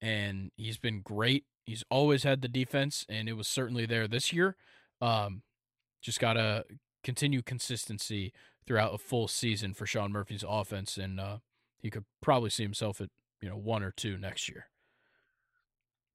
[0.00, 1.44] and he's been great.
[1.64, 4.56] He's always had the defense, and it was certainly there this year.
[5.00, 5.42] Um,
[6.00, 6.64] just gotta
[7.08, 8.34] continue consistency
[8.66, 11.38] throughout a full season for Sean Murphy's offense, and uh,
[11.78, 13.08] he could probably see himself at
[13.40, 14.66] you know one or two next year.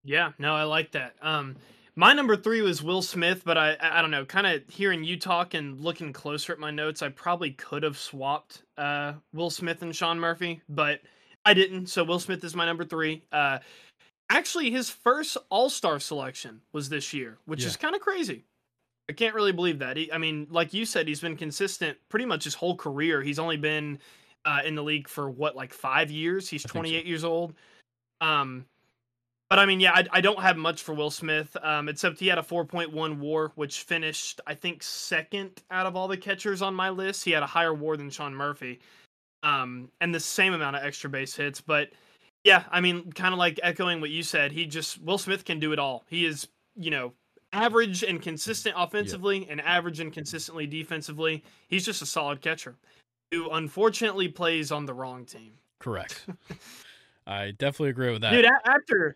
[0.03, 1.15] Yeah, no, I like that.
[1.19, 1.55] Um,
[1.95, 4.23] my number three was Will Smith, but I I don't know.
[4.23, 7.97] Kind of hearing you talk and looking closer at my notes, I probably could have
[7.97, 10.99] swapped uh, Will Smith and Sean Murphy, but
[11.43, 11.87] I didn't.
[11.87, 13.23] So Will Smith is my number three.
[13.31, 13.57] Uh,
[14.29, 17.69] actually, his first All Star selection was this year, which yeah.
[17.69, 18.45] is kind of crazy.
[19.13, 19.95] I can't really believe that.
[19.95, 23.21] He, I mean, like you said, he's been consistent pretty much his whole career.
[23.21, 23.99] He's only been
[24.43, 26.49] uh, in the league for what, like five years.
[26.49, 27.07] He's 28 so.
[27.07, 27.53] years old.
[28.21, 28.65] Um,
[29.51, 32.25] but I mean, yeah, I, I don't have much for Will Smith, um, except he
[32.25, 36.73] had a 4.1 WAR, which finished, I think, second out of all the catchers on
[36.73, 37.23] my list.
[37.23, 38.79] He had a higher WAR than Sean Murphy,
[39.43, 41.61] um, and the same amount of extra base hits.
[41.61, 41.89] But
[42.43, 45.59] yeah, I mean, kind of like echoing what you said, he just Will Smith can
[45.59, 46.03] do it all.
[46.09, 47.13] He is, you know,
[47.53, 51.43] average and consistent offensively, and average and consistently defensively.
[51.69, 52.75] He's just a solid catcher
[53.31, 55.53] who unfortunately plays on the wrong team.
[55.79, 56.25] Correct.
[57.27, 58.31] I definitely agree with that.
[58.31, 59.15] Dude, after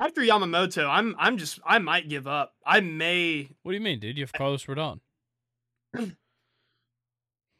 [0.00, 2.54] after Yamamoto, I'm I'm just I might give up.
[2.64, 3.48] I may.
[3.62, 4.16] What do you mean, dude?
[4.16, 5.00] You have Carlos Rodon.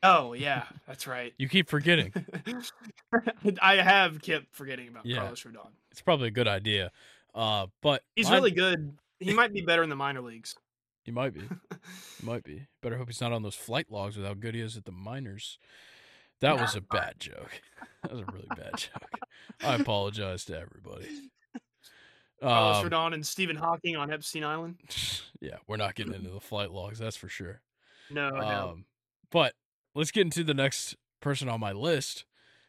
[0.03, 1.33] oh yeah, that's right.
[1.39, 2.13] You keep forgetting.
[3.63, 5.19] I have kept forgetting about yeah.
[5.19, 5.71] Carlos Rodon.
[5.91, 6.91] It's probably a good idea,
[7.35, 8.93] uh, but he's really good.
[9.19, 10.55] He might be better in the minor leagues.
[11.03, 11.41] He might be.
[11.41, 12.67] he might be.
[12.83, 14.93] Better hope he's not on those flight logs with how good he is at the
[14.93, 15.59] minors.
[16.41, 17.61] That was a bad joke.
[18.03, 19.11] That was a really bad joke.
[19.65, 21.09] I apologize to everybody.
[22.41, 24.77] Carlos um, Rodon and Stephen Hawking on Epstein Island.
[25.41, 27.63] Yeah, we're not getting into the flight logs, that's for sure.
[28.09, 28.79] No, um, no.
[29.33, 29.55] But
[29.97, 32.27] let's get into the next person on my list,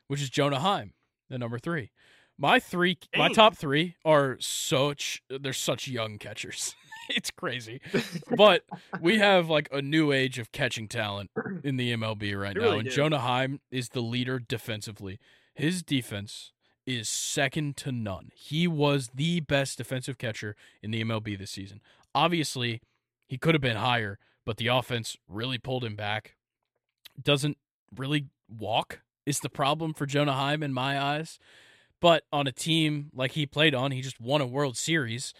[0.07, 0.93] which is Jonah Heim,
[1.29, 1.91] the number three.
[2.37, 3.19] My three, Dang.
[3.19, 6.75] my top three are such they're such young catchers.
[7.09, 7.81] it's crazy,
[8.35, 8.63] but
[9.01, 11.31] we have like a new age of catching talent
[11.63, 12.89] in the MLB right now, and do.
[12.89, 15.19] Jonah Heim is the leader defensively.
[15.53, 16.51] His defense
[16.85, 18.31] is second to none.
[18.35, 21.81] He was the best defensive catcher in the MLB this season.
[22.13, 22.81] Obviously,
[23.27, 26.35] he could have been higher, but the offense really pulled him back.
[27.21, 27.57] Doesn't
[27.95, 31.37] really walk is the problem for Jonah Heim in my eyes.
[31.99, 35.33] But on a team like he played on, he just won a World Series.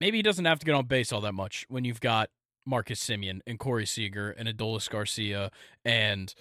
[0.00, 2.28] Maybe he doesn't have to get on base all that much when you've got
[2.66, 5.50] Marcus Semien and Corey Seager and Adolis Garcia
[5.84, 6.34] and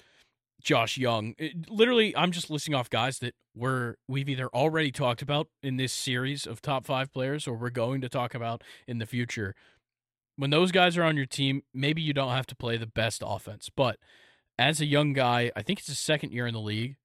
[0.61, 1.35] Josh Jung.
[1.37, 5.77] It, literally, I'm just listing off guys that we're we've either already talked about in
[5.77, 9.55] this series of top five players, or we're going to talk about in the future.
[10.35, 13.23] When those guys are on your team, maybe you don't have to play the best
[13.25, 13.97] offense, but
[14.57, 16.97] as a young guy, I think it's his second year in the league.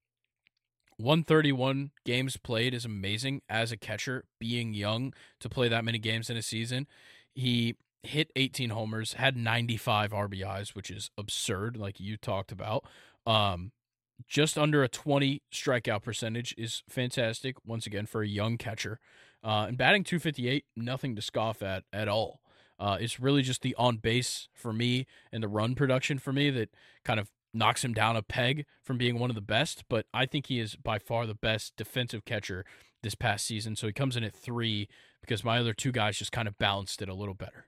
[1.00, 6.30] 131 games played is amazing as a catcher, being young to play that many games
[6.30, 6.86] in a season.
[7.34, 12.84] He hit 18 homers, had 95 RBIs, which is absurd, like you talked about.
[13.26, 13.72] Um,
[14.26, 19.00] just under a 20 strikeout percentage is fantastic, once again, for a young catcher.
[19.42, 22.40] Uh, and batting 258, nothing to scoff at at all.
[22.78, 26.50] Uh, it's really just the on base for me and the run production for me
[26.50, 26.70] that
[27.04, 30.26] kind of knocks him down a peg from being one of the best, but I
[30.26, 32.64] think he is by far the best defensive catcher
[33.02, 33.76] this past season.
[33.76, 34.88] So he comes in at three
[35.20, 37.66] because my other two guys just kind of balanced it a little better.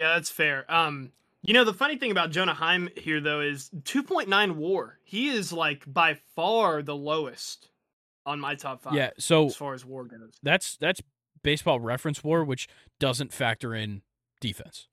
[0.00, 0.70] Yeah, that's fair.
[0.72, 1.12] Um,
[1.42, 4.98] you know, the funny thing about Jonah Heim here though is 2.9 WAR.
[5.04, 7.68] He is like by far the lowest
[8.26, 8.94] on my top five.
[8.94, 11.00] Yeah, so as far as WAR goes, that's that's
[11.42, 12.68] baseball reference WAR, which
[12.98, 14.02] doesn't factor in
[14.40, 14.88] defense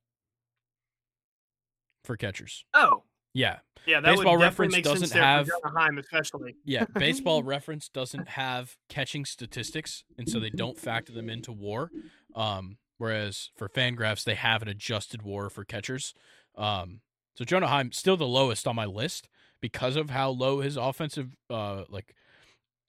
[2.03, 2.65] for catchers.
[2.73, 3.03] Oh,
[3.33, 4.01] yeah, yeah.
[4.01, 6.55] That baseball reference doesn't have Heim, especially.
[6.65, 11.89] Yeah, baseball reference doesn't have catching statistics, and so they don't factor them into WAR.
[12.35, 16.13] Um, whereas for Fangraphs, they have an adjusted WAR for catchers.
[16.55, 17.01] Um,
[17.35, 19.29] so Jonah Heim still the lowest on my list
[19.61, 22.15] because of how low his offensive uh like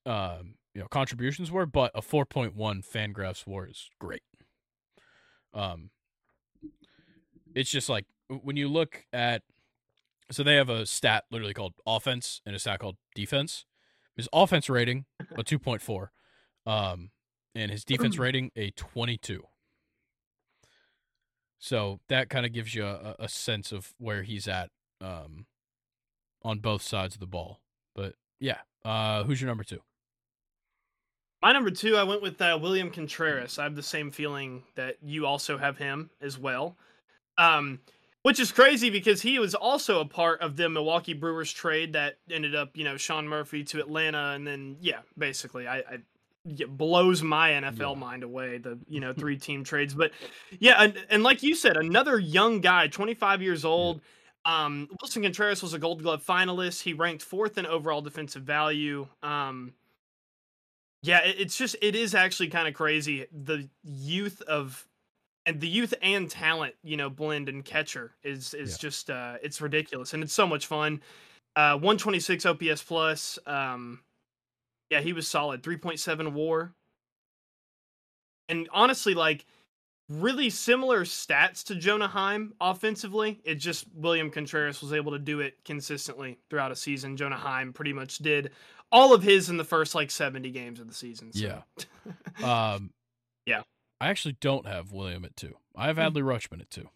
[0.05, 4.23] um you know contributions were, but a 4.1 Fangraphs WAR is great.
[5.53, 5.91] Um,
[7.53, 8.05] it's just like
[8.43, 9.43] when you look at
[10.31, 13.65] so they have a stat literally called offense and a stat called defense.
[14.15, 15.05] His offense rating
[15.37, 16.09] a 2.4,
[16.65, 17.09] um,
[17.55, 19.43] and his defense rating a 22.
[21.57, 24.69] So that kind of gives you a, a, sense of where he's at
[25.01, 25.45] um,
[26.43, 27.61] on both sides of the ball.
[27.95, 29.79] But yeah, uh, who's your number two?
[31.41, 33.57] My number two, I went with uh, William Contreras.
[33.57, 36.75] I have the same feeling that you also have him as well.
[37.37, 37.79] Um,
[38.23, 42.17] which is crazy because he was also a part of the Milwaukee Brewers trade that
[42.31, 45.97] ended up, you know, Sean Murphy to Atlanta, and then yeah, basically, I, I
[46.45, 47.99] it blows my NFL yeah.
[47.99, 50.11] mind away the you know three team trades, but
[50.59, 54.01] yeah, and, and like you said, another young guy, 25 years old.
[54.45, 56.81] Um, Willson Contreras was a Gold Glove finalist.
[56.81, 59.07] He ranked fourth in overall defensive value.
[59.21, 59.73] Um,
[61.01, 64.85] yeah, it, it's just it is actually kind of crazy the youth of
[65.45, 68.77] and the youth and talent, you know, blend and catcher is is yeah.
[68.77, 71.01] just uh it's ridiculous and it's so much fun.
[71.55, 73.39] Uh 126 OPS plus.
[73.45, 73.99] Um
[74.89, 75.63] yeah, he was solid.
[75.63, 76.73] 3.7 war.
[78.49, 79.45] And honestly like
[80.09, 83.41] really similar stats to Jonah Heim offensively.
[83.43, 87.17] It just William Contreras was able to do it consistently throughout a season.
[87.17, 88.51] Jonah Heim pretty much did
[88.91, 91.33] all of his in the first like 70 games of the season.
[91.33, 91.39] So.
[91.39, 91.61] Yeah.
[92.73, 93.02] um yeah.
[94.03, 95.55] I actually don't have William at two.
[95.77, 96.01] I have hmm.
[96.01, 96.89] Adley Rutschman at two.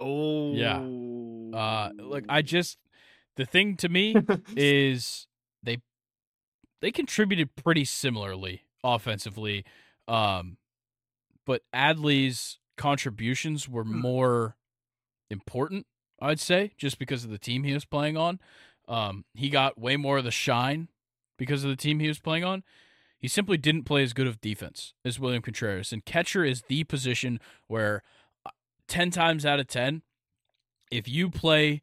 [0.00, 0.78] Oh yeah.
[1.56, 2.76] Uh, look, I just
[3.36, 4.16] the thing to me
[4.56, 5.28] is
[5.62, 5.78] they
[6.80, 9.64] they contributed pretty similarly offensively,
[10.08, 10.56] um,
[11.46, 14.00] but Adley's contributions were hmm.
[14.00, 14.56] more
[15.30, 15.86] important.
[16.20, 18.40] I'd say just because of the team he was playing on.
[18.88, 20.88] Um, he got way more of the shine
[21.38, 22.64] because of the team he was playing on.
[23.20, 25.92] He simply didn't play as good of defense as William Contreras.
[25.92, 27.38] And catcher is the position
[27.68, 28.02] where
[28.46, 28.50] uh,
[28.88, 30.02] 10 times out of 10,
[30.90, 31.82] if you play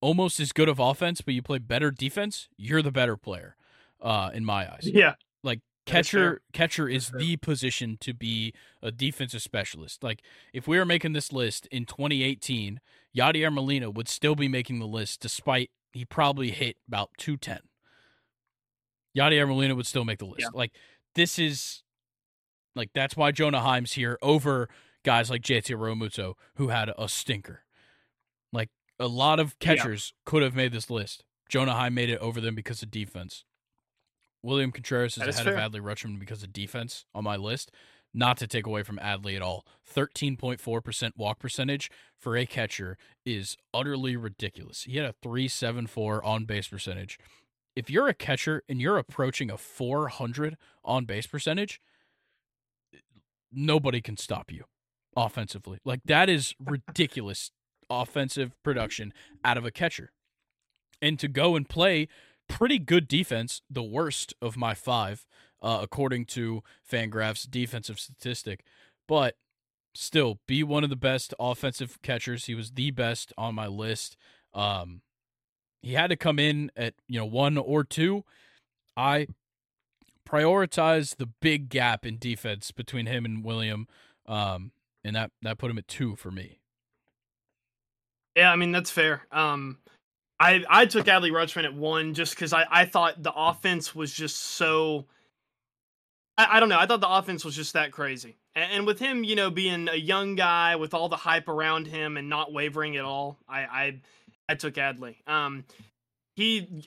[0.00, 3.54] almost as good of offense, but you play better defense, you're the better player,
[4.00, 4.88] uh, in my eyes.
[4.90, 5.14] Yeah.
[5.42, 10.02] Like catcher catcher is the position to be a defensive specialist.
[10.02, 12.80] Like if we were making this list in 2018,
[13.16, 17.60] Yadier Molina would still be making the list despite he probably hit about 210.
[19.18, 20.40] Yadier Molina would still make the list.
[20.40, 20.48] Yeah.
[20.52, 20.72] Like
[21.14, 21.82] this is
[22.74, 24.68] like that's why Jonah Heim's here over
[25.04, 27.64] guys like JT Realmuto who had a stinker.
[28.52, 30.30] Like a lot of catchers yeah.
[30.30, 31.24] could have made this list.
[31.48, 33.44] Jonah Heim made it over them because of defense.
[34.42, 35.58] William Contreras is, is ahead fair.
[35.58, 37.72] of Adley Rutschman because of defense on my list.
[38.14, 39.66] Not to take away from Adley at all.
[39.94, 42.96] 13.4% walk percentage for a catcher
[43.26, 44.84] is utterly ridiculous.
[44.84, 47.18] He had a 374 on base percentage
[47.78, 51.80] if you're a catcher and you're approaching a 400 on base percentage,
[53.52, 54.64] nobody can stop you
[55.16, 55.78] offensively.
[55.84, 57.52] Like that is ridiculous
[57.88, 59.12] offensive production
[59.44, 60.10] out of a catcher.
[61.00, 62.08] And to go and play
[62.48, 65.24] pretty good defense, the worst of my five,
[65.62, 68.64] uh, according to Fangraph's defensive statistic,
[69.06, 69.36] but
[69.94, 72.46] still be one of the best offensive catchers.
[72.46, 74.16] He was the best on my list.
[74.52, 75.02] Um,
[75.82, 78.24] he had to come in at you know one or two.
[78.96, 79.28] I
[80.28, 83.86] prioritized the big gap in defense between him and William,
[84.26, 84.72] um,
[85.04, 86.60] and that that put him at two for me.
[88.36, 89.26] Yeah, I mean that's fair.
[89.32, 89.78] Um,
[90.40, 94.12] I I took Adley Rutschman at one just because I I thought the offense was
[94.12, 95.06] just so.
[96.36, 96.78] I, I don't know.
[96.78, 99.88] I thought the offense was just that crazy, and, and, with him, you know, being
[99.88, 103.60] a young guy with all the hype around him and not wavering at all, I
[103.60, 104.00] I
[104.48, 105.16] I took Adley.
[105.26, 105.64] Um,
[106.36, 106.84] he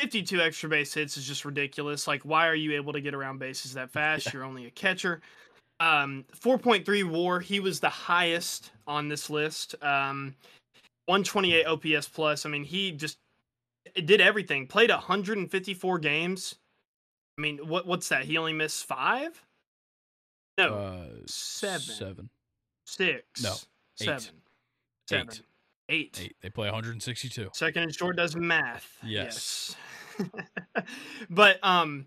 [0.00, 2.06] 52 extra base hits is just ridiculous.
[2.08, 4.32] Like, why are you able to get around bases that fast?
[4.32, 5.20] You're only a catcher.
[5.80, 7.40] Um, 4.3 WAR.
[7.40, 9.74] He was the highest on this list.
[9.82, 10.34] Um,
[11.06, 12.46] 128 OPS plus.
[12.46, 13.16] I mean, he just
[13.94, 14.66] did everything.
[14.66, 16.54] Played 154 games.
[17.38, 18.24] I mean, what what's that?
[18.24, 19.40] He only missed five?
[20.56, 22.30] No, Uh, seven, Seven.
[22.86, 23.58] six, No, eight.
[24.06, 24.42] seven,
[25.08, 25.28] seven,
[25.88, 26.18] Eight.
[26.20, 26.24] eight.
[26.26, 26.36] Eight.
[26.42, 27.50] They play 162.
[27.52, 28.98] Second and short does math.
[29.02, 29.76] Yes.
[30.18, 30.26] Yes.
[31.30, 32.06] but um,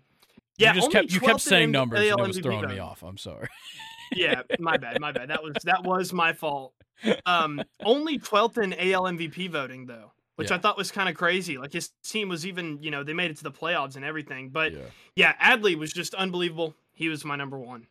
[0.56, 2.68] yeah, you just only kept you kept saying M- numbers, and it was MVP throwing
[2.68, 3.02] me off.
[3.02, 3.48] I'm sorry.
[4.12, 5.28] yeah, my bad, my bad.
[5.28, 6.72] That was that was my fault.
[7.26, 10.56] Um, only 12th in AL MVP voting though, which Yeah.
[10.56, 11.58] I thought was kind of crazy.
[11.58, 14.48] Like his team was even, you know, they made it to the playoffs and everything.
[14.48, 14.80] But yeah.
[15.14, 16.74] yeah, Adley was just unbelievable.
[16.92, 17.86] He was my number one.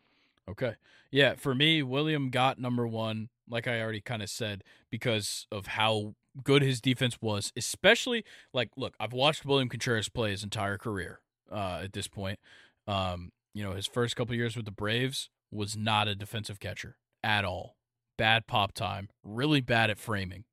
[0.49, 0.75] Okay.
[1.09, 5.67] Yeah, for me, William got number one, like I already kind of said, because of
[5.67, 7.51] how good his defense was.
[7.55, 11.19] Especially, like, look, I've watched William Contreras play his entire career
[11.51, 12.39] uh, at this point.
[12.87, 16.97] Um, you know, his first couple years with the Braves was not a defensive catcher
[17.23, 17.75] at all.
[18.17, 20.45] Bad pop time, really bad at framing.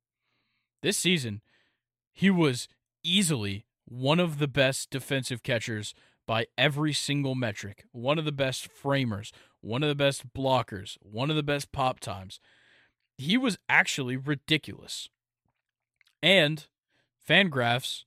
[0.81, 1.41] This season,
[2.13, 2.67] he was
[3.03, 5.93] easily one of the best defensive catchers
[6.27, 7.85] by every single metric.
[7.91, 9.31] One of the best framers,
[9.61, 12.39] one of the best blockers, one of the best pop times.
[13.17, 15.09] He was actually ridiculous.
[16.21, 16.67] And
[17.27, 18.03] Fangraphs,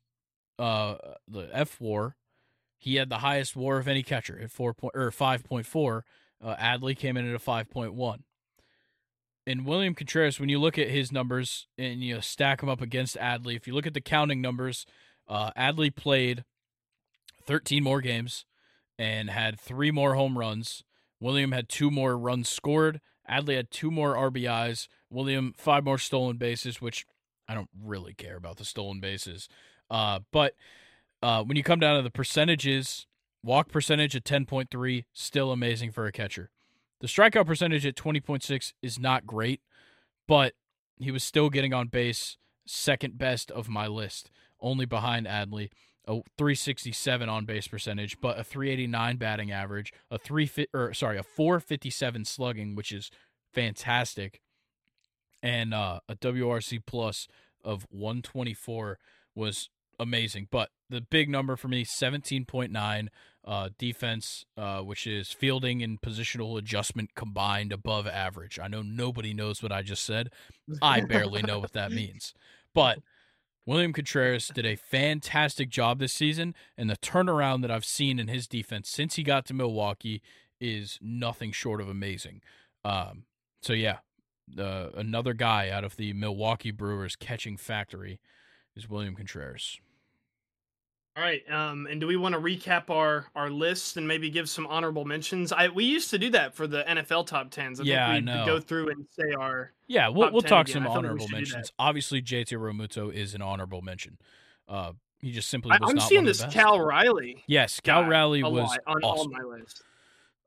[0.59, 2.16] uh, the F WAR,
[2.76, 6.05] he had the highest WAR of any catcher at four point or five point four.
[6.43, 8.24] Uh, Adley came in at a five point one.
[9.47, 13.16] And William Contreras, when you look at his numbers and you stack them up against
[13.16, 14.85] Adley, if you look at the counting numbers,
[15.26, 16.44] uh, Adley played
[17.44, 18.44] 13 more games
[18.98, 20.85] and had three more home runs.
[21.18, 23.01] William had two more runs scored.
[23.28, 24.88] Adley had two more RBIs.
[25.10, 27.06] William five more stolen bases, which
[27.48, 29.48] I don't really care about the stolen bases.
[29.90, 30.55] Uh, but
[31.22, 33.06] uh, when you come down to the percentages,
[33.42, 36.50] walk percentage at 10.3, still amazing for a catcher.
[37.00, 39.60] The strikeout percentage at 20.6 is not great,
[40.26, 40.55] but
[40.98, 42.36] he was still getting on base,
[42.66, 44.30] second best of my list,
[44.60, 45.70] only behind Adley.
[46.09, 51.22] A 367 on base percentage, but a 389 batting average, a three or sorry, a
[51.22, 53.10] 457 slugging, which is
[53.52, 54.40] fantastic,
[55.43, 57.28] and uh, a WRC plus
[57.62, 58.98] of 124
[59.35, 59.68] was
[60.01, 60.48] amazing.
[60.51, 63.09] But the big number for me, 17.9
[63.44, 68.59] uh, defense, uh, which is fielding and positional adjustment combined above average.
[68.59, 70.30] I know nobody knows what I just said.
[70.82, 72.35] I barely know what that means.
[72.74, 72.98] But
[73.68, 78.26] William Contreras did a fantastic job this season, and the turnaround that I've seen in
[78.26, 80.22] his defense since he got to Milwaukee
[80.58, 82.40] is nothing short of amazing.
[82.82, 83.24] Um,
[83.60, 83.98] so yeah,
[84.58, 88.20] uh, another guy out of the Milwaukee Brewers catching factory
[88.74, 89.78] is William Contreras.
[91.18, 91.42] All right.
[91.50, 95.04] Um, and do we want to recap our our list and maybe give some honorable
[95.04, 95.50] mentions?
[95.50, 97.80] I we used to do that for the NFL top tens.
[97.80, 98.46] I Yeah, think we'd know.
[98.46, 100.74] go through and say our Yeah, we'll we'll 10 talk again.
[100.74, 101.52] some I like honorable should do that.
[101.54, 101.72] mentions.
[101.76, 104.16] Obviously, JT Realmuto is an honorable mention.
[104.68, 106.44] Uh, he just simply I, not seeing this.
[106.52, 107.42] Cal Riley.
[107.48, 109.82] Yes, Cal Raleigh was on all my list.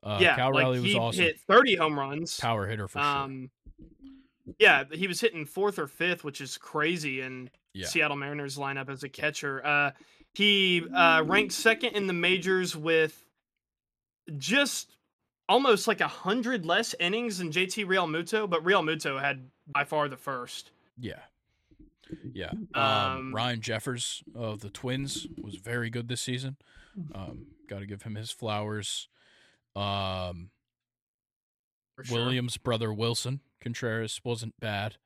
[0.02, 1.22] Uh, yeah, Cal like Raleigh was he awesome.
[1.22, 2.40] hit 30 home runs.
[2.40, 3.06] Power hitter for sure.
[3.06, 3.50] um,
[4.58, 7.86] yeah, he was hitting fourth or fifth, which is crazy in Yeah.
[7.88, 9.64] Seattle Mariners lineup as a catcher.
[9.64, 9.90] Uh,
[10.34, 13.24] he uh, ranked second in the majors with
[14.38, 14.96] just
[15.48, 20.16] almost like a hundred less innings than JT Realmuto, but Realmuto had by far the
[20.16, 20.70] first.
[20.98, 21.20] Yeah.
[22.32, 22.50] Yeah.
[22.74, 26.56] Um, Um, Ryan Jeffers of the Twins was very good this season.
[27.14, 29.08] Um, Got to give him his flowers.
[29.74, 30.50] Um,
[31.96, 32.16] For sure.
[32.18, 34.96] Williams' brother Willson Contreras wasn't bad.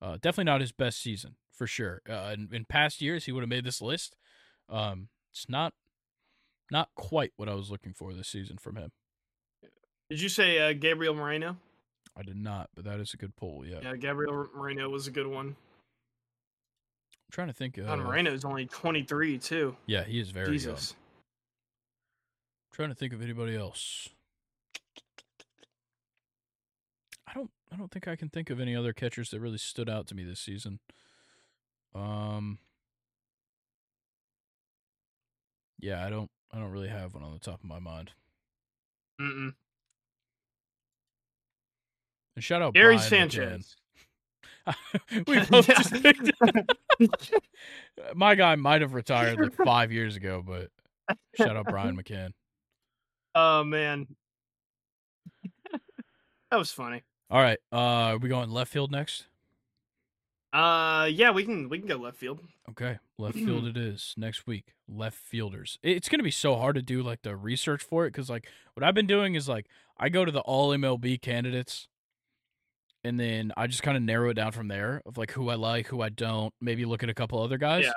[0.00, 2.00] Uh, definitely not his best season for sure.
[2.08, 4.16] Uh, in, in past years, he would have made this list.
[4.68, 5.72] Um, it's not
[6.70, 8.90] not quite what I was looking for this season from him.
[10.10, 11.56] Did you say uh, Gabriel Moreno?
[12.16, 13.64] I did not, but that is a good poll.
[13.66, 15.48] Yeah, Yeah, Gabriel Moreno was a good one.
[15.48, 17.78] I'm trying to think.
[17.78, 19.76] Uh, God, is only 23 too.
[19.86, 20.52] yeah, he is very young.
[20.52, 20.94] Jesus.
[22.72, 24.08] trying to think of anybody else.
[27.26, 29.88] I don't I don't think I can think of any other catchers that really stood
[29.88, 30.80] out to me this season.
[31.94, 32.58] Um
[35.84, 38.10] Yeah, I don't I don't really have one on the top of my mind.
[39.20, 39.52] Mm-mm.
[42.34, 43.76] And shout out Gary Brian Sanchez.
[45.26, 46.32] We both just picked
[48.14, 50.70] My guy might have retired like 5 years ago, but
[51.36, 52.30] shout out Brian McCann.
[53.34, 54.06] Oh man,
[56.50, 57.02] that was funny.
[57.28, 59.26] All right, uh are we going left field next?
[60.54, 62.40] Uh, yeah, we can we can go left field.
[62.70, 64.72] Okay, left field it is next week.
[64.88, 65.78] Left fielders.
[65.82, 68.82] It's gonna be so hard to do like the research for it because like what
[68.82, 69.66] I've been doing is like
[69.98, 71.88] I go to the all MLB candidates,
[73.04, 75.56] and then I just kind of narrow it down from there of like who I
[75.56, 76.54] like, who I don't.
[76.60, 77.84] Maybe look at a couple other guys.
[77.84, 77.92] Yeah.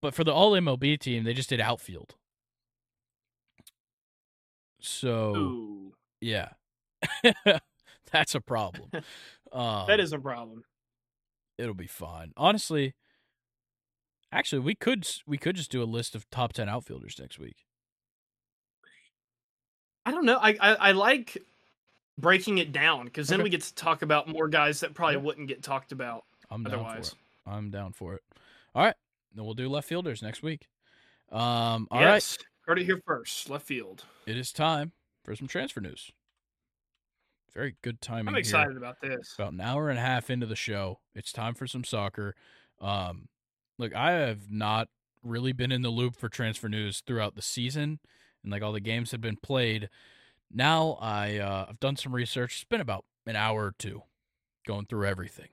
[0.00, 2.14] But for the All MLB team, they just did outfield.
[4.80, 6.50] So Ooh, yeah,
[8.12, 8.90] that's a problem.
[9.52, 10.64] Um, that is a problem.
[11.58, 12.32] it'll be fine.
[12.36, 12.94] Honestly,
[14.34, 17.64] actually, we could we could just do a list of top ten outfielders next week.
[20.06, 20.38] I don't know.
[20.40, 21.38] I I, I like
[22.18, 23.44] breaking it down because then Okay.
[23.44, 26.72] we get to talk about more guys that probably wouldn't get talked about I'm down
[26.72, 27.08] for otherwise.
[27.08, 27.14] it.
[27.50, 28.22] I'm down for it.
[28.74, 28.94] All right,
[29.34, 30.68] then we'll do left fielders next week.
[31.32, 33.48] Um, all right, yes, heard it here first.
[33.50, 34.04] Left field.
[34.26, 34.92] it is time
[35.24, 36.10] for some transfer news.
[37.54, 38.28] Very good timing.
[38.28, 38.40] I'm here.
[38.40, 39.34] excited about this.
[39.38, 42.34] About an hour and a half into the show, it's time for some soccer.
[42.80, 43.28] Um,
[43.78, 44.88] look, I have not
[45.22, 47.98] really been in the loop for transfer news throughout the season,
[48.42, 49.88] and like all the games have been played.
[50.52, 52.56] Now I uh, I've done some research.
[52.56, 54.02] It's been about an hour or two
[54.66, 55.48] going through everything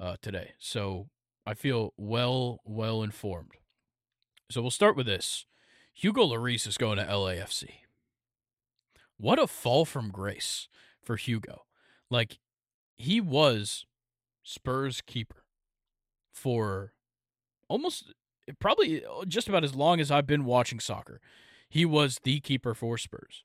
[0.00, 1.08] uh, today, so
[1.46, 3.52] I feel well well informed.
[4.50, 5.46] So we'll start with this.
[5.94, 7.68] Hugo Lloris is going to LAFC.
[9.16, 10.68] What a fall from grace
[11.02, 11.64] for Hugo.
[12.10, 12.38] Like
[12.96, 13.84] he was
[14.42, 15.44] Spurs keeper
[16.32, 16.92] for
[17.68, 18.12] almost
[18.58, 21.20] probably just about as long as I've been watching soccer.
[21.68, 23.44] He was the keeper for Spurs.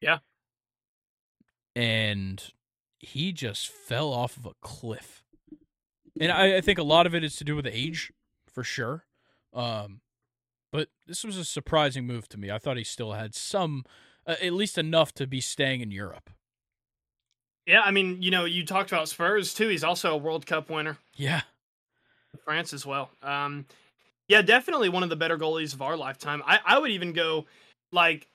[0.00, 0.18] Yeah.
[1.74, 2.42] And
[3.00, 5.24] he just fell off of a cliff.
[6.20, 8.12] And I, I think a lot of it is to do with age,
[8.46, 9.04] for sure.
[9.52, 10.00] Um,
[10.70, 12.50] but this was a surprising move to me.
[12.50, 13.84] I thought he still had some,
[14.26, 16.30] uh, at least enough to be staying in Europe.
[17.66, 19.68] Yeah, I mean, you know, you talked about Spurs too.
[19.68, 20.98] He's also a World Cup winner.
[21.14, 21.42] Yeah.
[22.44, 23.10] France as well.
[23.22, 23.66] Um,
[24.28, 26.42] yeah, definitely one of the better goalies of our lifetime.
[26.46, 27.46] I, I would even go
[27.92, 28.28] like,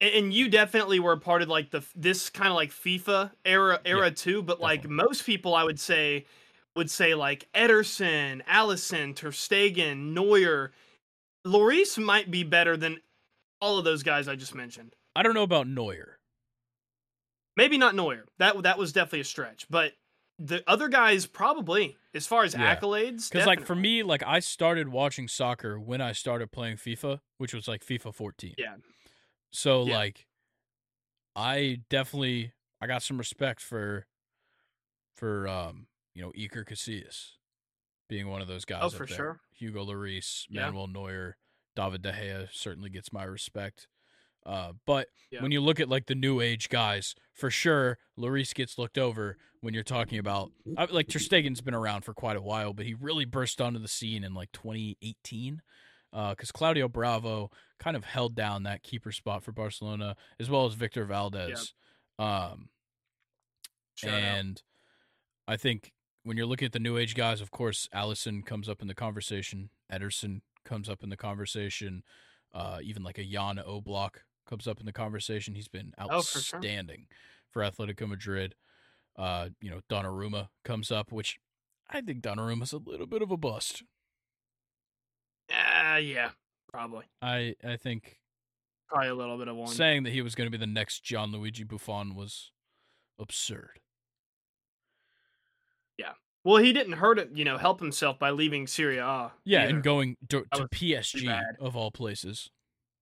[0.00, 3.80] and you definitely were a part of like the this kind of like FIFA era
[3.84, 4.42] era too.
[4.42, 5.04] But like definitely.
[5.04, 6.26] most people, I would say
[6.76, 10.72] would say like Ederson, Alisson, Ter Stegen, Neuer,
[11.46, 12.98] Lloris might be better than
[13.60, 14.94] all of those guys I just mentioned.
[15.16, 16.18] I don't know about Neuer.
[17.56, 18.26] Maybe not Neuer.
[18.38, 19.92] That that was definitely a stretch, but
[20.38, 22.74] the other guys probably as far as Yeah.
[22.76, 23.30] accolades.
[23.30, 27.54] Because like for me, like I started watching soccer when I started playing FIFA, which
[27.54, 28.54] was like FIFA 14.
[28.58, 28.76] Yeah.
[29.52, 29.96] So Yeah.
[29.96, 30.26] like,
[31.36, 34.06] I definitely I got some respect for,
[35.14, 37.32] for um you know Iker Casillas,
[38.08, 38.80] being one of those guys.
[38.82, 39.16] Oh, up for there.
[39.16, 39.40] sure.
[39.52, 40.66] Hugo Lloris, Yeah.
[40.66, 41.36] Manuel Neuer,
[41.76, 43.88] David De Gea certainly gets my respect.
[44.46, 45.42] Uh, but Yeah.
[45.42, 49.38] when you look at like the new age guys, for sure, Lloris gets looked over
[49.60, 50.52] when you're talking about
[50.90, 53.88] like Ter Stegen's been around for quite a while, but he really burst onto the
[53.88, 55.62] scene in like 2018
[56.12, 60.74] because Claudio Bravo kind of held down that keeper spot for Barcelona as well as
[60.74, 61.72] Victor Valdés.
[62.18, 62.68] Um,
[63.96, 64.20] Shout out.
[64.20, 64.62] and
[65.48, 65.92] I think
[66.22, 68.94] when you're looking at the new age guys, of course, Alisson comes up in the
[68.94, 69.70] conversation.
[69.92, 72.02] Ederson comes up in the conversation.
[72.52, 74.18] Uh, even like a Jan Oblak
[74.48, 75.54] comes up in the conversation.
[75.54, 76.58] He's been Oh, for sure.
[76.58, 77.06] outstanding
[77.50, 78.54] for Atletico Madrid.
[79.16, 81.38] Uh, you know, Donnarumma comes up, which
[81.88, 83.82] I think Donnarumma's a little bit of a bust.
[85.50, 86.30] Uh, yeah,
[86.72, 87.04] probably.
[87.22, 88.18] I I think
[88.88, 89.68] Probably a little bit of one.
[89.68, 92.50] saying that he was going to be the next Gianluigi Buffon was
[93.18, 93.80] absurd.
[95.98, 96.12] Yeah.
[96.44, 99.32] Well, he didn't hurt it, you know, help himself by leaving Syria.
[99.44, 99.74] Yeah, either.
[99.74, 102.50] and going to, to PSG of all places.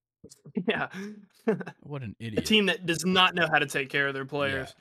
[0.69, 0.89] yeah,
[1.83, 2.43] What an idiot!
[2.43, 4.75] a team that does not know how to take care of their players.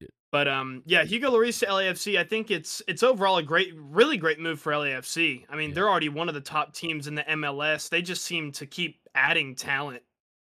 [0.00, 0.08] Yeah.
[0.30, 2.18] But um, yeah, Hugo Lloris to LAFC.
[2.18, 5.44] I think it's it's overall a great, really great move for LAFC.
[5.48, 5.74] I mean, Yeah.
[5.76, 7.88] they're already one of the top teams in the MLS.
[7.88, 10.02] They just seem to keep adding talent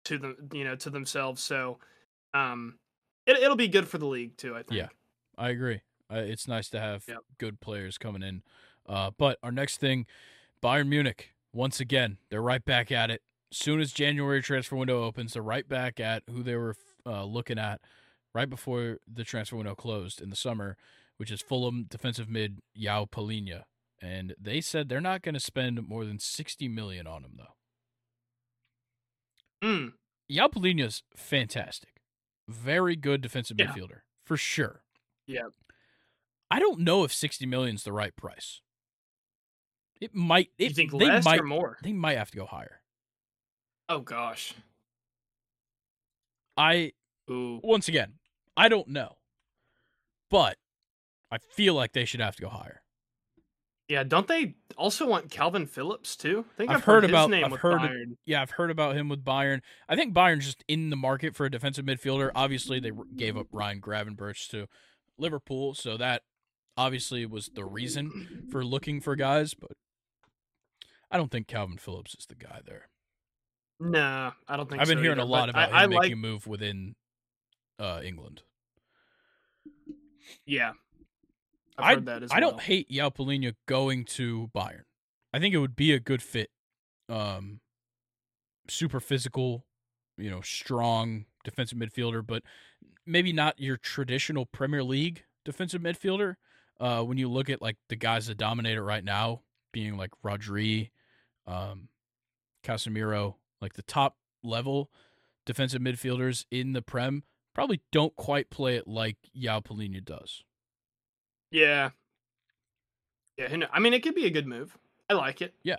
[0.05, 1.41] to them, you know, to themselves.
[1.41, 1.79] So,
[2.33, 2.75] um,
[3.27, 4.55] it, it'll be good for the league too.
[4.55, 4.79] I think.
[4.79, 4.87] Yeah.
[5.37, 5.81] I agree.
[6.11, 7.19] Uh, it's nice to have Yep.
[7.37, 8.43] good players coming in.
[8.87, 10.05] Uh, but our next thing,
[10.61, 13.21] Bayern Munich, once again, they're right back at it.
[13.53, 16.75] Soon as January transfer window opens, they're right back at who they were
[17.05, 17.81] uh, looking at
[18.33, 20.77] right before the transfer window closed in the summer,
[21.17, 23.63] which is Fulham defensive mid João Palhinha.
[24.01, 27.53] And they said they're not going to spend more than 60 million on him though.
[29.67, 29.93] Mm,
[30.31, 32.01] João Palhinha's fantastic.
[32.47, 33.67] Very good defensive Yeah.
[33.67, 34.81] midfielder, for sure.
[35.27, 35.47] Yeah.
[36.49, 38.61] I don't know if 60 million is the right price.
[40.01, 41.77] It might it, you think they less might or more?
[41.83, 42.80] they might have to go higher.
[43.91, 44.53] Oh gosh.
[46.55, 46.93] I
[47.29, 47.59] Ooh.
[47.61, 48.13] once again,
[48.55, 49.17] I don't know.
[50.29, 50.55] But
[51.29, 52.81] I feel like they should have to go higher.
[53.89, 56.45] Yeah, don't they also want Kalvin Phillips too?
[56.53, 58.15] I think I've I've, heard his about- name I've with heard Bayern.
[58.25, 59.59] Yeah, I've heard about him with Bayern.
[59.89, 62.31] I think Bayern's just in the market for a defensive midfielder.
[62.33, 64.67] Obviously, they gave up Ryan Gravenberch to
[65.17, 66.21] Liverpool, so that
[66.77, 69.53] obviously was the reason for looking for guys.
[69.53, 69.71] But
[71.11, 72.87] I don't think Kalvin Phillips is the guy there.
[73.83, 75.87] Nah, I don't think I've been so hearing either, a lot about I, him I
[75.87, 76.95] making like, a move within
[77.79, 78.43] uh, England.
[80.45, 80.73] Yeah,
[81.79, 82.51] I've I- heard that as I well.
[82.51, 84.83] don't hate João Palhinha going to Bayern.
[85.33, 86.51] I think it would be a good fit.
[87.09, 87.59] Um,
[88.69, 89.65] super physical,
[90.15, 92.43] you know, strong defensive midfielder, but
[93.07, 96.35] maybe not your traditional Premier League defensive midfielder.
[96.79, 99.41] Uh, when you look at like the guys that dominate it right now,
[99.71, 100.91] being like Rodri,
[101.47, 101.87] um,
[102.63, 104.89] Casemiro, like the top level
[105.45, 107.23] defensive midfielders in the Prem,
[107.53, 110.43] probably don't quite play it like João Palhinha does.
[111.51, 111.91] Yeah,
[113.37, 113.65] yeah.
[113.71, 114.77] I mean, it could be a good move.
[115.09, 115.53] I like it.
[115.63, 115.77] Yeah.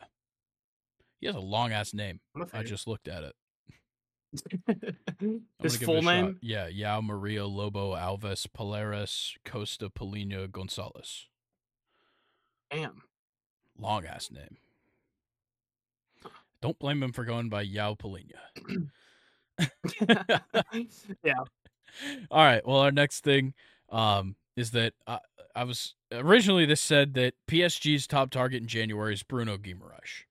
[1.21, 2.21] He has a long ass name.
[2.53, 3.35] I just looked at it.
[5.63, 6.39] His full name.
[6.43, 11.29] Yeah, João Maria Lobo Alves Paleras Costa Palhinha Gonzalez.
[12.71, 13.03] Damn.
[13.79, 14.57] Long ass name.
[16.63, 18.89] Don't blame him for going by João Palhinha.
[21.25, 21.35] yeah.
[22.31, 22.67] All right.
[22.67, 23.53] Well, our next thing
[23.91, 25.19] um, is that I,
[25.55, 30.25] I was originally this said that PSG's top target in January is Bruno Guimaraes.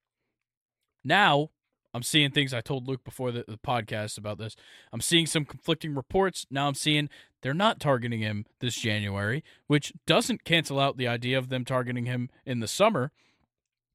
[1.04, 1.50] Now
[1.94, 4.56] I'm seeing things I told Luke before the, the podcast about this.
[4.94, 6.46] I'm seeing some conflicting reports.
[6.50, 7.10] Now I'm seeing
[7.42, 12.06] they're not targeting him this January, which doesn't cancel out the idea of them targeting
[12.06, 13.12] him in the summer.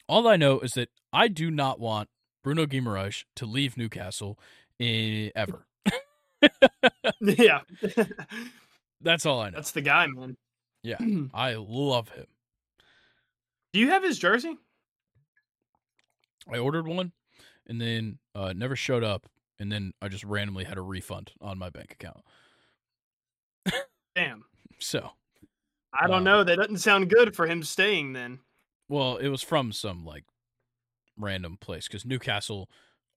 [0.08, 2.08] All I know is that I do not want
[2.46, 4.38] Bruno Guimaraes to leave Newcastle
[4.78, 5.66] eh, ever.
[7.20, 7.62] yeah.
[9.00, 9.56] That's all I know.
[9.56, 10.36] That's the guy, man.
[10.80, 10.98] Yeah.
[11.34, 12.26] I love him.
[13.72, 14.56] Do you have his jersey?
[16.48, 17.10] I ordered one
[17.66, 19.26] and then uh, never showed up.
[19.58, 22.20] And then I just randomly had a refund on my bank account.
[24.14, 24.44] Damn.
[24.78, 25.10] So,
[25.92, 26.44] I don't Um, know.
[26.44, 28.38] That doesn't sound good for him staying then.
[28.88, 30.24] well, it was from some like
[31.18, 32.68] random place because Newcastle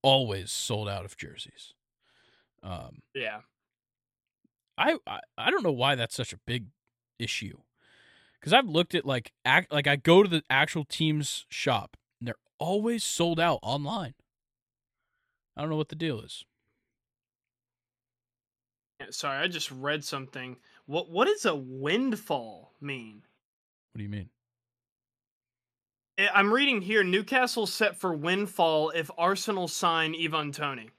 [0.01, 1.73] always sold out of jerseys.
[2.63, 3.41] Um, Yeah.
[4.77, 6.67] I, I I don't know why that's such a big
[7.17, 7.57] issue.
[8.39, 12.27] Because I've looked at like act like I go to the actual team's shop and
[12.27, 14.13] they're always sold out online.
[15.57, 16.45] I don't know what the deal is.
[19.11, 20.57] Sorry, I just read something.
[20.85, 23.23] What what does a windfall mean?
[23.91, 24.29] What do you mean?
[26.19, 30.89] Eh, I'm reading here Newcastle set for windfall if Arsenal sign Ivan Toney.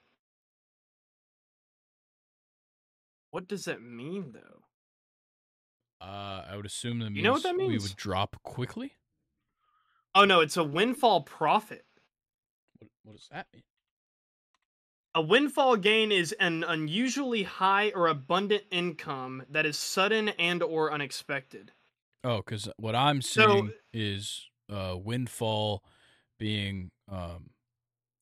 [3.30, 4.62] What does that mean though?
[6.00, 8.94] Uh, I would assume that means You know what that means we would drop quickly.
[10.14, 11.84] Oh no, it's a windfall profit.
[12.78, 13.62] What, what does that mean?
[15.14, 20.90] A windfall gain is an unusually high or abundant income that is sudden and or
[20.92, 21.72] unexpected.
[22.24, 25.82] Oh, because what I'm So- seeing is uh, windfall
[26.38, 27.50] being um,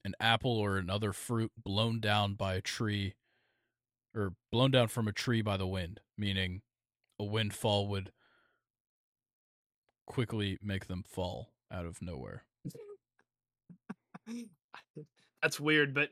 [0.05, 3.15] an apple or another fruit blown down by a tree,
[4.15, 6.63] or blown down from a tree by the wind, meaning
[7.19, 8.11] a windfall would
[10.07, 12.45] quickly make them fall out of nowhere.
[15.43, 16.11] That's weird, but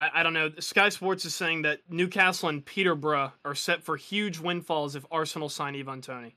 [0.00, 0.50] I, I don't know.
[0.58, 5.48] Sky Sports is saying that Newcastle and Peterborough are set for huge windfalls if Arsenal
[5.48, 6.36] sign Ivan Toney.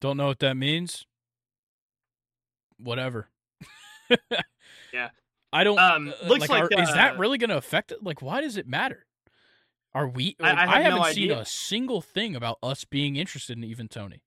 [0.00, 1.06] Don't know what that means.
[2.82, 3.28] Whatever.
[4.92, 5.10] Yeah.
[5.54, 5.78] I don't.
[5.78, 8.02] Um, uh, looks like, are- is that uh, really going to affect it?
[8.02, 9.04] Like, why does it matter?
[9.94, 10.34] Are we?
[10.40, 13.70] I- I have I, haven't no seen a single thing about us being interested in
[13.70, 14.22] Ivan Toney.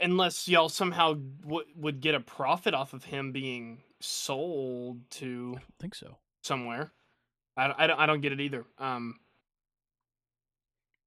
[0.00, 5.60] Unless y'all somehow w- would get a profit off of him being sold to I
[5.60, 6.18] don't think so.
[6.42, 6.92] somewhere.
[7.56, 8.64] I, I, don't, I don't get it either.
[8.78, 9.20] Um,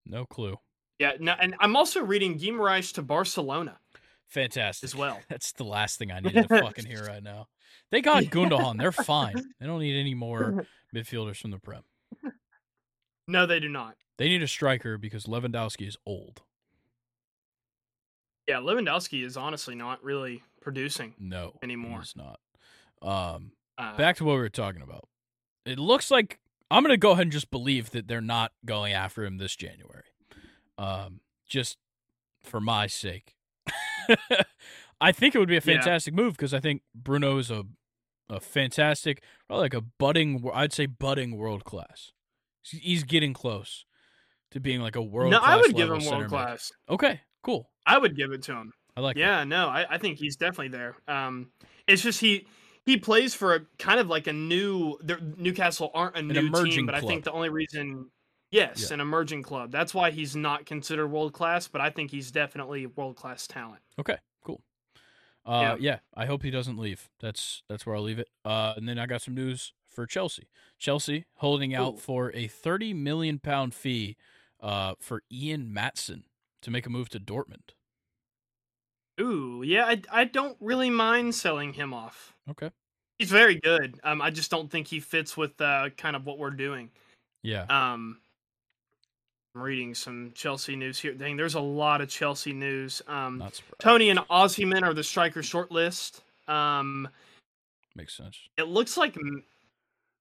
[0.05, 0.57] No clue.
[0.99, 3.79] Yeah, no, and I'm also reading Guimaraes to Barcelona
[4.27, 4.87] Fantastic.
[4.87, 5.19] as well.
[5.29, 7.47] That's the last thing I need to fucking hear right now.
[7.91, 8.77] They got Gundogan.
[8.77, 9.35] They're fine.
[9.59, 10.65] They don't need any more
[10.95, 11.81] midfielders from the Prem.
[13.27, 13.95] No, they do not.
[14.17, 16.41] They need a striker because Lewandowski is old.
[18.47, 21.13] Yeah, Lewandowski is honestly not really producing.
[21.19, 21.99] No, Anymore.
[21.99, 22.39] He's not.
[23.01, 25.07] Um, Uh, back to what we were talking about.
[25.65, 26.39] It looks like
[26.71, 29.55] I'm going to go ahead and just believe that they're not going after him this
[29.55, 30.03] January.
[30.79, 31.77] Um, just
[32.43, 33.35] for my sake.
[35.01, 35.75] I think it would be a Yeah.
[35.75, 37.63] fantastic move because I think Bruno is a
[38.31, 42.11] a fantastic, probably like a budding, I'd say budding world class.
[42.61, 43.85] He's getting close
[44.51, 45.31] to being like a world.
[45.31, 46.71] no, I would give him world class.
[46.87, 47.69] Okay, Cool.
[47.87, 48.71] I would give it to him.
[48.95, 49.15] I like.
[49.17, 49.21] it.
[49.21, 50.95] Yeah, no, I, I think he's definitely there.
[51.07, 51.49] Um,
[51.87, 52.45] it's just he
[52.85, 54.97] he plays for a kind of like a new
[55.37, 58.11] Newcastle aren't a new emerging team, but I think the only reason
[58.51, 58.95] yes, Yeah.
[58.95, 59.71] an emerging club.
[59.71, 63.81] That's why he's not considered world class, but I think he's definitely world class talent.
[63.99, 64.17] Okay.
[64.43, 64.61] Cool.
[65.45, 65.93] Uh, Yeah.
[65.93, 65.99] yeah.
[66.15, 67.09] I hope he doesn't leave.
[67.19, 68.29] That's that's where I'll leave it.
[68.45, 70.47] Uh, and then I got some news for Chelsea.
[70.77, 71.97] Chelsea holding out Ooh.
[71.97, 74.17] for a thirty million pound fee,
[74.59, 76.23] uh, for Ian Maatsen
[76.61, 77.71] to make a move to Dortmund.
[79.19, 82.35] Ooh, yeah, I I don't really mind selling him off.
[82.49, 82.71] Okay.
[83.17, 83.99] He's very good.
[84.03, 86.89] Um, I just don't think he fits with uh kind of what we're doing.
[87.43, 87.63] Yeah.
[87.69, 88.21] Um,
[89.55, 91.13] I'm reading some Chelsea news here.
[91.13, 93.01] Dang, there's a lot of Chelsea news.
[93.07, 93.43] Um.
[93.79, 96.21] Toney and Osimhen are the striker shortlist.
[96.47, 97.07] Um,
[97.95, 98.37] Makes sense.
[98.57, 99.17] it looks like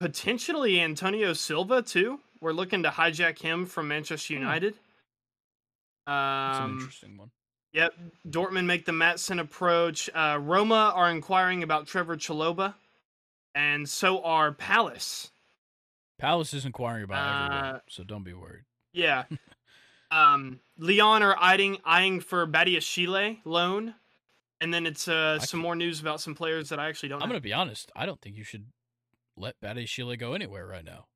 [0.01, 2.21] potentially Antonio Silva too.
[2.41, 4.41] We're looking to hijack him from Manchester Hmm.
[4.41, 4.75] United.
[6.07, 7.31] That's an Um, interesting one.
[7.73, 7.95] yep,
[8.29, 10.09] Dortmund make the Maatsen approach.
[10.15, 12.75] Uh, Roma are inquiring about Trevoh Chalobah,
[13.55, 15.31] and so are Palace.
[16.19, 18.65] Palace is inquiring about everyone, uh, so don't be worried.
[18.93, 19.25] Yeah.
[20.11, 23.95] um, Lyon are eyeing eyeing for Badiashile loan,
[24.61, 27.23] and then it's uh I some more news about some players that I actually don't.
[27.23, 27.91] I'm gonna be honest.
[27.95, 28.67] I don't think you should
[29.37, 31.07] let Badiashile go anywhere right now.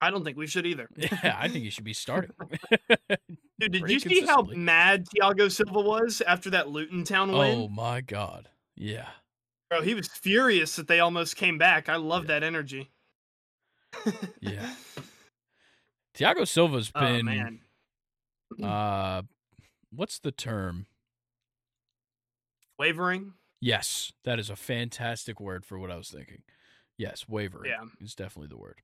[0.00, 0.88] I don't think we should either.
[0.96, 2.32] Yeah, I think he should be starting.
[3.58, 7.58] Dude, did you see how mad Thiago Silva was after that Luton Town win?
[7.58, 8.48] oh my god.
[8.76, 9.08] Yeah.
[9.70, 11.88] Bro, he was furious that they almost came back.
[11.88, 12.28] I love Yeah.
[12.28, 12.90] that energy.
[14.40, 14.68] Yeah.
[16.16, 17.60] Thiago Silva's been man.
[18.62, 19.22] uh
[19.90, 20.86] what's the term?
[22.78, 23.32] Wavering?
[23.60, 26.42] Yes, that is a fantastic word for what I was thinking.
[26.98, 27.84] Yes, wavering Yeah.
[28.00, 28.80] is definitely the word.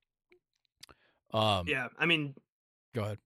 [1.33, 1.89] Um Yeah.
[1.99, 2.35] I mean,
[2.95, 3.19] go ahead.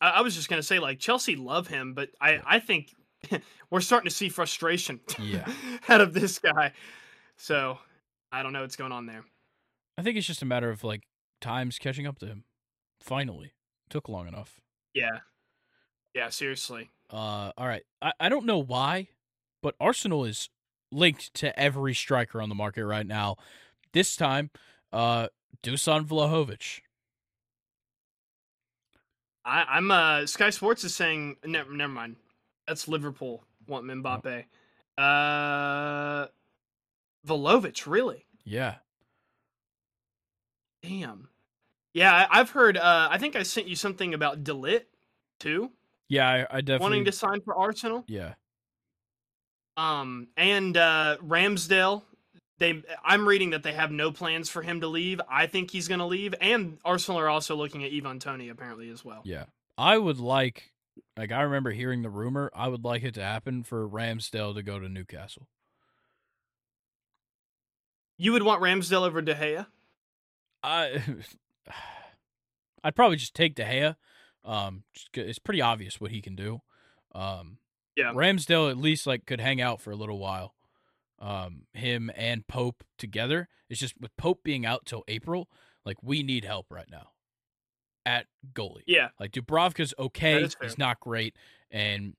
[0.00, 2.42] I, I was just gonna say like Chelsea love him, but I Yeah.
[2.46, 2.94] I think
[3.70, 5.50] we're starting to see frustration Yeah.
[5.88, 6.72] out of this guy.
[7.36, 7.78] So
[8.32, 9.24] I don't know what's going on there.
[9.98, 11.02] I think it's just a matter of like
[11.40, 12.44] times catching up to him.
[13.04, 13.52] Finally.
[13.90, 14.60] Took long enough.
[14.94, 15.18] Yeah.
[16.14, 16.90] Yeah, seriously.
[17.10, 17.82] Uh, all right.
[18.00, 19.08] I, I don't know why,
[19.62, 20.48] but Arsenal is
[20.90, 23.36] linked to every striker on the market right now.
[23.92, 24.50] This time,
[24.90, 25.28] uh,
[25.62, 26.80] Dusan Vlahovic.
[29.44, 32.16] I, I'm uh Sky Sports is saying never never mind.
[32.66, 34.44] That's Liverpool want Mbappe.
[34.96, 36.28] Uh
[37.26, 38.24] Vlahovic, really?
[38.44, 38.76] Yeah.
[40.82, 41.28] Damn.
[41.94, 44.84] Yeah, I've heard uh I think I sent you something about de Ligt
[45.40, 45.70] too,
[46.08, 46.82] Yeah, I, I definitely.
[46.84, 48.04] wanting to sign for Arsenal.
[48.08, 48.34] Yeah.
[49.76, 52.02] Um and uh Ramsdale
[52.58, 55.20] they I'm reading that they have no plans for him to leave.
[55.28, 58.90] I think he's going to leave and Arsenal are also looking at Ivan Toney apparently
[58.90, 59.22] as well.
[59.24, 59.46] Yeah.
[59.76, 60.70] I would like,
[61.16, 62.48] like, I remember hearing the rumor.
[62.54, 65.48] I would like it to happen for Ramsdale to go to Newcastle.
[68.18, 69.66] You would want Ramsdale over De Gea?
[70.62, 71.02] I,
[72.84, 73.96] I'd probably just take De Gea.
[74.44, 74.84] Um,
[75.14, 76.60] it's pretty obvious what he can do.
[77.14, 77.58] Um,
[77.96, 78.12] Yeah.
[78.12, 80.54] Ramsdale at least like could hang out for a little while.
[81.18, 83.48] Um, him and Pope together.
[83.70, 85.48] It's just with Pope being out till April,
[85.86, 87.12] like we need help right now
[88.04, 88.82] at goalie.
[88.86, 89.08] Yeah.
[89.18, 91.34] Like Dubravka's okay, he's not great,
[91.70, 92.14] and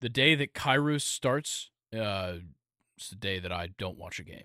[0.00, 2.34] the day that Karius starts, uh,
[2.98, 4.44] it's the day that I don't watch a game.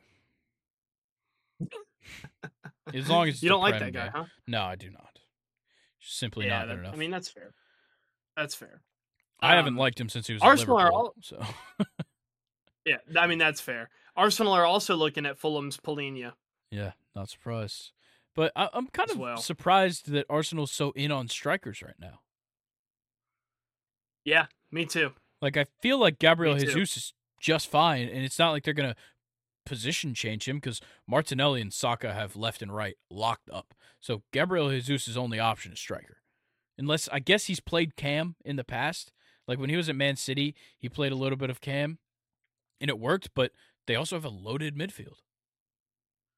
[2.93, 4.11] As long as You don't like that guy, game.
[4.13, 4.25] huh?
[4.47, 5.19] No, I do not.
[5.99, 6.93] Simply yeah, not that- enough.
[6.93, 7.53] I mean that's fair.
[8.35, 8.81] That's fair.
[9.41, 11.43] I haven't um, liked him since he was Arsenal are all- so
[12.85, 13.89] Yeah, I mean that's fair.
[14.15, 16.33] Arsenal are also looking at Fulham's Palhinha.
[16.71, 17.91] yeah, not surprised.
[18.35, 19.37] But I, I'm kind As of well.
[19.37, 22.19] surprised that Arsenal's so in on strikers right now.
[24.23, 25.11] Yeah, me too.
[25.41, 28.95] Like I feel like Gabriel Jesus is just fine, and it's not like they're gonna
[29.67, 33.73] position change him because Martinelli and Saka have left and right locked up.
[33.99, 36.17] So Gabriel Jesus' only option is striker,
[36.77, 39.11] unless I guess he's played Cam in the past.
[39.47, 41.99] Like when he was at Man City, he played a little bit of Cam,
[42.81, 43.29] and it worked.
[43.35, 43.51] But
[43.85, 45.21] they also have a loaded midfield.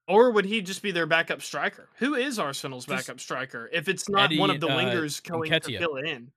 [0.07, 1.89] Or would he just be their backup striker?
[1.97, 5.51] Who is Arsenal's Just backup striker if it's not one of the uh, wingers going
[5.51, 6.31] to fill it in?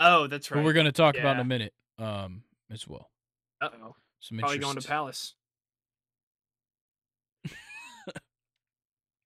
[0.00, 0.58] Oh, that's right.
[0.58, 3.10] Who we're gonna talk about in a minute, um, as well.
[3.60, 3.94] Uh oh.
[4.38, 4.86] Probably going to.
[4.88, 5.34] Palace.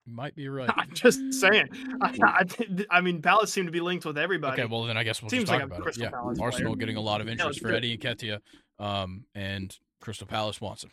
[0.07, 0.69] You might be right.
[0.73, 1.67] I'm just saying.
[2.01, 2.45] I, I,
[2.89, 4.61] I mean, Palace seem to be linked with everybody.
[4.61, 5.81] Okay, well then I guess we'll Seems just talk a about it.
[5.83, 7.73] Crystal Yeah, Palace Arsenal getting a lot of interest for.
[7.73, 8.39] Eddie Nketiah,
[8.79, 10.91] um, and Crystal Palace wants him.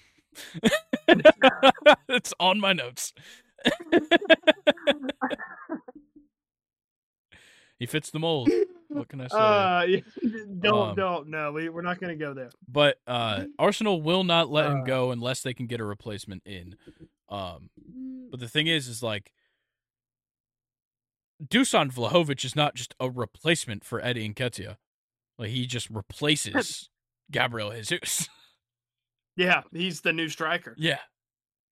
[2.08, 3.12] it's on my notes.
[7.78, 8.50] he fits the mold.
[8.88, 9.36] What can I say?
[9.36, 9.86] Uh,
[10.60, 12.50] don't Um, don't no, we we're not gonna go there.
[12.68, 14.84] but uh, Arsenal will not let him Uh.
[14.84, 16.76] go unless they can get a replacement in.
[17.34, 17.70] Um,
[18.30, 19.32] but the thing is, is like
[21.44, 24.76] Dusan Vlahovic is not just a replacement for Eddie Nketiah.
[25.38, 26.88] Like he just replaces
[27.30, 28.28] Gabriel Jesus.
[29.36, 30.76] Yeah, he's the new striker.
[30.78, 30.98] yeah,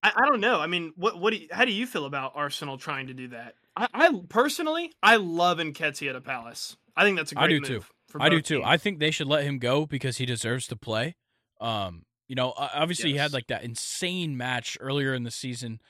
[0.03, 0.59] I, I don't know.
[0.59, 3.29] I mean, what what do you, how do you feel about Arsenal trying to do
[3.29, 3.55] that?
[3.77, 6.77] I, I personally, I love Nketiah to Palace.
[6.97, 7.69] I think that's a great I do move.
[7.69, 8.19] too.
[8.19, 8.55] I do both too.
[8.57, 8.67] teams.
[8.67, 11.15] I think they should let him go because he deserves to play.
[11.61, 15.81] Um, you know, obviously he had like that insane match earlier in the season.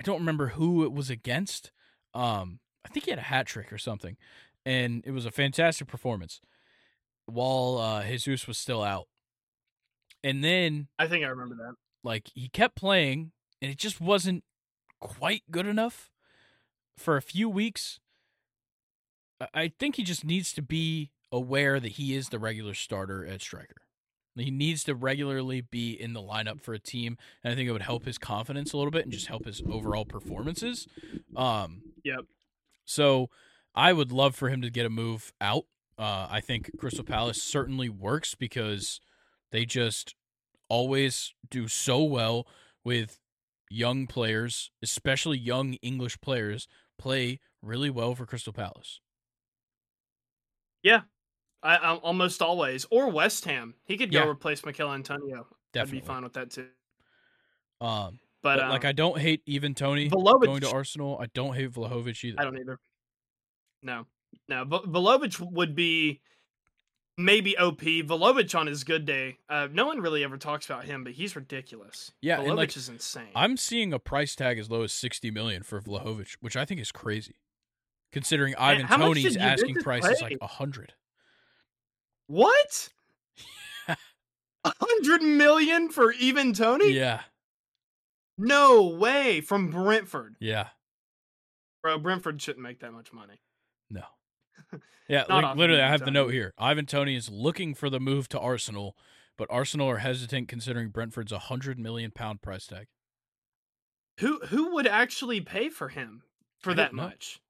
[0.00, 1.70] I don't remember who it was against.
[2.14, 4.16] Um, I think he had a hat trick or something,
[4.66, 6.40] and it was a fantastic performance
[7.26, 9.08] while uh, Jesus was still out.
[10.24, 11.74] And then I think I remember that.
[12.02, 13.32] like he kept playing,
[13.62, 14.44] and it just wasn't
[15.00, 16.10] quite good enough
[16.96, 18.00] for a few weeks.
[19.40, 23.24] I- I think he just needs to be aware that he is the regular starter
[23.24, 23.82] at striker.
[24.40, 27.72] He needs to regularly be in the lineup for a team, and I think it
[27.72, 30.86] would help his confidence a little bit and just help his overall performances.
[31.36, 32.20] Um, Yep.
[32.84, 33.28] So
[33.74, 35.64] I would love for him to get a move out.
[35.98, 39.00] Uh, I think Crystal Palace certainly works because
[39.50, 40.14] they just
[40.68, 42.46] always do so well
[42.84, 43.18] with
[43.70, 49.00] young players, especially young English players, play really well for Crystal Palace.
[51.68, 53.74] I, I almost always or West Ham.
[53.84, 54.28] He could go Yeah.
[54.28, 55.46] replace Michail Antonio.
[55.72, 55.98] Definitely.
[55.98, 56.68] I'd be fine with that too.
[57.80, 61.18] Um, But, but, like um, I don't hate Ivan Toney Vlahovic- going to Arsenal.
[61.20, 62.40] I don't hate Vlahovic either.
[62.40, 62.78] I don't either.
[63.82, 64.06] No,
[64.48, 64.64] no.
[64.64, 66.20] But Vlahovic would be
[67.16, 67.80] maybe OP.
[67.80, 69.38] Vlahovic on his good day.
[69.48, 72.12] Uh, no one really ever talks about him, but he's ridiculous.
[72.22, 73.28] Yeah, and, like, is insane.
[73.34, 76.80] I'm seeing a price tag as low as 60 million for Vlahovic, which I think
[76.80, 77.36] is crazy.
[78.10, 80.94] Considering Ivan Toney's asking price is like 100.
[82.28, 82.88] What?
[84.64, 86.92] A hundred million for Ivan Toney?
[86.92, 87.20] Yeah.
[88.36, 89.40] No way.
[89.40, 90.68] From Brentford, Yeah.
[91.82, 91.98] bro.
[91.98, 93.40] Brentford shouldn't make that much money.
[93.90, 94.02] No.
[95.10, 96.52] Yeah, like, literally, I have the note here.
[96.58, 98.94] Ivan Toney is looking for the move to Arsenal,
[99.38, 102.88] but Arsenal are hesitant considering Brentford's a hundred million pound price tag.
[104.20, 106.24] Who who would actually pay for him
[106.58, 107.04] for I that know.
[107.04, 107.40] much?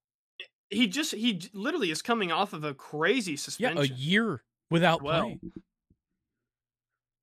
[0.71, 3.77] He just he literally is coming off of a crazy suspension.
[3.79, 4.07] Yeah, suspension.
[4.07, 5.41] a year without Well, playing.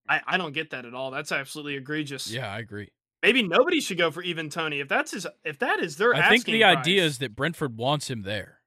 [0.08, 1.12] I, I don't get that at all.
[1.12, 2.32] That's absolutely egregious.
[2.32, 2.92] Yeah, I agree.
[3.24, 4.80] Maybe nobody should go for Ivan Toney.
[4.80, 8.08] If that's his if that is their I think the idea is that Brentford wants
[8.10, 8.60] him there.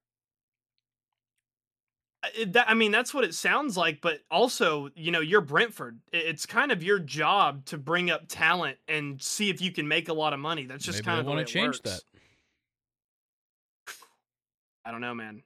[2.25, 6.01] I- that, I mean that's what it sounds like, but also, you know, you're Brentford.
[6.13, 10.09] It's kind of your job to bring up talent and see if you can make
[10.09, 10.67] a lot of money.
[10.67, 11.81] That's just Maybe kind of want to change works.
[11.81, 12.01] that.
[14.85, 15.45] I don't know, man.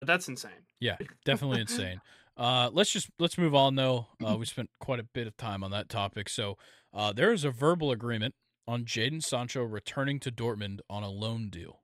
[0.00, 0.52] But that's insane.
[0.78, 2.00] Yeah, definitely insane.
[2.36, 4.06] Uh, let's just let's move on though.
[4.24, 6.28] Uh, we spent quite a bit of time on that topic.
[6.28, 6.56] So
[6.94, 8.34] uh, there is a verbal agreement
[8.66, 11.80] on Jadon Sancho returning to Dortmund on a loan deal.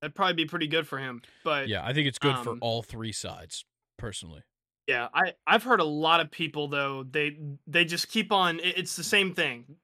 [0.00, 1.22] That'd probably be pretty good for him.
[1.44, 3.64] But Yeah, I think it's good for Um, all three sides,
[3.96, 4.42] personally.
[4.86, 8.60] Yeah, I I've heard a lot of people though they they just keep on.
[8.60, 9.76] it- It's the same thing.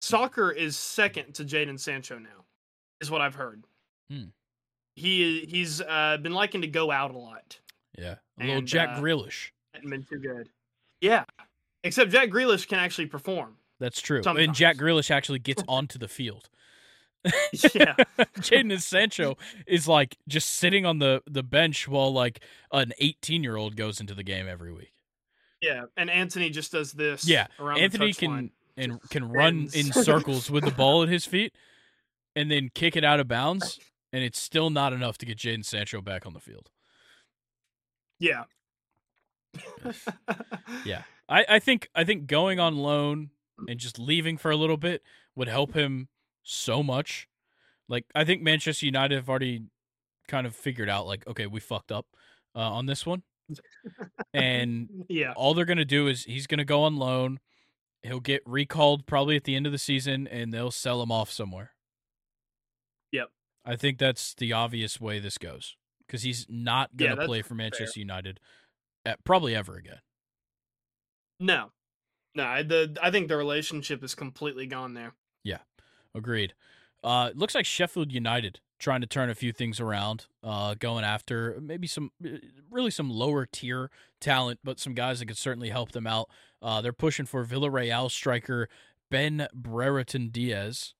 [0.00, 2.44] Soccer is second to Jadon Sancho now,
[3.00, 3.64] is what I've heard.
[4.10, 4.26] Hmm.
[4.94, 7.60] He he's uh, been liking to go out a lot.
[7.96, 9.50] Yeah, a little And, Jack uh, Grealish.
[9.74, 10.48] Hasn't been too good.
[11.00, 11.24] Yeah,
[11.84, 13.56] except Jack Grealish can actually perform.
[13.78, 14.22] That's true.
[14.24, 14.54] And.
[14.54, 16.48] Jack Grealish actually gets onto the field.
[17.74, 17.94] Yeah,
[18.38, 19.36] Jadon Sancho
[19.66, 22.40] is like just sitting on the, the bench while like
[22.72, 24.92] an 18 year old goes into the game every week.
[25.60, 27.26] yeah, and Antony just does this.
[27.26, 31.24] Yeah, around Antony the can and can run in circles with the ball at his
[31.26, 31.52] feet
[32.36, 33.80] and then kick it out of bounds,
[34.12, 36.70] and it's still not enough to get Jadon Sancho back on the field.
[38.18, 38.44] Yeah.
[40.84, 41.02] Yeah.
[41.28, 43.30] I, I think I think going on loan
[43.68, 45.02] and just leaving for a little bit
[45.34, 46.08] would help him
[46.42, 47.28] so much.
[47.88, 49.64] Like I think Manchester United have already
[50.28, 52.06] kind of figured out like okay we fucked up
[52.54, 53.22] uh, on this one,
[54.32, 55.32] and yeah.
[55.36, 57.38] all they're gonna do is he's gonna go on loan.
[58.02, 61.30] He'll get recalled probably at the end of the season, and they'll sell him off
[61.30, 61.72] somewhere.
[63.10, 63.28] Yep.
[63.64, 65.76] I think that's the obvious way this goes
[66.06, 68.40] because he's not gonna that's play for Manchester United,
[69.04, 69.98] at, probably ever again.
[71.40, 71.72] No.
[72.34, 75.12] No, I- the I think the relationship is completely gone there.
[75.42, 75.60] Yeah,
[76.14, 76.54] agreed.
[77.02, 81.58] Uh, looks like Sheffield United trying to turn a few things around, uh, going after
[81.62, 82.36] maybe some uh,
[82.70, 86.28] really some lower tier talent, but some guys that could certainly help them out.
[86.60, 88.68] Uh, they're pushing for Villarreal striker
[89.10, 90.94] Ben Brereton Diaz,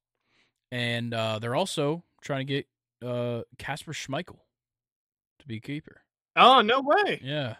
[0.70, 2.66] and uh, they're also trying to get
[3.06, 4.38] uh, Kasper Schmeichel
[5.46, 6.02] to be keeper.
[6.34, 7.20] Oh no way!
[7.22, 7.56] Yeah.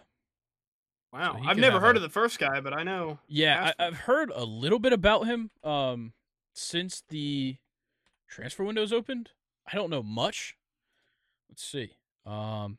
[1.13, 3.19] Wow, he I've never heard a- of the first guy, but I know.
[3.27, 6.13] Yeah, I, I've heard a little bit about him um,
[6.53, 7.55] since the
[8.29, 9.31] transfer window's opened.
[9.71, 10.55] I don't know much.
[11.49, 11.93] Let's see.
[12.25, 12.77] Um,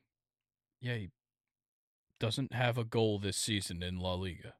[0.80, 1.10] yeah, he
[2.20, 4.54] doesn't have a goal this season in La Liga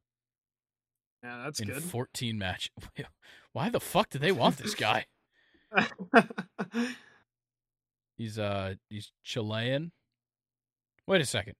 [1.23, 1.83] Yeah, that's in good.
[1.83, 2.71] 14 matches.
[3.53, 5.05] Why the fuck do they want this guy?
[8.17, 9.91] He's uh he's Chilean.
[11.09, 11.55] Wait a second.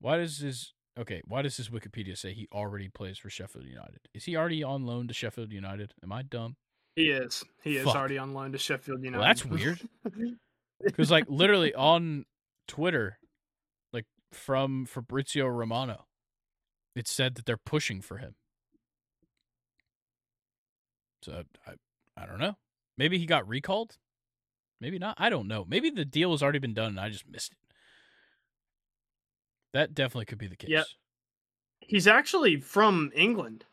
[0.00, 1.20] Why does his okay?
[1.26, 3.98] Why does his Wikipedia say he already plays for Sheffield United?
[4.14, 5.92] Is he already on loan to Sheffield United?
[6.04, 6.54] Am I dumb?
[6.94, 7.42] he is.
[7.64, 9.18] He is already on loan to Sheffield United.
[9.18, 9.80] Well, that's weird.
[10.82, 12.26] Because like literally on
[12.68, 13.18] Twitter,
[13.92, 16.04] like from Fabrizio Romano,
[16.94, 18.34] it said that they're pushing for him.
[21.22, 21.72] So I
[22.20, 22.56] I don't know.
[22.98, 23.96] Maybe he got recalled.
[24.80, 25.14] Maybe not.
[25.16, 25.64] I don't know.
[25.66, 27.63] Maybe the deal has already been done and I just missed it.
[29.74, 30.70] That definitely could be the case.
[30.70, 30.86] Yep.
[31.80, 33.66] He's actually from England.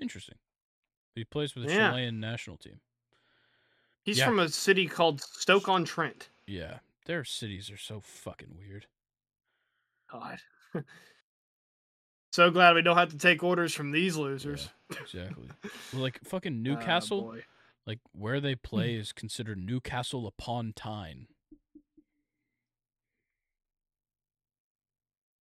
[0.00, 0.38] Interesting.
[1.14, 1.90] He plays for the Yeah.
[1.90, 2.80] Chilean national team.
[4.02, 4.26] He's Yeah.
[4.26, 6.30] from a city called Stoke on Trent.
[6.46, 6.80] Yeah.
[7.04, 8.86] Their cities are so fucking weird.
[10.10, 10.40] God.
[12.32, 14.68] so glad we don't have to take orders from these losers.
[14.90, 15.48] Exactly.
[15.92, 17.36] Well, like fucking Ah, Newcastle,
[17.86, 21.28] like where they play is considered Newcastle upon Tyne.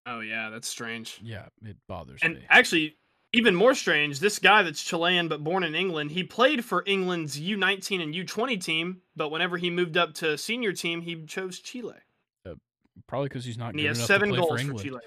[0.06, 1.19] Oh yeah, that's strange.
[1.23, 2.41] Yeah, it bothers And me.
[2.49, 2.98] actually,
[3.34, 7.40] even more strange, this guy that's Chilean but born in England, he played for England's
[7.40, 11.95] U19 and U20 team, but whenever he moved up to senior team, he chose Chile.
[13.07, 15.02] Probably because he's not And good he has seven to play goals for for, Chile.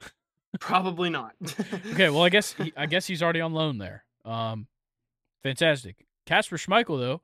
[0.60, 1.32] Probably not.
[1.92, 4.04] okay, well, I guess he, I guess he's already on loan there.
[4.24, 4.66] Um,
[5.42, 6.04] fantastic.
[6.26, 7.22] Kasper Schmeichel though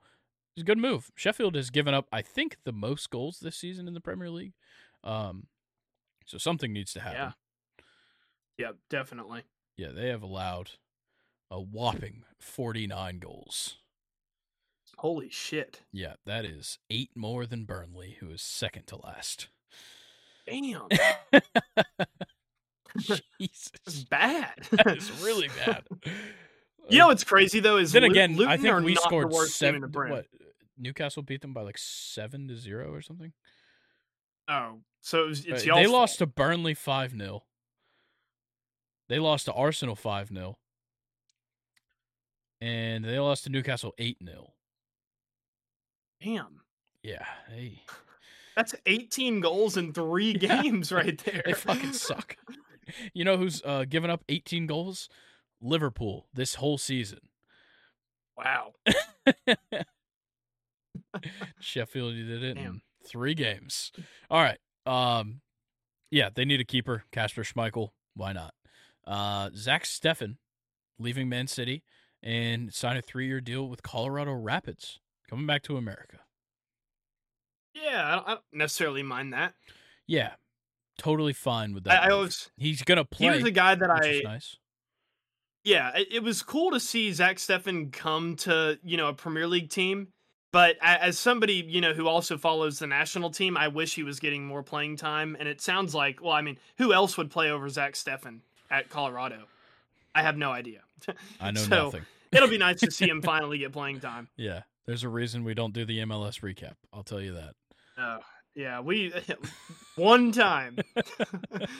[0.55, 1.11] is a good move.
[1.15, 4.53] Sheffield has given up, I think, the most goals this season in the Premier League.
[5.03, 5.45] Um,
[6.27, 7.33] so something needs to happen.
[8.59, 8.65] Yeah.
[8.67, 9.41] Yep, definitely.
[9.77, 10.71] Yeah, they have allowed
[11.49, 13.77] a whopping forty nine goals.
[14.97, 15.81] Holy shit.
[15.91, 19.47] Yeah, that is eight more than Burnley, who is second to last.
[20.47, 20.87] Damn.
[22.97, 24.53] Jesus, That's bad.
[24.71, 25.83] that is really bad.
[26.05, 26.09] Uh,
[26.89, 29.75] you know what's crazy though is then Lu- again, Luton I think we scored seven.
[29.75, 30.11] team in the Prem.
[30.11, 30.25] What
[30.79, 33.33] Newcastle beat them by like seven to zero or something.
[34.47, 37.43] Oh, so it was, it's y'all's they lost to Burnley five 0
[39.09, 40.57] They lost to Arsenal five 0
[42.59, 44.53] and they lost to Newcastle eight 0
[46.21, 46.61] Damn,
[47.03, 47.81] Yeah, they
[48.55, 50.61] that's 18 goals in three Yeah.
[50.63, 51.43] games right there.
[51.45, 52.35] they fucking suck.
[53.13, 55.09] You know who's uh, given up 18 goals?
[55.61, 57.19] Liverpool this whole season.
[58.37, 58.71] Wow.
[61.59, 63.91] Sheffield you did it in three games.
[64.29, 64.59] All right.
[64.87, 65.41] Um,
[66.09, 67.03] yeah, they need a keeper.
[67.11, 67.89] Kasper Schmeichel.
[68.15, 68.53] Why not?
[69.05, 70.37] Uh, Zach Steffen
[70.99, 71.83] leaving Man City
[72.23, 74.99] and sign a three-year deal with Colorado Rapids,
[75.29, 76.19] coming back to America.
[77.73, 79.53] Yeah, I don't, I don't necessarily mind that.
[80.07, 80.31] Yeah,
[80.97, 82.03] totally fine with that.
[82.03, 83.27] I, I was He's gonna play.
[83.27, 84.57] he was a guy that I nice.
[85.63, 89.47] yeah, it, it was cool to see Zach Steffen come to you know a Premier
[89.47, 90.07] League team.
[90.51, 94.19] But as somebody you know who also follows the national team, I wish he was
[94.19, 95.35] getting more playing time.
[95.39, 98.39] And it sounds like, well, I mean, who else would play over Zach Steffen
[98.71, 99.43] at Colorado?
[100.15, 100.79] I have no idea.
[101.39, 102.05] I know so, nothing.
[102.31, 104.29] It'll be nice to see him finally get playing time.
[104.37, 106.73] Yeah, there's a reason we don't do the MLS recap.
[106.93, 107.53] I'll tell you that.
[107.97, 108.19] Uh,
[108.55, 109.13] yeah, we
[109.95, 110.77] one time,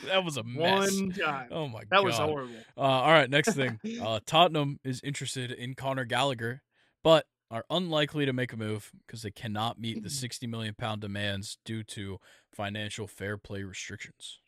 [0.06, 0.92] that was a mess.
[0.92, 1.50] one time.
[1.52, 1.88] Oh my god.
[1.90, 2.54] That was horrible.
[2.78, 3.80] Uh, all right, next thing.
[4.02, 6.62] Uh, Tottenham is interested in Conor Gallagher,
[7.04, 10.10] but are unlikely to make a move because they cannot meet the mm-hmm.
[10.10, 12.20] 60 million pound demands due to
[12.52, 14.40] financial fair play restrictions.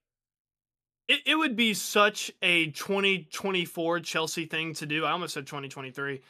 [1.07, 5.05] It, it would be such a 2024 Chelsea thing to do.
[5.05, 6.21] I almost said 2023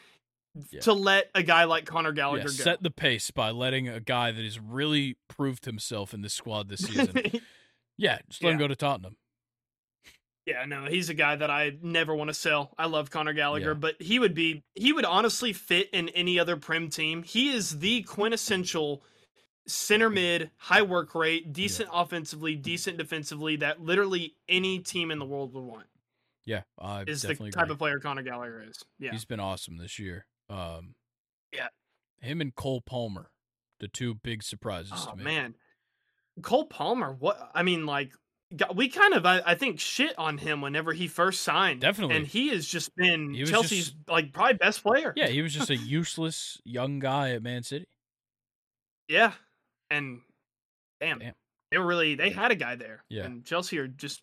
[0.72, 0.80] Yeah.
[0.82, 2.50] to let a guy like Conor Yeah, Gallagher go.
[2.50, 6.70] set the pace by letting a guy that has really proved himself in this squad
[6.70, 7.14] this season.
[7.98, 9.18] yeah, just let him go to Tottenham.
[10.46, 12.74] Yeah, no, he's a guy that I never want to sell.
[12.78, 13.74] I love Conor Gallagher, Yeah.
[13.74, 17.24] but he would be he would honestly fit in any other prim team.
[17.24, 19.04] He is the quintessential
[19.68, 25.26] center mid, high work rate, decent offensively, decent defensively that literally any team in the
[25.26, 25.88] world would want.
[26.46, 27.72] Yeah, I Is the type agree.
[27.74, 28.84] of player Conor Gallagher is.
[28.98, 29.12] Yeah.
[29.12, 30.26] He's been awesome this year.
[30.50, 30.96] Um,
[31.54, 31.68] Yeah.
[32.22, 33.30] him and Cole Palmer,
[33.80, 35.24] the two big surprises Oh to me.
[35.26, 35.56] man,
[36.42, 37.14] Cole Palmer.
[37.14, 38.14] What I mean, like
[38.74, 41.82] we kind of I, I think shit on him whenever he first signed.
[41.82, 42.16] Definitely.
[42.16, 45.14] and he has just been Chelsea's just- like probably best player.
[45.16, 47.86] Yeah, he was just a useless young guy at Man City.
[49.08, 49.34] yeah,
[49.92, 50.22] and
[51.00, 51.34] damn, Damn.
[51.72, 53.04] they were really they had a guy there.
[53.10, 53.24] Yeah.
[53.26, 54.22] And Chelsea are just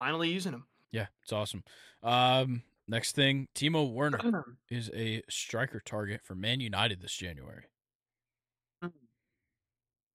[0.00, 0.64] finally using him.
[0.90, 1.62] Yeah, it's awesome.
[2.02, 7.64] Um, next thing, Timo Werner is a striker target for Man United this January.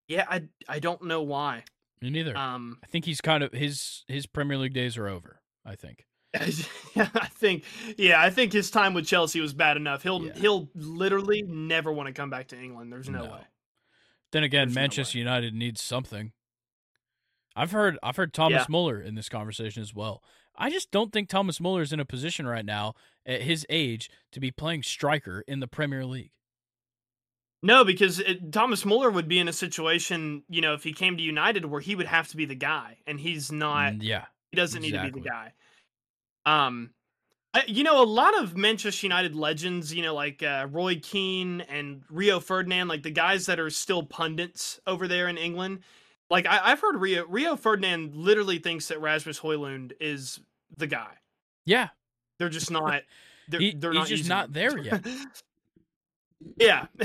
[0.06, 1.64] Yeah, I I don't know why.
[2.00, 2.36] Me neither.
[2.36, 5.40] Um I think he's kind of his his Premier League days are over.
[5.64, 6.04] I think.
[6.34, 7.64] I think
[7.96, 10.02] yeah, I think his time with Chelsea was bad enough.
[10.02, 10.32] He'll Yeah.
[10.36, 12.92] he'll literally never want to come back to England.
[12.92, 13.30] There's no, No.
[13.32, 13.40] way.
[14.32, 15.20] Then again, There's Manchester way.
[15.20, 16.32] United needs something.
[17.56, 18.66] I've heard I've heard Thomas Yeah.
[18.68, 20.22] Muller in this conversation as well.
[20.56, 22.94] I just don't think Thomas Muller is in a position right now
[23.24, 26.32] at his age to be playing striker in the Premier League.
[27.62, 31.16] No, because it, Thomas Muller would be in a situation, you know, if he came
[31.16, 33.94] to United where he would have to be the guy, and he's not.
[33.94, 34.24] Mm, yeah.
[34.52, 35.52] He doesn't need to be the guy.
[36.46, 36.90] Um,
[37.52, 41.62] I, you know, a lot of Manchester United legends, you know, like uh, Roy Keane
[41.62, 45.80] and Rio Ferdinand, like the guys that are still pundits over there in England.
[46.30, 50.40] Like I, I've heard Rio Rio Ferdinand literally thinks that Rasmus Hojlund is
[50.76, 51.10] the guy.
[51.66, 51.88] Yeah.
[52.38, 53.02] They're just not.
[53.48, 55.04] They're, He- they're he's not just not there yet.
[56.56, 56.86] yeah.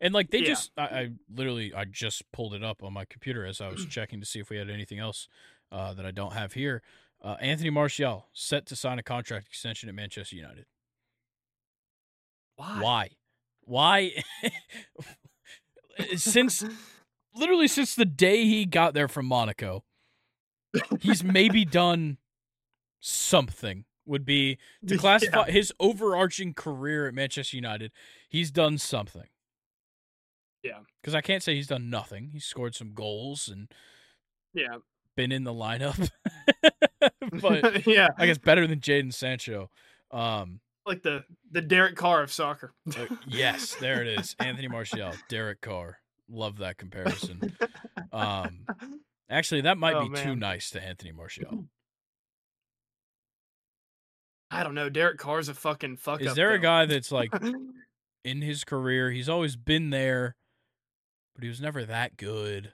[0.00, 0.44] And like they Yeah.
[0.46, 3.86] just I, I literally I just pulled it up on my computer as I was
[3.90, 5.28] checking to see if we had anything else
[5.72, 6.82] uh, that I don't have here.
[7.22, 10.66] Uh, Anthony Martial set to sign a contract extension at Manchester United.
[12.56, 12.80] Why?
[12.80, 13.08] Why?
[13.62, 14.10] Why?
[16.16, 16.62] since
[17.34, 19.84] literally since the day he got there from Monaco,
[21.00, 22.18] he's maybe done
[23.00, 23.86] something.
[24.06, 25.52] Would be to classify Yeah.
[25.52, 27.92] his overarching career at Manchester United.
[28.28, 29.28] He's done something.
[30.62, 30.80] Yeah.
[31.00, 32.30] Because I can't say he's done nothing.
[32.32, 33.68] He's scored some goals and
[34.54, 34.78] Yeah.
[35.16, 36.10] been in the lineup.
[37.40, 39.70] but yeah, I guess better than Jadon Sancho.
[40.10, 42.72] Um, like the the Derek Carr of soccer.
[42.96, 44.36] uh, yes, there it is.
[44.38, 45.98] Anthony Martial, Derek Carr.
[46.28, 47.54] Love that comparison.
[48.12, 48.66] Um,
[49.30, 51.66] actually, that might Oh, be too nice to Anthony Martial.
[54.54, 54.88] I don't know.
[54.88, 57.32] Derek Carr's a fucking fuck Is there a guy that's like
[58.24, 60.36] in his career, he's always been there,
[61.34, 62.72] but he was never that good.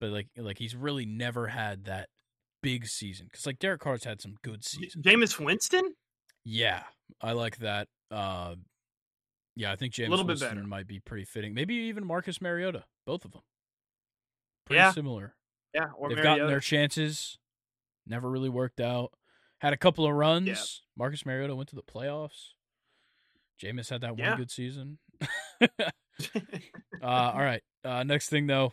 [0.00, 2.08] But like, like he's really never had that
[2.62, 5.04] big season because like Derek Carr's had some good seasons.
[5.04, 5.94] Jameis Winston?
[6.44, 6.82] Yeah,
[7.20, 7.88] I like that.
[8.10, 8.56] Uh,
[9.56, 10.66] yeah, I think James little bit Winston better.
[10.68, 11.54] might be pretty fitting.
[11.54, 13.42] Maybe even Marcus Mariota, both of them.
[14.66, 14.92] Pretty Yeah.
[14.92, 15.34] similar.
[15.74, 16.22] Yeah, or They've Mariota.
[16.38, 17.38] gotten their chances,
[18.06, 19.12] never really worked out.
[19.60, 20.82] Had a couple of runs.
[20.96, 22.52] Marcus Mariota went to the playoffs.
[23.62, 24.30] Jameis had that Yeah.
[24.30, 24.98] one good season.
[25.60, 25.92] uh,
[27.02, 27.62] all right.
[27.84, 28.72] Uh, next thing though,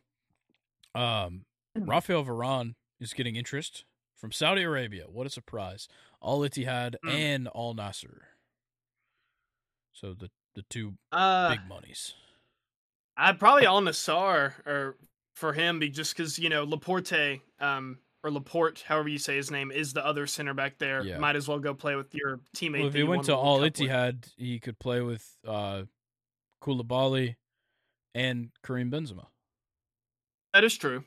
[0.95, 1.45] um,
[1.76, 3.86] Rafael Varane is getting interest
[4.18, 5.06] from Saudi Arabia.
[5.08, 5.88] What a surprise!
[6.24, 7.14] Al Ittihad Mm.
[7.14, 8.20] and Al Nassr.
[9.94, 12.14] So the the two uh, big monies.
[13.18, 14.98] I'd probably Al Nassr or
[15.36, 19.49] for him be just because you know Laporte um or Laporte, however you say his
[19.49, 21.03] name, is the other center back there.
[21.03, 21.18] Yeah.
[21.18, 22.80] Might as well go play with your teammate.
[22.80, 24.31] Well, if he went to the World Al Cup with.
[24.38, 25.84] He could play with uh,
[26.64, 27.35] Koulibaly
[28.14, 29.26] and Karim Benzema.
[30.53, 31.03] That is true.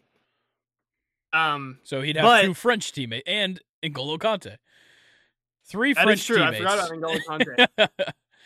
[1.32, 4.56] Um, So he'd have But- two French teammates and N'Golo Kante.
[5.66, 6.42] Three that French is true.
[6.42, 6.72] I teammates.
[6.88, 7.88] forgot about N'Golo Kante.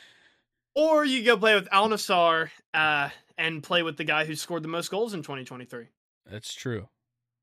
[0.75, 4.63] or you go play with Al Nassr uh, and play with the guy who scored
[4.63, 5.87] the most goals in 2023.
[6.31, 6.89] That's true.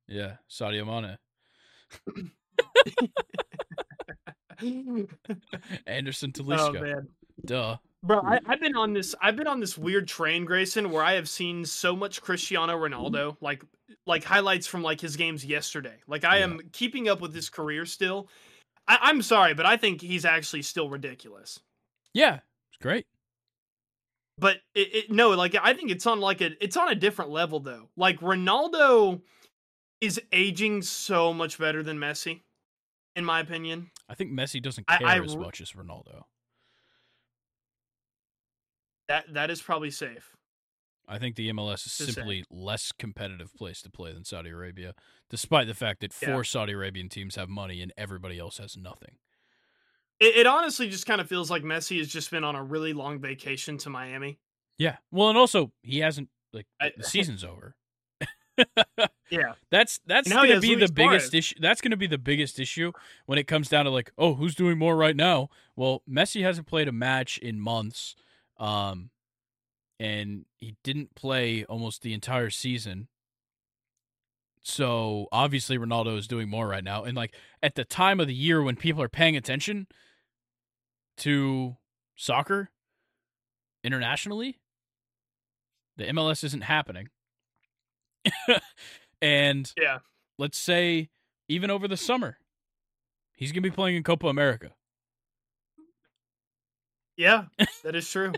[0.07, 1.17] Yeah, Sadio Mane.
[5.87, 6.81] Anderson oh Talisca.
[6.81, 7.07] man.
[7.45, 7.77] Duh.
[8.03, 9.15] Bro, I, I've been on this.
[9.21, 12.93] I've been on this weird train, Grayson, where I have seen so much Cristiano mm-hmm.
[12.93, 13.63] Ronaldo, like
[14.05, 15.95] like highlights from like his games yesterday.
[16.07, 16.43] Like I Yeah.
[16.45, 18.29] am keeping up with his career still.
[18.87, 21.59] I, I'm sorry, but I think he's actually still ridiculous.
[22.13, 23.07] Yeah, it's great.
[24.37, 27.31] But it, it no, like I think it's on like a it's on a different
[27.31, 27.89] level though.
[27.97, 29.21] Like Ronaldo
[30.05, 32.41] is aging so much better than Messi,
[33.15, 33.91] in my opinion.
[34.09, 36.23] I think Messi doesn't care I as much as Ronaldo.
[39.07, 40.35] That that is probably safe.
[41.07, 44.95] I think the MLS is simply less competitive place to play than Saudi Arabia,
[45.29, 46.29] despite the fact that Yeah.
[46.33, 49.17] four Saudi Arabian teams have money and everybody else has nothing.
[50.19, 52.93] It, it honestly just kind of feels like Messi has just been on a really
[52.93, 54.39] long vacation to Miami.
[54.79, 54.97] Yeah.
[55.11, 57.75] Well, and also he hasn't like I- the season's over.
[59.29, 59.53] Yeah.
[59.71, 61.33] That's that's Now going to be the biggest Suarez.
[61.33, 61.55] issue.
[61.59, 62.91] That's to be the biggest issue
[63.25, 65.49] when it comes down to like, oh, who's doing more right now?
[65.75, 68.15] Well, Messi hasn't played a match in months,
[68.59, 69.09] um,
[69.99, 73.07] and he didn't play almost the entire season.
[74.61, 78.33] So obviously Ronaldo is doing more right now, and like at the time of the
[78.33, 79.87] year when people are paying attention
[81.17, 81.77] to
[82.15, 82.69] soccer
[83.83, 84.59] internationally,
[85.97, 87.09] the MLS isn't happening.
[89.25, 89.99] and Yeah.
[90.37, 91.09] let's say
[91.47, 92.37] even over the summer,
[93.35, 94.73] he's gonna be playing in Copa America.
[97.17, 97.45] Yeah,
[97.83, 98.33] that is true.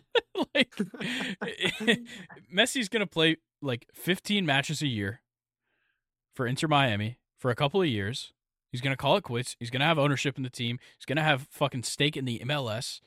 [0.53, 0.73] like
[2.53, 5.21] Messi's gonna play like 15 matches a year
[6.35, 8.33] for Inter Miami for a couple of years.
[8.71, 9.55] He's gonna call it quits.
[9.59, 10.77] He's gonna have ownership in the team.
[10.97, 13.01] He's gonna have fucking stake in the MLS,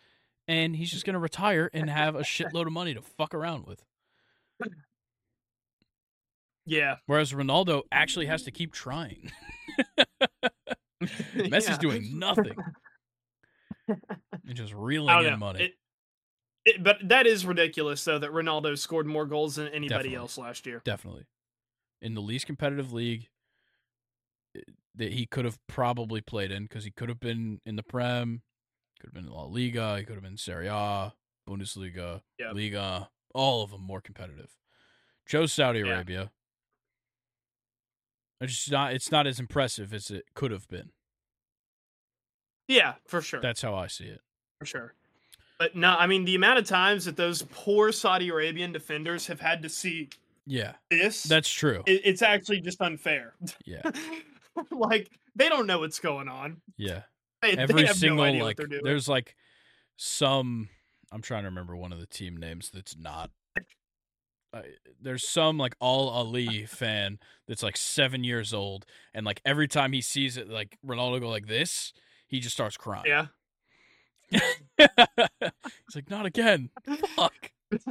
[0.48, 3.84] and he's just gonna retire and have a shitload of money to fuck around with.
[6.70, 6.96] Yeah.
[7.06, 9.32] Whereas Ronaldo actually has to keep trying.
[11.02, 11.78] Messi's Yeah.
[11.78, 12.56] doing nothing.
[13.88, 15.36] and just reeling don't in know.
[15.36, 15.64] money.
[15.64, 15.74] It,
[16.64, 20.16] it, but that is ridiculous, though, that Ronaldo scored more goals than anybody Definitely.
[20.16, 20.80] else last year.
[20.84, 21.24] Definitely.
[22.02, 23.26] In the least competitive league
[24.56, 24.60] eh,
[24.94, 28.42] that he could have probably played in because he could have been in the Prem,
[29.00, 31.14] could have been in La Liga, he could have been in Serie A,
[31.48, 32.54] Bundesliga, Yep.
[32.54, 34.50] Liga, all of them more competitive.
[35.26, 35.80] Chose Saudi.
[35.80, 36.30] Arabia.
[38.40, 40.90] It's just not it's not as impressive as it could have been.
[42.68, 43.40] Yeah, for sure.
[43.40, 44.20] That's how I see it.
[44.58, 44.94] for sure.
[45.58, 49.40] But no, I mean, the amount of times that those poor Saudi Arabian defenders have
[49.40, 50.08] had to see
[50.46, 50.72] Yeah.
[50.88, 51.82] this, That's true.
[51.86, 53.34] it, it's actually just unfair.
[53.66, 53.82] Yeah.
[54.70, 56.62] like, they don't know what's going on.
[56.78, 57.02] Yeah.
[57.42, 58.84] They, they every have single no idea like what they're doing.
[58.84, 59.34] there's like
[59.96, 60.68] some
[61.12, 63.30] I'm trying to remember one of the team names that's not
[64.52, 64.62] uh,
[65.00, 69.92] there's some like Al Ahli fan that's like seven years old and like every time
[69.92, 71.92] he sees it like Ronaldo go like this
[72.26, 73.26] he just starts crying Yeah.
[74.78, 76.70] he's like not again
[77.16, 77.50] fuck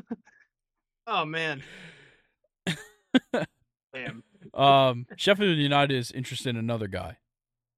[1.11, 1.63] Oh, man.
[3.93, 4.23] Damn.
[4.53, 7.17] um Sheffield United is interested in another guy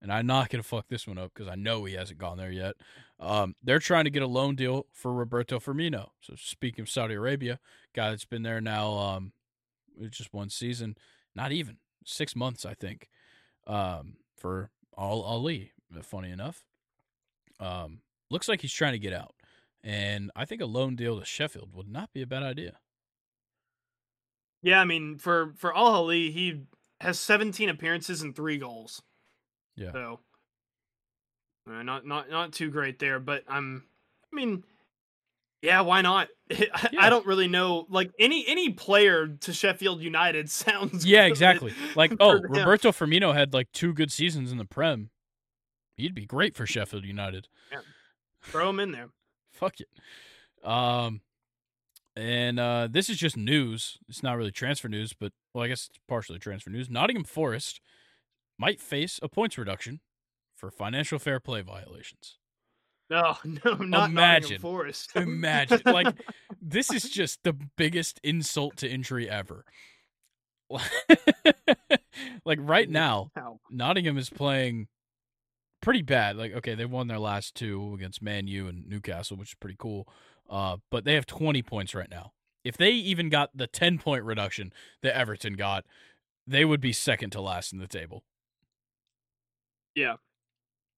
[0.02, 2.52] and I'm not gonna fuck this one up because I know he hasn't gone there
[2.52, 2.76] yet
[3.20, 7.14] um they're trying to get a loan deal for Roberto Firmino so speaking of Saudi
[7.16, 7.60] Arabia
[7.94, 9.34] guy that's been there now um
[10.00, 10.96] it's just one season
[11.36, 13.10] not even six months I think
[13.68, 16.64] um for Al Ahli funny enough
[17.60, 19.36] um looks like he's trying to get out
[19.84, 22.80] and I think a loan deal to Sheffield would not be a bad idea
[24.62, 26.64] Yeah, I mean, for for Al Ahli, he
[27.00, 29.02] has 17 appearances and three goals.
[29.76, 29.92] Yeah.
[29.92, 30.20] So,
[31.68, 33.86] uh, not not not too great there, but I'm.
[34.32, 34.64] I mean,
[35.62, 36.28] yeah, why not?
[36.52, 37.02] I, Yeah.
[37.02, 37.86] I don't really know.
[37.90, 41.06] Like any any player to Sheffield United sounds.
[41.06, 41.74] Yeah, exactly.
[41.96, 42.52] Like, oh, them.
[42.52, 45.10] Roberto Firmino had like two good seasons in the Prem.
[45.98, 47.48] He'd be great for Sheffield United.
[48.44, 49.10] Throw him in there.
[49.52, 50.68] Fuck it.
[50.68, 51.22] Um,
[52.16, 53.98] and uh, this is just news.
[54.10, 56.90] It's not really transfer news, but well, I guess it's partially transfer news.
[56.90, 57.82] Nottingham Forest
[58.58, 60.00] might face a points reduction
[60.56, 62.38] for financial fair play violations.
[63.24, 64.14] No, no, not Imagine.
[64.14, 65.12] Nottingham Forest.
[65.16, 66.16] Imagine, like,
[66.62, 69.66] this is just the biggest insult to injury ever.
[72.46, 73.32] like right now.
[73.70, 74.88] Nottingham is playing
[75.82, 76.38] pretty bad.
[76.38, 79.76] Like, okay, they won their last two against Man U and Newcastle, which is pretty
[79.78, 80.08] cool.
[80.50, 82.32] Uh, but they have 20 points right now.
[82.64, 84.72] If they even got the 10 point reduction
[85.02, 85.86] that Everton got,
[86.48, 88.24] they would be second to last in the table.
[89.96, 90.16] Yeah.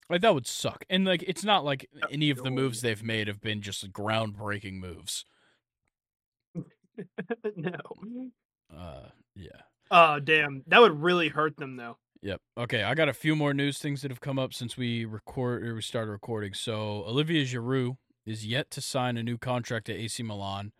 [0.09, 0.85] Like that would suck.
[0.89, 3.91] And like it's not like Uh, any of the moves they've made have been just
[3.91, 5.25] groundbreaking moves.
[7.55, 7.77] no.
[8.75, 9.61] Uh yeah.
[9.91, 11.97] Oh damn, that would really hurt them though.
[12.21, 12.41] Yep.
[12.57, 15.65] Okay, I got a few more news things that have come up since we record
[15.65, 16.53] or we started recording.
[16.53, 20.71] So Olivier Giroud is yet to sign a new contract at AC Milan,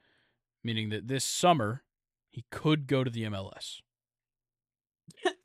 [0.64, 1.84] meaning that this summer
[2.30, 3.82] he could go to the MLS.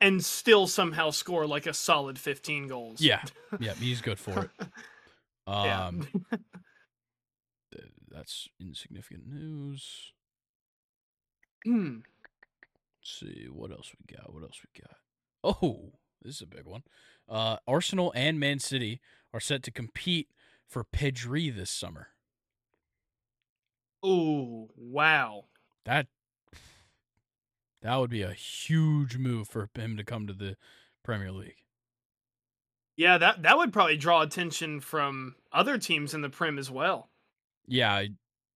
[0.00, 3.00] And still somehow score like a solid 15 goals.
[3.00, 3.22] Yeah.
[3.60, 4.50] Yeah, he's good for it.
[5.48, 5.86] yeah.
[5.86, 6.06] Um
[7.72, 10.12] th- that's insignificant news.
[11.64, 11.98] Hmm.
[13.00, 14.32] Let's see what else we got.
[14.32, 14.96] What else we got?
[15.62, 16.82] Oh, this is a big one.
[17.28, 19.00] Uh, Arsenal and Man City
[19.32, 20.28] are set to compete
[20.66, 22.08] for Pedri this summer.
[24.02, 25.44] Oh wow.
[25.84, 26.06] That
[27.82, 30.56] that would be a huge move for him to come to the
[31.04, 31.56] Premier League.
[32.96, 37.10] Yeah, that that would probably draw attention from other teams in the Prem as well.
[37.66, 38.08] Yeah, I,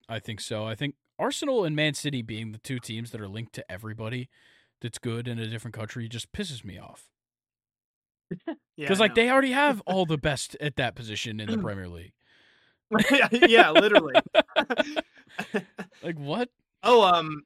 [0.08, 0.64] I think so.
[0.66, 4.28] I think Arsenal and Man City being the two teams that are linked to everybody
[4.80, 7.08] that's good in a different country just pisses me off.
[8.74, 11.88] Yeah, Because like they already have all the best at that position in the Premier
[11.88, 12.14] League.
[13.30, 14.14] yeah, literally.
[16.02, 16.48] Like what?
[16.82, 17.42] oh, um,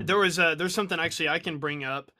[0.00, 2.10] there was uh, there's something actually I can bring up,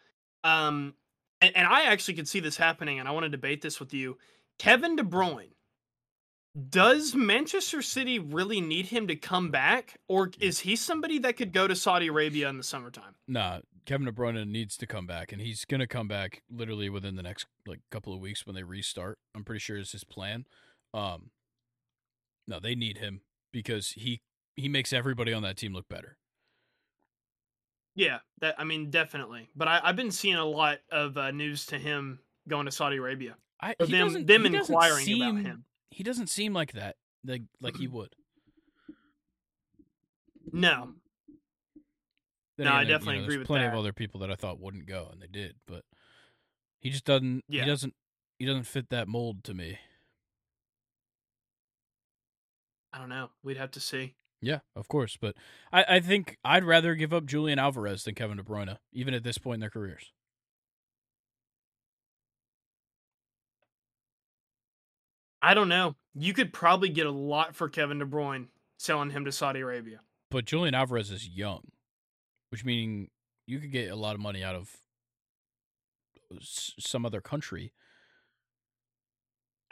[0.45, 0.95] um,
[1.41, 3.95] and, and I actually could see this happening, and I want to debate this with
[3.95, 4.19] you.
[4.59, 5.53] Kevin De Bruyne,
[6.69, 11.53] does Manchester City really need him to come back, or is he somebody that could
[11.53, 13.15] go to Saudi Arabia in the summertime?
[13.27, 17.17] Nah, Kevin De Bruyne needs to come back, and he's gonna come back literally within
[17.17, 19.19] the next like couple of weeks when they restart.
[19.35, 20.45] I'm pretty sure is his plan.
[20.93, 21.31] Um,
[22.47, 24.21] no, they need him because he
[24.57, 26.17] he makes everybody on that team look better.
[27.95, 29.49] Yeah, that I mean definitely.
[29.57, 32.97] But I, I've been seeing a lot of uh, news to him going to Saudi
[32.97, 33.37] Arabia.
[33.61, 35.65] I them them inquiring seem, about him.
[35.91, 38.15] He doesn't seem like that, like like he would.
[40.53, 40.91] No.
[42.57, 44.61] Then No, I again, definitely there's agree with plenty of other people that I thought
[44.61, 45.85] wouldn't go, and they did, but
[46.81, 47.45] he just doesn't.
[47.49, 47.65] Yeah.
[47.65, 47.95] He doesn't.
[48.39, 49.79] He doesn't fit that mold to me.
[52.93, 53.31] I don't know.
[53.43, 54.15] We'd have to see.
[54.43, 55.35] Yeah, of course, but
[55.73, 59.23] I, I think I'd rather give up Julian Alvarez than Kevin De Bruyne, even at
[59.23, 60.13] this point in their careers.
[65.43, 65.97] I don't know.
[66.15, 68.49] You could probably get a lot for Kevin De Bruyne
[68.79, 70.01] selling him to Saudi Arabia.
[70.31, 71.63] But Julian Alvarez is young,
[72.51, 73.09] which meaning
[73.47, 74.71] you could get a lot of money out of
[76.41, 77.73] some other country.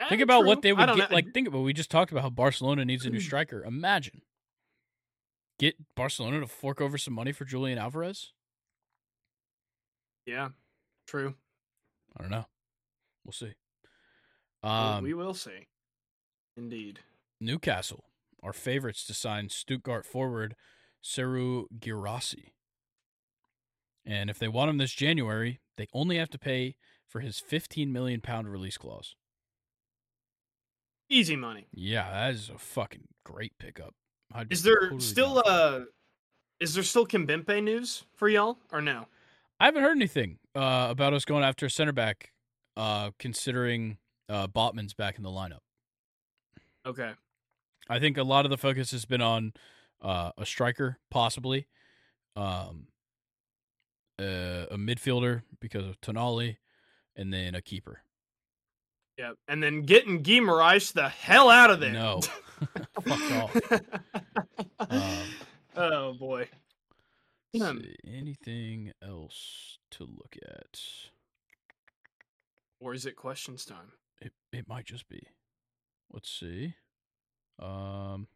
[0.09, 0.47] Think Eh, about true.
[0.47, 1.09] what they would get.
[1.11, 1.15] know.
[1.15, 3.63] Like, think about we just talked about how Barcelona needs a new striker.
[3.63, 4.21] Imagine
[5.59, 8.31] get Barcelona to fork over some money for Julian Alvarez.
[10.25, 10.49] yeah,
[11.07, 11.35] true.
[12.17, 12.45] I don't know.
[13.25, 13.53] We'll see.
[14.63, 15.67] We- Um, we will see.
[16.57, 16.99] Indeed.
[17.39, 18.05] Newcastle
[18.43, 20.55] are favorites to sign Stuttgart forward
[21.03, 22.53] Serhou Guirassy.
[24.05, 26.75] And if they want him this January, they only have to pay
[27.07, 29.15] for his 15 million pound release clause.
[31.09, 31.67] Easy money.
[31.71, 33.95] Yeah, that is a fucking great pickup.
[34.33, 35.81] I'd Is there totally still uh
[36.59, 39.07] is there still Kimpembe news for y'all or no?
[39.59, 42.31] I haven't heard anything uh, about us going after a center back,
[42.77, 43.97] uh, considering
[44.29, 45.59] uh, Botman's back in the lineup.
[46.85, 47.11] Okay.
[47.89, 49.53] I think a lot of the focus has been on
[50.01, 51.67] uh, a striker, possibly,
[52.35, 52.87] um,
[54.19, 56.57] uh, a midfielder because of Tonali,
[57.15, 58.03] and then a keeper.
[59.17, 59.35] Yep.
[59.49, 61.91] And then getting Guimaraes the hell out of there.
[61.91, 62.21] No,
[63.03, 63.81] fuck off.
[64.89, 65.27] Um,
[65.75, 66.47] oh boy.
[67.61, 70.79] Um, see, anything else to look at?
[72.79, 73.91] Or is it questions time?
[74.21, 75.27] It it might just be.
[76.11, 76.75] Let's see.
[77.59, 78.27] Um.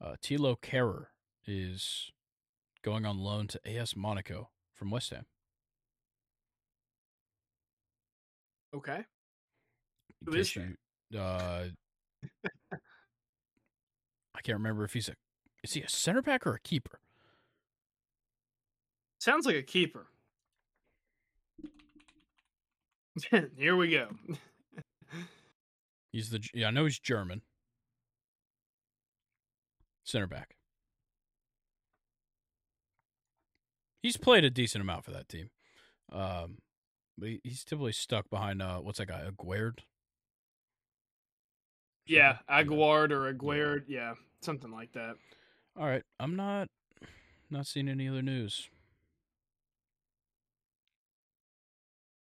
[0.00, 1.06] Uh, Thilo Kehrer
[1.46, 2.10] is
[2.82, 5.26] going on loan to AS Monaco from West Ham.
[8.74, 9.04] Okay.
[10.24, 10.74] Who is you,
[11.18, 11.64] uh,
[14.34, 15.14] I can't remember if he's a
[15.62, 17.00] is he a center back or a keeper.
[19.18, 20.06] Sounds like a keeper.
[23.56, 24.08] Here we go.
[26.10, 27.42] He's the yeah I know he's German.
[30.04, 30.56] Center back.
[34.02, 35.50] He's played a decent amount for that team,
[36.10, 36.58] um,
[37.16, 39.78] but he's typically stuck behind uh, what's that guy Aguerd?
[42.06, 42.38] Yeah.
[42.48, 43.84] Aguard or Aguerd.
[43.88, 45.14] Yeah, something like that.
[45.78, 46.68] All right, I'm not
[47.50, 48.68] not seeing any other news.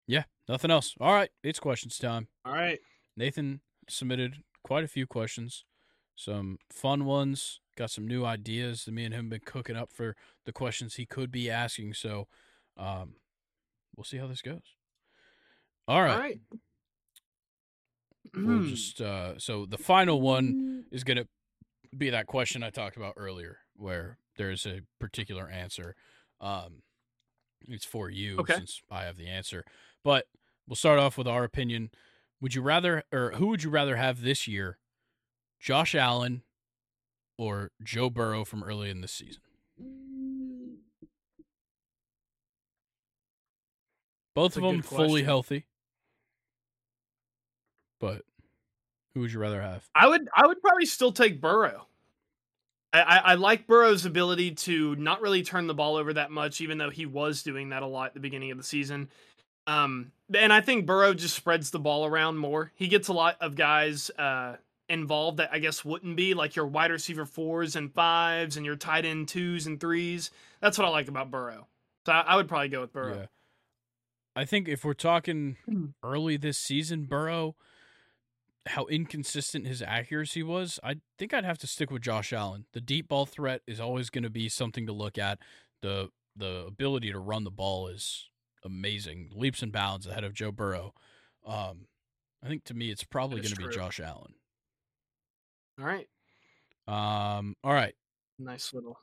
[0.07, 0.95] Yeah, nothing else.
[1.01, 2.29] All right, it's questions time.
[2.45, 2.79] All right.
[3.17, 5.65] Nathan submitted quite a few questions,
[6.17, 7.61] some fun ones.
[7.77, 10.95] Got some new ideas that me and him have been cooking up for the questions
[10.95, 11.95] he could be asking.
[11.95, 12.29] So,
[12.77, 13.15] um,
[13.97, 14.77] we'll see how this goes.
[15.89, 16.41] All right, All right.
[18.35, 18.69] We'll Hmm.
[18.69, 21.27] just uh, so the final one is gonna
[21.97, 25.95] be that question I talked about earlier, where there's a particular answer.
[26.41, 26.83] Um,
[27.69, 28.55] it's for you Okay.
[28.57, 29.65] since I have the answer,
[30.03, 30.27] but
[30.67, 31.91] we'll start off with our opinion.
[32.41, 34.79] Would you rather, or who would you rather have this year,
[35.61, 36.43] Josh Allen
[37.39, 39.43] or Joe Burrow from early in the season?
[44.35, 45.67] Both That's of them fully healthy,
[48.03, 48.23] but
[49.15, 49.89] who would you rather have?
[49.95, 51.87] I would I would probably still take Burrow.
[52.93, 56.61] I, I, I like Burrow's ability to not really turn the ball over that much,
[56.61, 59.09] even though he was doing that a lot at the beginning of the season.
[59.67, 62.73] Um, and I think Burrow just spreads the ball around more.
[62.75, 64.57] He gets a lot of guys uh,
[64.89, 68.77] involved that I guess wouldn't be like your wide receiver fours and fives and your
[68.77, 70.31] tight end twos and threes.
[70.61, 71.69] That's what I like about Burrow.
[72.05, 73.17] So I, I would probably go with Burrow.
[73.21, 73.27] Yeah.
[74.35, 75.87] I think if we're talking Hmm.
[76.03, 77.55] early this season, Burrow,
[78.67, 82.67] how inconsistent his accuracy was, I think I'd have to stick with Josh Allen.
[82.73, 85.39] The deep ball threat is always going to be something to look at.
[85.83, 88.29] The the ability to run the ball is
[88.65, 90.95] amazing, leaps and bounds ahead of Joe Burrow.
[91.47, 91.87] Um,
[92.43, 93.75] I think to me, it's probably going to be.
[93.75, 94.35] Josh Allen.
[95.81, 96.09] All right.
[96.89, 97.95] Um, all right,
[98.39, 98.99] Nice little.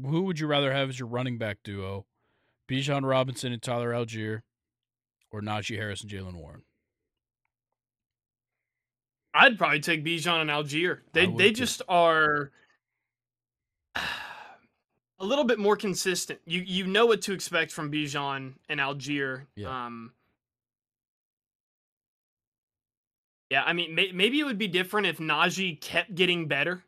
[0.00, 2.06] who would you rather have as your running back duo?
[2.68, 4.42] Bijan Robinson and Tyler Allgeier,
[5.30, 6.62] or Najee Harris and Jaylen Warren?
[9.34, 11.00] I'd probably take Bijan and Allgeier.
[11.12, 11.54] They they too.
[11.54, 12.50] just are
[13.96, 16.40] a little bit more consistent.
[16.46, 19.42] You you know what to expect from Bijan and Allgeier.
[19.54, 19.86] Yeah.
[19.86, 20.12] Um,
[23.50, 26.84] yeah, I mean, may, maybe it would be different if Najee kept getting better,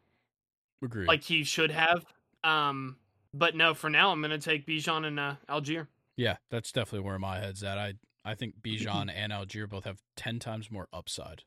[0.82, 1.06] Agreed.
[1.06, 2.04] like he should have.
[2.44, 2.96] Um,
[3.32, 5.86] but no, for now, I'm gonna take Bijan and uh, Allgeier.
[6.16, 7.78] yeah, that's definitely where my head's at.
[7.78, 7.94] I
[8.24, 11.44] I think Bijan and Allgeier both have ten times more upside.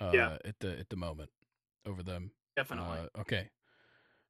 [0.00, 0.38] Uh, Yeah.
[0.44, 1.30] At the at the moment,
[1.86, 2.30] over them.
[2.56, 2.98] Definitely.
[3.14, 3.50] Uh, okay.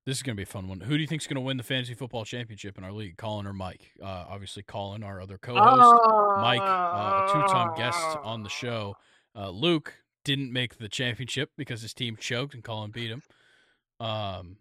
[0.07, 0.81] This is gonna be a fun one.
[0.81, 3.47] Who do you think is gonna win the fantasy football championship in our league, Colin
[3.47, 3.93] or Mike?
[4.03, 6.41] Uh, obviously, Colin, our other co-host.
[6.41, 8.95] Mike, uh, a two-time guest on the show.
[9.37, 13.23] Uh, Luke didn't make the championship because his team choked and Colin beat him.
[14.01, 14.57] Um,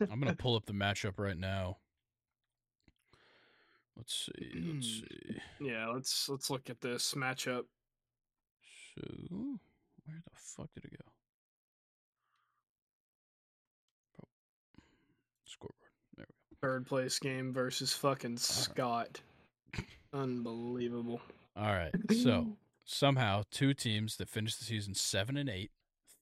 [0.00, 1.76] I'm gonna pull up the matchup right now.
[3.96, 4.50] Let's see.
[4.54, 5.40] Let's see.
[5.60, 7.64] yeah, let's let's look at this matchup.
[8.96, 9.58] So,
[10.06, 11.04] where the fuck did it go?
[14.22, 14.28] Oh.
[15.44, 15.74] Scoreboard.
[16.16, 16.66] There we go.
[16.66, 19.20] Third place game versus fucking Scott.
[20.12, 21.20] Unbelievable.
[21.56, 21.94] All right.
[22.22, 25.70] So somehow, two teams that finished the season seven and eight,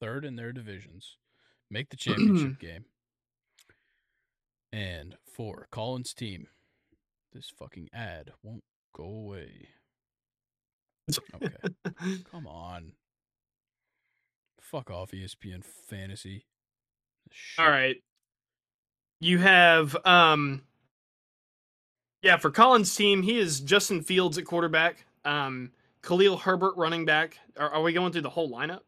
[0.01, 1.17] third in their divisions,
[1.71, 2.85] make the championship game.
[4.73, 6.47] And for Colin's team,
[7.33, 8.65] this fucking ad won't
[8.95, 9.69] go away.
[11.35, 11.51] Okay.
[12.31, 12.93] Come on.
[14.73, 16.47] Fuck off, ESPN fantasy.
[17.31, 17.62] Shit.
[17.62, 17.97] All right.
[19.20, 20.62] You have um
[22.23, 25.73] Yeah, for Colin's team, he is Justin Fields at quarterback, um
[26.03, 27.39] Khalil Herbert running back.
[27.59, 28.81] Are, are we going through the whole lineup?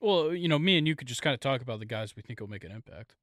[0.00, 2.22] Well, you know, me and you could just kind of talk about the guys we
[2.22, 3.16] think will make an impact.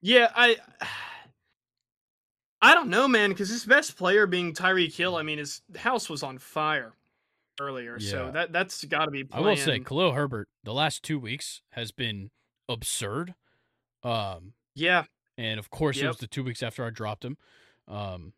[0.00, 0.58] Yeah, I
[2.62, 6.08] I don't know, man, because his best player being Tyreek Hill, I mean, his house
[6.08, 6.94] was on fire
[7.62, 9.24] earlier, so that that's got to be.
[9.32, 12.30] I will say, playing- Khalil Herbert, the last two weeks has been
[12.68, 13.34] absurd.
[14.02, 15.04] Um, yeah,
[15.38, 17.36] and of course, it was the two weeks after I dropped him.
[17.88, 18.32] Um,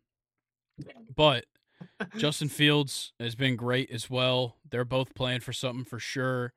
[1.17, 1.45] but
[2.17, 4.57] Justin Fields has been great as well.
[4.71, 6.53] They're both playing for something for sure.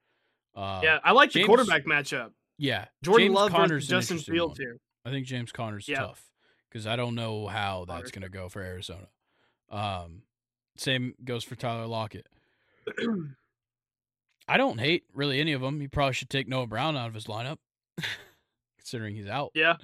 [0.56, 2.32] Uh, yeah, I like the quarterback matchup.
[2.58, 2.86] yeah.
[3.04, 4.68] Jordan James Love Conner's Justin Fields one.
[4.68, 4.78] here.
[5.06, 6.00] I think James Conner's Yeah.
[6.00, 6.24] tough
[6.70, 9.08] because I don't know how that's going to go for Arizona.
[9.70, 10.24] Um,
[10.76, 12.26] same goes for Tyler Lockett.
[14.48, 15.80] I don't hate really any of them.
[15.82, 17.58] He probably should take Noah Brown out of his lineup,
[18.78, 19.52] considering he's out.
[19.54, 19.76] yeah,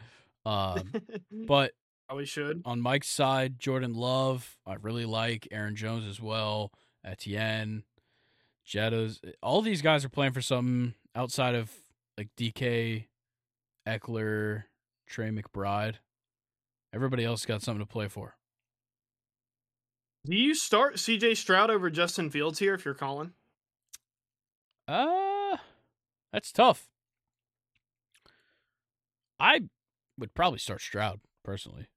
[0.46, 0.92] Um,
[1.48, 1.74] but
[2.08, 2.62] probably should.
[2.66, 6.72] on Mike's side, Jordan Love, I really like Aaron Jones as well.
[7.06, 7.84] Etienne,
[8.66, 11.70] Jettas, all these guys are playing for something outside of
[12.18, 13.08] like DK,
[13.86, 14.64] Ekeler,
[15.08, 15.96] Trey McBride.
[16.94, 18.36] Everybody else got something to play for.
[20.26, 23.34] Do you start CJ Stroud over Justin Fields here if you're calling?
[24.88, 25.58] Uh,
[26.32, 26.88] that's tough.
[29.40, 29.62] I
[30.18, 31.88] would probably start Stroud personally.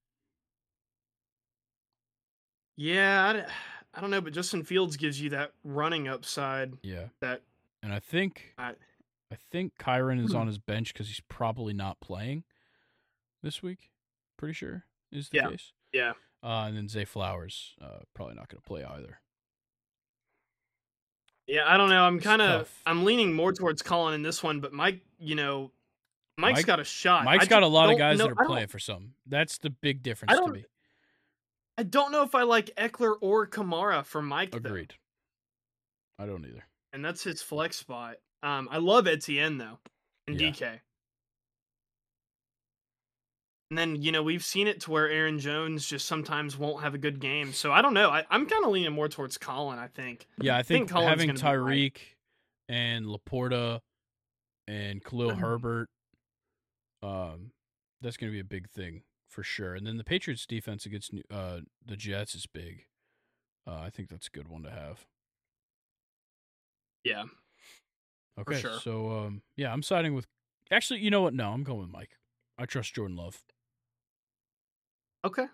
[2.77, 3.45] Yeah,
[3.95, 7.43] I don't know, but Justin Fields gives you that running upside Yeah, that
[7.83, 8.71] and I think I,
[9.31, 10.39] I think Kyren is Hmm.
[10.39, 12.45] on his bench because he's probably not playing
[13.43, 13.91] this week.
[14.37, 15.51] Pretty sure is the Yeah.
[15.51, 15.73] case.
[15.93, 16.13] yeah.
[16.47, 19.19] Uh, and then Zay Flowers, uh, probably not going to play either.
[21.49, 22.05] Yeah, I don't know.
[22.05, 22.71] I'm kind of.
[22.87, 25.73] I'm leaning more towards Colin in this one, but Mike, you know,
[26.39, 27.25] Mike's Mike- got a shot.
[27.25, 29.15] Mike's I got a lot of guys know- that are playing for something.
[29.27, 30.65] That's the big difference to me.
[31.79, 34.53] I don't know if I like Ekeler or Kamara for Mike.
[34.53, 34.95] though, Agreed.
[36.19, 36.65] I don't either.
[36.93, 38.17] and that's his flex spot.
[38.43, 39.79] Um, I love Etienne though,
[40.29, 40.51] and Yeah.
[40.51, 40.81] DK.
[43.71, 46.95] And then you know we've seen it to where Aaron Jones just sometimes won't have
[46.95, 47.53] a good game.
[47.53, 48.11] So I don't know.
[48.11, 49.79] I, I'm kind of leaning more towards Colin.
[49.79, 50.27] I think.
[50.41, 51.39] Yeah, I think, think having right.
[51.39, 51.99] Tyreek
[52.69, 53.81] and LaPorta
[54.69, 55.41] and Khalil Mm-hmm.
[55.41, 55.89] Herbert,
[57.03, 57.51] um,
[58.01, 59.75] that's going to be a big thing for sure.
[59.75, 62.85] And then the Patriots' defense against uh, the Jets is big.
[63.67, 65.07] Uh, I think that's a good one to have.
[67.05, 67.25] Yeah.
[68.39, 68.79] Okay, sure.
[68.81, 70.27] so um, yeah, I'm siding with.
[70.71, 71.35] Actually, you know what?
[71.35, 72.17] No, I'm going with Mike.
[72.59, 73.43] I trust Jordan Love.
[75.27, 75.47] Okay.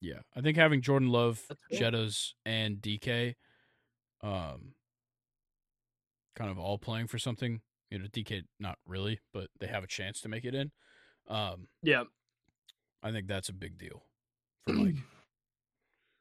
[0.00, 1.78] Yeah, I think having Jordan Love, That's cool.
[1.78, 3.34] Jettas, and DK,
[4.22, 4.72] um,
[6.34, 7.60] kind of all playing for something.
[7.90, 10.70] You know, DK not really, but they have a chance to make it in.
[11.28, 12.04] Um, Yeah.
[13.02, 14.04] I think that's a big deal
[14.66, 14.94] for Mike.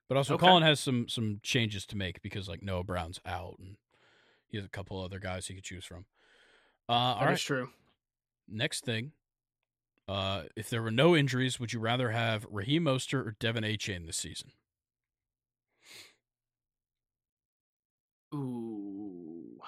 [0.10, 0.48] But also, Okay.
[0.48, 3.78] Colin has some some changes to make because like Noah Brown's out, and
[4.48, 6.06] he has a couple other guys he could choose from.
[6.90, 7.70] Uh, all That is right, true.
[8.48, 9.12] next thing,
[10.10, 14.08] Uh, if there were no injuries, would you rather have Raheem Mostert or De'Von Achane
[14.08, 14.54] this season?
[18.34, 19.60] Ooh.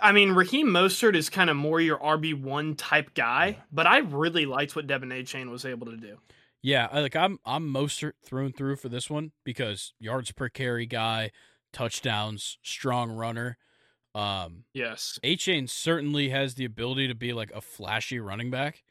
[0.00, 3.98] I mean, Raheem Mostert is kind of more your RB one type guy, but I
[3.98, 6.16] really liked what De'Von Achane was able to do.
[6.62, 10.86] Yeah, like I'm I'm Mostert through and through for this one because yards per carry
[10.86, 11.32] guy,
[11.70, 13.58] touchdowns, strong runner.
[14.14, 18.82] Um, yes, Achane certainly has the ability to be like a flashy running back,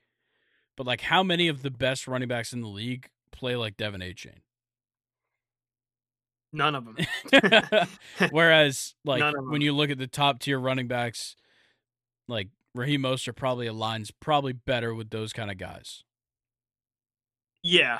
[0.78, 4.04] but like how many of the best running backs in the league play like De'Von
[4.04, 4.42] Achane?
[6.54, 6.86] None of
[7.32, 7.88] them.
[8.32, 11.36] Whereas, like when you look at the top tier running backs,
[12.28, 16.04] like Raheem Mostert probably aligns probably better with those kind of guys.
[17.64, 18.00] Yeah,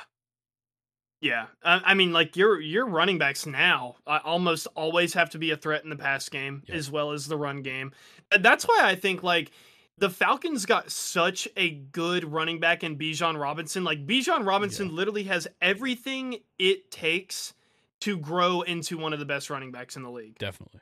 [1.22, 1.46] yeah.
[1.62, 5.52] I, I mean, like your your running backs now uh, almost always have to be
[5.52, 6.76] a threat in the pass game yep.
[6.76, 7.92] as well as the run game.
[8.40, 9.52] That's why I think like
[9.98, 13.84] the Falcons got such a good running back in Bijan Robinson.
[13.84, 14.94] Like Bijan Robinson yeah.
[14.94, 17.54] literally has everything it takes
[18.00, 20.38] to grow into one of the best running backs in the league.
[20.38, 20.80] Definitely.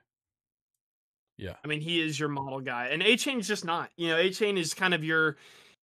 [1.36, 1.54] Yeah.
[1.64, 2.88] I mean, he is your model guy.
[2.88, 3.90] And Achane is just not.
[3.96, 5.36] You know, Achane is kind of your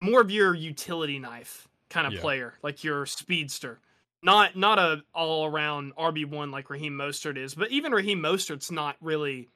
[0.02, 2.22] more of your utility knife kind of yeah.
[2.22, 3.80] player, like your speedster.
[4.22, 8.72] Not not a all around RB one like Raheem Mostert is, but even Raheem Mostert's
[8.72, 9.50] not really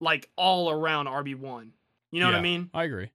[0.00, 1.72] like all around RB one.
[2.14, 2.70] You know yeah, what I mean?
[2.72, 3.10] I agree.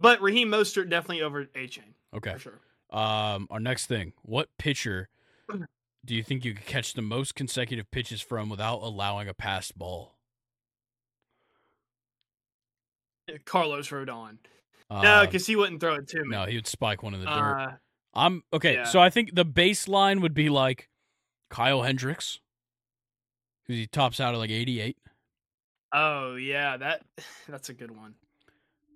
[0.00, 1.94] But Raheem Mostert definitely over Achane.
[2.12, 2.32] Okay.
[2.32, 2.60] For sure.
[2.90, 5.08] Um, our next thing, what pitcher
[6.04, 9.78] do you think you could catch the most consecutive pitches from without allowing a passed
[9.78, 10.16] ball?
[13.44, 14.38] Carlos Rodon.
[14.90, 16.30] Uh, no, because he wouldn't throw it to me.
[16.30, 17.60] No, he would spike one in the dirt.
[17.60, 17.72] Uh,
[18.12, 18.74] I'm okay.
[18.74, 18.84] Yeah.
[18.84, 20.88] So I think the baseline would be like
[21.48, 22.40] Kyle Hendricks,
[23.62, 24.96] because he tops out at like 88.
[25.94, 27.02] Oh yeah, that
[27.48, 28.14] that's a good one.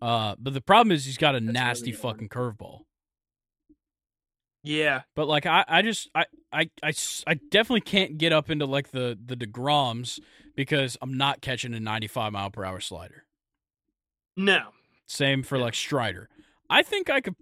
[0.03, 2.81] Uh, but the problem is he's got a that's nasty really fucking curveball.
[4.65, 6.93] Yeah, but like I, I just I, I, I,
[7.27, 10.19] I definitely can't get up into like the the Degroms
[10.57, 13.25] because I'm not catching a 95 mile per hour slider.
[14.37, 14.71] No.
[15.07, 15.65] Same for yeah.
[15.65, 16.29] like Strider.
[16.69, 17.37] I think I could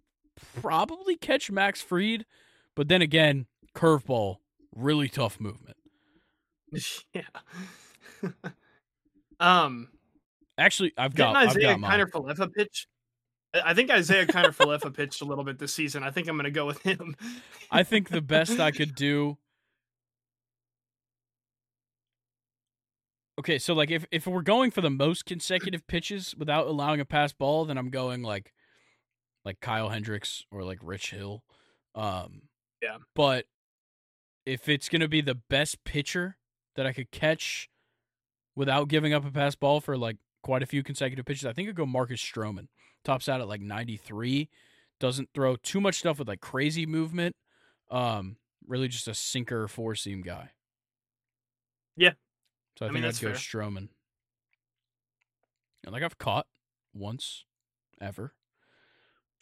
[0.61, 2.27] probably catch Max Fried,
[2.75, 4.37] but then again, curveball,
[4.75, 5.77] really tough movement.
[7.15, 7.23] Yeah.
[9.41, 9.89] um.
[10.59, 12.87] Actually, I've got Did Isiah I've got Kiner Falefa pitch.
[13.65, 16.03] I think Isiah Kiner-Falefa pitched a little bit this season.
[16.03, 17.17] I think I'm going to go with him.
[17.71, 19.39] I think the best I could do.
[23.39, 27.05] Okay, so like if if we're going for the most consecutive pitches without allowing a
[27.05, 28.55] pass ball, then I'm going like
[29.45, 31.45] like Kyle Hendricks or like Rich Hill.
[31.95, 32.43] Um
[32.83, 32.97] yeah.
[33.15, 33.45] But
[34.47, 36.37] if it's going to be the best pitcher
[36.77, 37.69] that I could catch
[38.57, 41.69] without giving up a pass ball for like quite a few consecutive pitches, I think
[41.69, 42.67] I'd go Marcus Stroman
[43.05, 44.49] tops out at like 93.
[44.99, 47.37] Doesn't throw too much stuff with like crazy movement.
[47.91, 48.37] Um,
[48.67, 50.51] really just a sinker four seam guy.
[51.97, 52.13] Yeah.
[52.79, 53.37] So I, I think mean, I'd go fair.
[53.37, 53.89] Stroman.
[55.85, 56.47] And like I've caught
[56.95, 57.45] once
[58.01, 58.33] ever.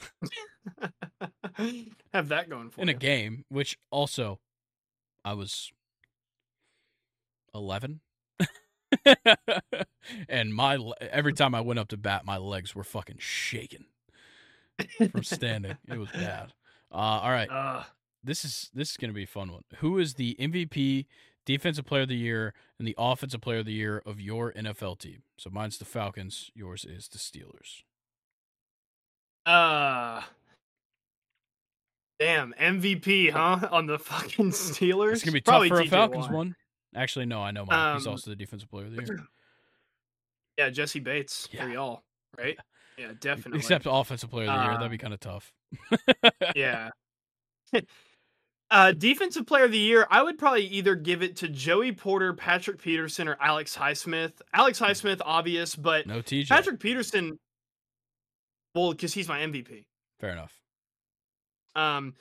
[2.12, 2.94] Have that going for in you.
[2.94, 4.41] a game, which also
[5.25, 5.70] I was
[7.55, 8.01] eleven
[10.28, 13.86] and my every time I went up to bat, my legs were fucking shaking
[15.10, 15.76] from standing.
[15.89, 16.52] it was bad.
[16.92, 17.82] Uh, all right, uh,
[18.23, 19.62] this is this is gonna be a fun one.
[19.78, 21.06] Who is the MVP,
[21.44, 24.98] Defensive Player of the Year, and the Offensive Player of the Year of your NFL
[24.98, 25.23] team?
[25.36, 26.50] So mine's the Falcons.
[26.55, 27.82] Yours is the Steelers.
[29.47, 30.23] Uh
[32.20, 33.68] Damn, MVP, huh?
[33.73, 35.14] On the fucking Steelers.
[35.14, 36.56] It's gonna be Probably tough for TJ a Falcons one.
[36.94, 37.90] Actually, no, I know mine.
[37.90, 39.20] Um, He's also the defensive player of the year.
[40.56, 41.64] Yeah, Jessie Bates yeah.
[41.64, 42.05] for y'all,
[42.39, 42.56] right?
[42.97, 43.58] Yeah, definitely.
[43.58, 45.52] Except offensive player of the uh, year, that'd be kind of tough.
[46.55, 46.90] yeah.
[48.70, 52.32] Uh, defensive player of the year, I would probably either give it to Joey Porter,
[52.32, 54.32] Patrick Peterson, or Alex Highsmith.
[54.52, 56.48] Alex Highsmith, obvious, but no TJ.
[56.48, 57.39] Patrick Peterson,
[58.74, 59.84] well, because he's my MVP.
[60.18, 60.58] Fair enough.
[61.76, 62.14] Um,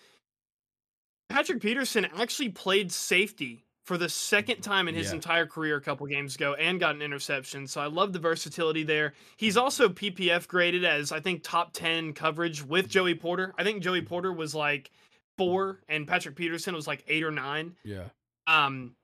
[1.30, 5.16] Patrick Peterson actually played safety for the second time in his yeah.
[5.16, 7.68] entire career a couple games ago and got an interception.
[7.68, 9.14] So I love the versatility there.
[9.36, 13.54] He's also PFF graded as I think top 10 coverage with Joey Porter.
[13.58, 14.90] I think Joey Porter was like
[15.38, 17.76] 4 and Patrick Peterson was like 8 or 9.
[17.84, 18.06] Yeah.
[18.48, 18.96] Um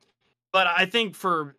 [0.52, 1.56] but I think for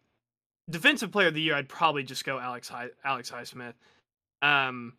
[0.69, 3.75] defensive player of the year I'd probably just go Alex High, Alex Highsmith.
[4.41, 4.95] Um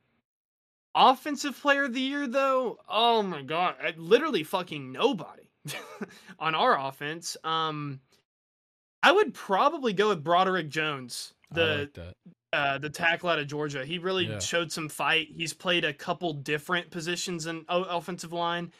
[0.93, 5.49] offensive player of the year though, oh my god, literally fucking nobody
[6.39, 7.35] on our offense.
[7.43, 7.99] Um
[9.03, 12.15] I would probably go with Broderick Jones the like
[12.53, 13.85] uh, the tackle out of Georgia.
[13.85, 14.39] He really Yeah.
[14.39, 15.29] showed some fight.
[15.35, 18.71] He's played a couple different positions in offensive line,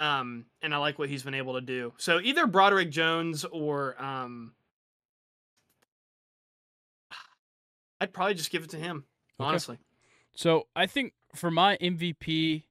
[0.00, 1.92] um, and I like what he's been able to do.
[1.96, 4.54] So either Broderick Jones or um,
[8.00, 9.04] I'd probably just give it to him.
[9.40, 9.48] Okay.
[9.48, 9.78] Honestly,
[10.34, 12.64] So I think for my MVP,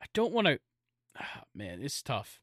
[0.00, 0.58] I don't want to.
[1.54, 2.40] man, it's tough.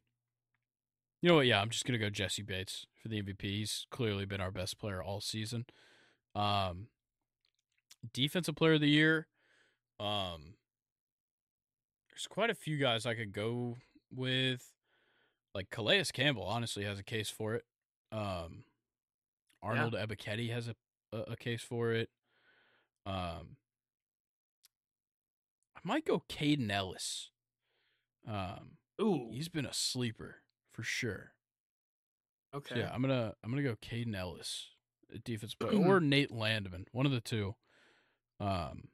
[1.21, 1.47] You know what?
[1.47, 3.41] Yeah, I'm just gonna go Jessie Bates for the MVP.
[3.41, 5.65] He's clearly been our best player all season.
[6.33, 6.87] Um,
[8.13, 9.27] defensive player of the year.
[9.99, 10.55] Um,
[12.09, 13.77] there's quite a few guys I could go
[14.13, 14.71] with.
[15.53, 17.65] Like Calais Campbell, honestly, has a case for it.
[18.11, 18.63] Um,
[19.61, 20.75] Arnold Ebiketie has a,
[21.11, 22.09] a a case for it.
[23.05, 23.57] Um,
[25.75, 27.31] I might go Kaden Elliss.
[28.27, 30.37] Um, ooh, he's been a sleeper
[30.79, 31.33] for sure.
[32.53, 34.67] So, okay, yeah, I'm gonna I'm gonna go Kaden Elliss,
[35.13, 37.55] a defense player, or Nate Landman, one of the two.
[38.39, 38.87] Um,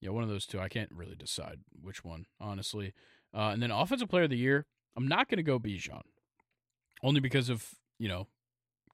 [0.00, 0.58] yeah, one of those two.
[0.60, 2.92] I can't really decide which one, honestly.
[3.34, 6.02] Uh, and then offensive player of the year, I'm not gonna go Bijan,
[7.02, 8.26] only because of you know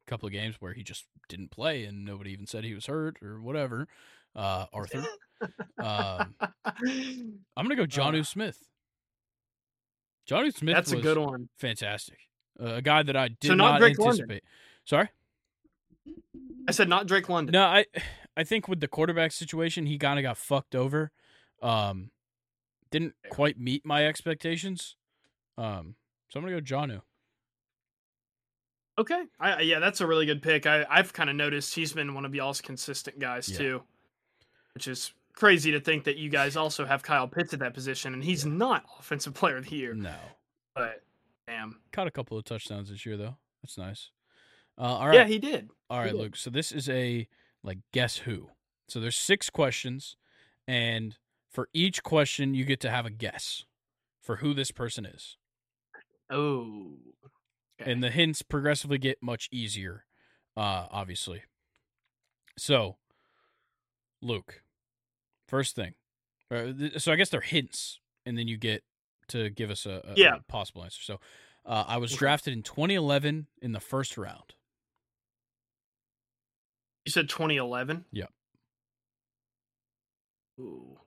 [0.06, 2.86] a couple of games where he just didn't play and nobody even said he was
[2.86, 3.88] hurt or whatever.
[4.34, 5.02] Uh, Arthur,
[5.82, 8.58] um, I'm gonna go John Uh, Smith.
[10.26, 10.74] John Smith.
[10.74, 11.48] that's a good one.
[11.58, 12.18] Fantastic.
[12.60, 14.22] Uh, a guy that I did So not not Drake London.
[14.22, 14.44] anticipate.
[14.84, 15.08] Sorry.
[16.68, 17.52] I said not Drake London.
[17.52, 17.86] No, I
[18.36, 21.10] I think with the quarterback situation, he kind of got fucked over.
[21.62, 22.10] Um,
[22.90, 24.96] didn't quite meet my expectations.
[25.56, 25.94] Um,
[26.28, 27.00] so I'm gonna go Jonnu.
[28.98, 30.66] Okay, I, I- yeah, that's a really good pick.
[30.66, 33.58] I I've kind of noticed he's been one of y'all's consistent guys Yeah.
[33.58, 33.82] too,
[34.74, 38.12] which is crazy to think that you guys also have Kyle Pitts at that position,
[38.14, 39.94] and he's not offensive player of the year.
[39.94, 40.14] No,
[40.74, 41.02] But
[41.46, 43.36] damn, caught a couple of touchdowns this year though.
[43.62, 44.10] That's nice.
[44.78, 45.70] Uh, all right, yeah, he did.
[45.88, 46.20] all right, did.
[46.20, 46.36] Luke.
[46.36, 47.28] So this is a
[47.62, 48.48] like guess who.
[48.88, 50.16] So there's six questions,
[50.66, 51.16] and
[51.48, 53.64] for each question, you get to have a guess
[54.20, 55.36] for who this person is.
[56.28, 56.94] Oh,
[57.80, 57.92] okay.
[57.92, 60.04] and the hints progressively get much easier
[60.56, 61.42] uh obviously
[62.58, 62.96] so
[64.20, 64.62] luke
[65.48, 65.94] first thing
[66.50, 68.82] uh, so i guess they're hints and then you get
[69.28, 71.20] to give us a, a- a possible answer so
[71.64, 74.54] uh, i was drafted in 2011 in the first round
[77.04, 78.04] you said 2011.
[78.10, 78.30] Yep.
[80.60, 80.98] Ooh.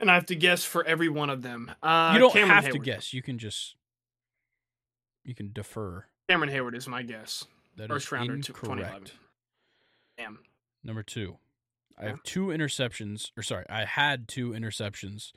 [0.00, 1.70] And I have to guess for every one of them.
[1.82, 3.76] Uh, you don't Cameron have to guess you can just
[5.24, 7.44] you can defer Cameron Heyward is my guess.
[7.76, 9.08] That is First rounder to incorrect 2011.
[10.16, 10.38] Damn.
[10.84, 11.36] number two
[11.98, 15.32] i have two interceptions or sorry i had two interceptions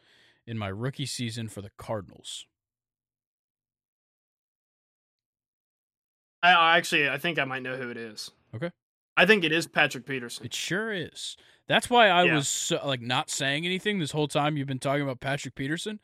[0.45, 2.45] in my rookie season for the cardinals
[6.41, 8.31] I, I actually I think I might know who it is.
[8.55, 8.71] Okay.
[9.17, 10.45] I think it is Patrick Peterson.
[10.45, 11.35] It sure is.
[11.67, 12.35] That's why I Yeah.
[12.35, 15.99] was so, like not saying anything this whole time you've been talking about Patrick Peterson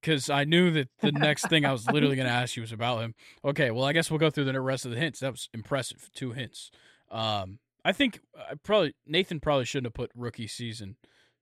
[0.00, 2.72] because I knew that the next thing I was literally going to ask you was
[2.72, 3.14] about him.
[3.44, 5.20] Okay, well I guess we'll go through the rest of the hints.
[5.20, 6.10] That was impressive.
[6.14, 6.70] Two hints.
[7.10, 10.96] Um, I think I probably Nathan probably shouldn't have put rookie season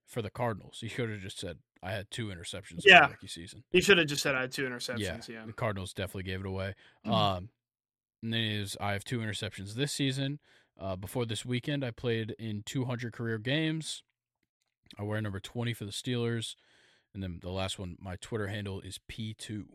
[0.07, 0.79] for the Cardinals.
[0.81, 3.07] He should have just said I had two interceptions Yeah.
[3.09, 3.63] rookie season.
[3.71, 5.27] He should have just said I had two interceptions.
[5.27, 5.45] Yeah.
[5.45, 6.75] The Cardinals definitely gave it away.
[7.05, 7.11] Mhm.
[7.11, 7.49] Um,
[8.23, 10.39] and then is I have two interceptions this season.
[10.79, 14.03] Uh, before this weekend, I played in 200 career games.
[14.97, 16.55] I wear number 20 for the Steelers.
[17.13, 19.67] And then the last one, my Twitter handle is P2.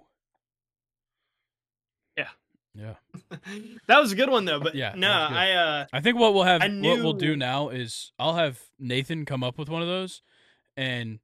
[2.17, 2.31] Yeah.
[2.77, 2.95] Yeah.
[3.87, 4.61] that was a good one though.
[4.61, 5.11] But Yeah, no.
[5.11, 8.61] I uh I think what we'll have, I what we'll do now is I'll have
[8.79, 10.23] Nathan come up with one of those.
[10.77, 11.21] And,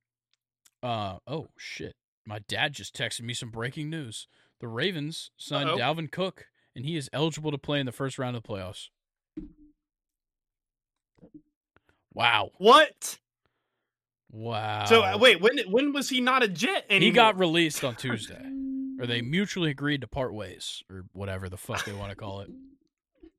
[0.82, 1.94] uh, oh, shit.
[2.24, 4.28] My dad just texted me some breaking news.
[4.60, 5.76] The Ravens signed Uh-oh.
[5.76, 8.88] Dalvin Cook, and he is eligible to play in the first round of the playoffs.
[12.14, 12.50] Wow.
[12.58, 13.18] what?
[14.30, 14.84] Wow.
[14.86, 17.04] So uh, wait, when when was he not a Jet anymore?
[17.04, 18.42] he got released on Tuesday.
[19.02, 22.40] Or they mutually agreed to part ways, or whatever the fuck they want to call
[22.40, 22.50] it.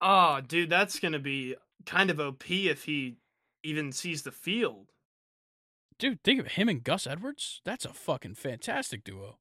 [0.06, 3.16] Oh, dude, that's gonna be kind of OP if he
[3.64, 4.88] even sees the field.
[5.98, 7.62] Dude, think of him and Gus Edwards.
[7.64, 9.38] That's a fucking fantastic duo.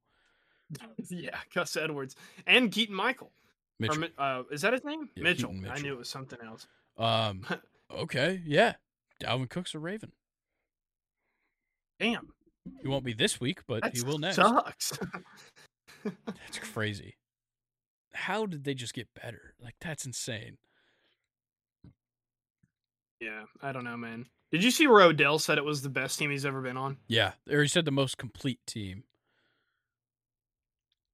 [1.08, 2.14] yeah, Gus Edwards
[2.46, 3.32] and Keaton Michael.
[3.80, 3.98] Mitchell.
[4.02, 5.08] Mi- uh, is that his name?
[5.16, 5.50] Yeah, Mitchell.
[5.50, 6.68] Keaton I knew it was something else.
[6.96, 7.44] Um,
[7.90, 8.74] okay, yeah.
[9.20, 10.12] Dalvin Cook's a Raven.
[11.98, 12.28] Damn,
[12.80, 14.36] He won't be this week, but that he will next.
[14.36, 14.92] sucks.
[16.26, 17.16] That's crazy.
[18.14, 19.54] How did they just get better?
[19.60, 20.58] Like that's insane.
[23.20, 24.26] yeah, I don't know, man.
[24.50, 26.98] Did you see where Odell said it was the best team he's ever been on?
[27.08, 29.04] Yeah, or he said the most complete team.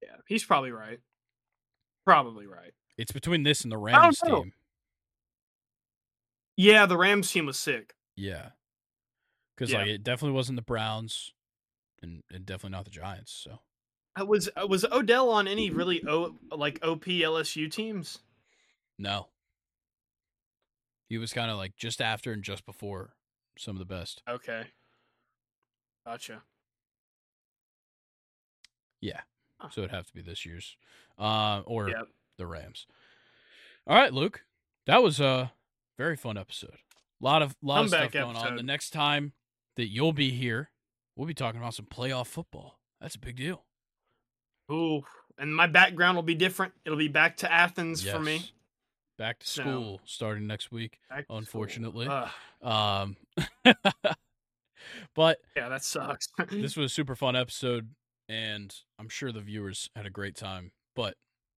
[0.02, 1.00] Yeah, he's probably right.
[2.04, 2.72] Probably right.
[2.96, 4.52] It's between this and the Rams team.
[6.56, 7.94] Yeah, the Rams team was sick.
[8.16, 8.48] Yeah,
[9.54, 9.78] because Yeah.
[9.80, 11.32] like it definitely wasn't the Browns,
[12.02, 13.32] and, and definitely not the Giants.
[13.32, 13.60] So
[14.26, 18.18] Was uh, was Odell on any really o, like OP LSU teams?
[18.98, 19.28] no,
[21.08, 23.14] he was kind of like just after and just before
[23.56, 24.22] some of the best.
[24.28, 24.64] Okay,
[26.06, 26.42] gotcha.
[29.00, 29.20] Yeah,
[29.60, 29.68] Huh.
[29.70, 30.76] so it'd have to be this year's,
[31.18, 32.08] uh, or Yep.
[32.36, 32.86] the Rams.
[33.86, 34.44] All right, Luke,
[34.86, 35.52] that was a
[35.96, 36.78] very fun episode.
[37.20, 38.56] A lot of lot of stuff going on.
[38.56, 39.32] The next time
[39.76, 40.70] that you'll be here,
[41.16, 42.80] we'll be talking about some playoff football.
[43.00, 43.64] That's a big deal.
[44.70, 45.02] Ooh,
[45.38, 46.72] and my background will be different.
[46.84, 48.36] It'll be back to Athens for me.
[48.36, 48.52] Yes.
[49.16, 50.98] Back to So- school starting next week.
[51.10, 51.38] Back to school.
[51.38, 52.08] Unfortunately.
[52.62, 53.16] Um,
[55.14, 56.28] but yeah, that sucks.
[56.50, 57.90] this was a super fun episode,
[58.28, 60.72] and I'm sure the viewers had a great time.
[60.94, 61.16] But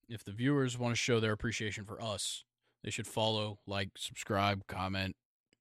[0.09, 2.43] if the viewers want to show their appreciation for us,
[2.83, 5.15] they should follow, like, subscribe, comment,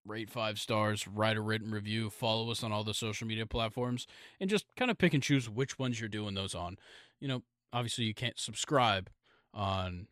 [0.06, 4.06] rate five stars, write a written review, follow us on all the social media platforms,
[4.40, 6.76] and just kind of pick and choose which ones you're doing those on.
[7.20, 9.10] You know, obviously you can't subscribe
[9.52, 10.06] on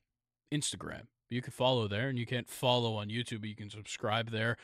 [0.52, 1.02] Instagram.
[1.30, 4.56] You can follow there, and you can't follow on YouTube, but you can subscribe there.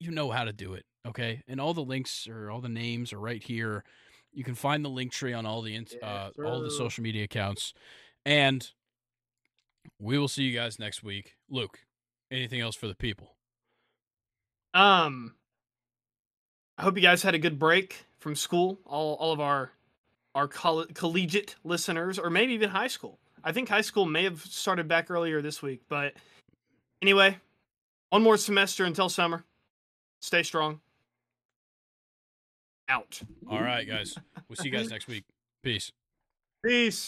[0.00, 1.42] You know how to do it, okay?
[1.46, 3.84] And all the links or all the names are right here.
[4.32, 7.72] You can find the link tree on all the uh, all the social media accounts,
[8.26, 8.68] and
[10.00, 11.34] we will see you guys next week.
[11.48, 11.80] Luke,
[12.30, 13.37] anything else for the people?
[14.78, 15.34] Um,
[16.78, 18.78] I hope you guys had a good break from school.
[18.86, 19.72] All all of our
[20.34, 23.18] our coll- collegiate listeners, or maybe even high school.
[23.42, 26.14] I think high school may have started back earlier this week, but
[27.02, 27.38] anyway,
[28.10, 29.44] one more semester until summer.
[30.20, 30.80] Stay strong.
[32.88, 33.20] Out.
[33.50, 34.16] All right, guys.
[34.48, 35.24] We'll see you guys next week.
[35.62, 35.92] Peace.
[36.64, 37.06] Peace.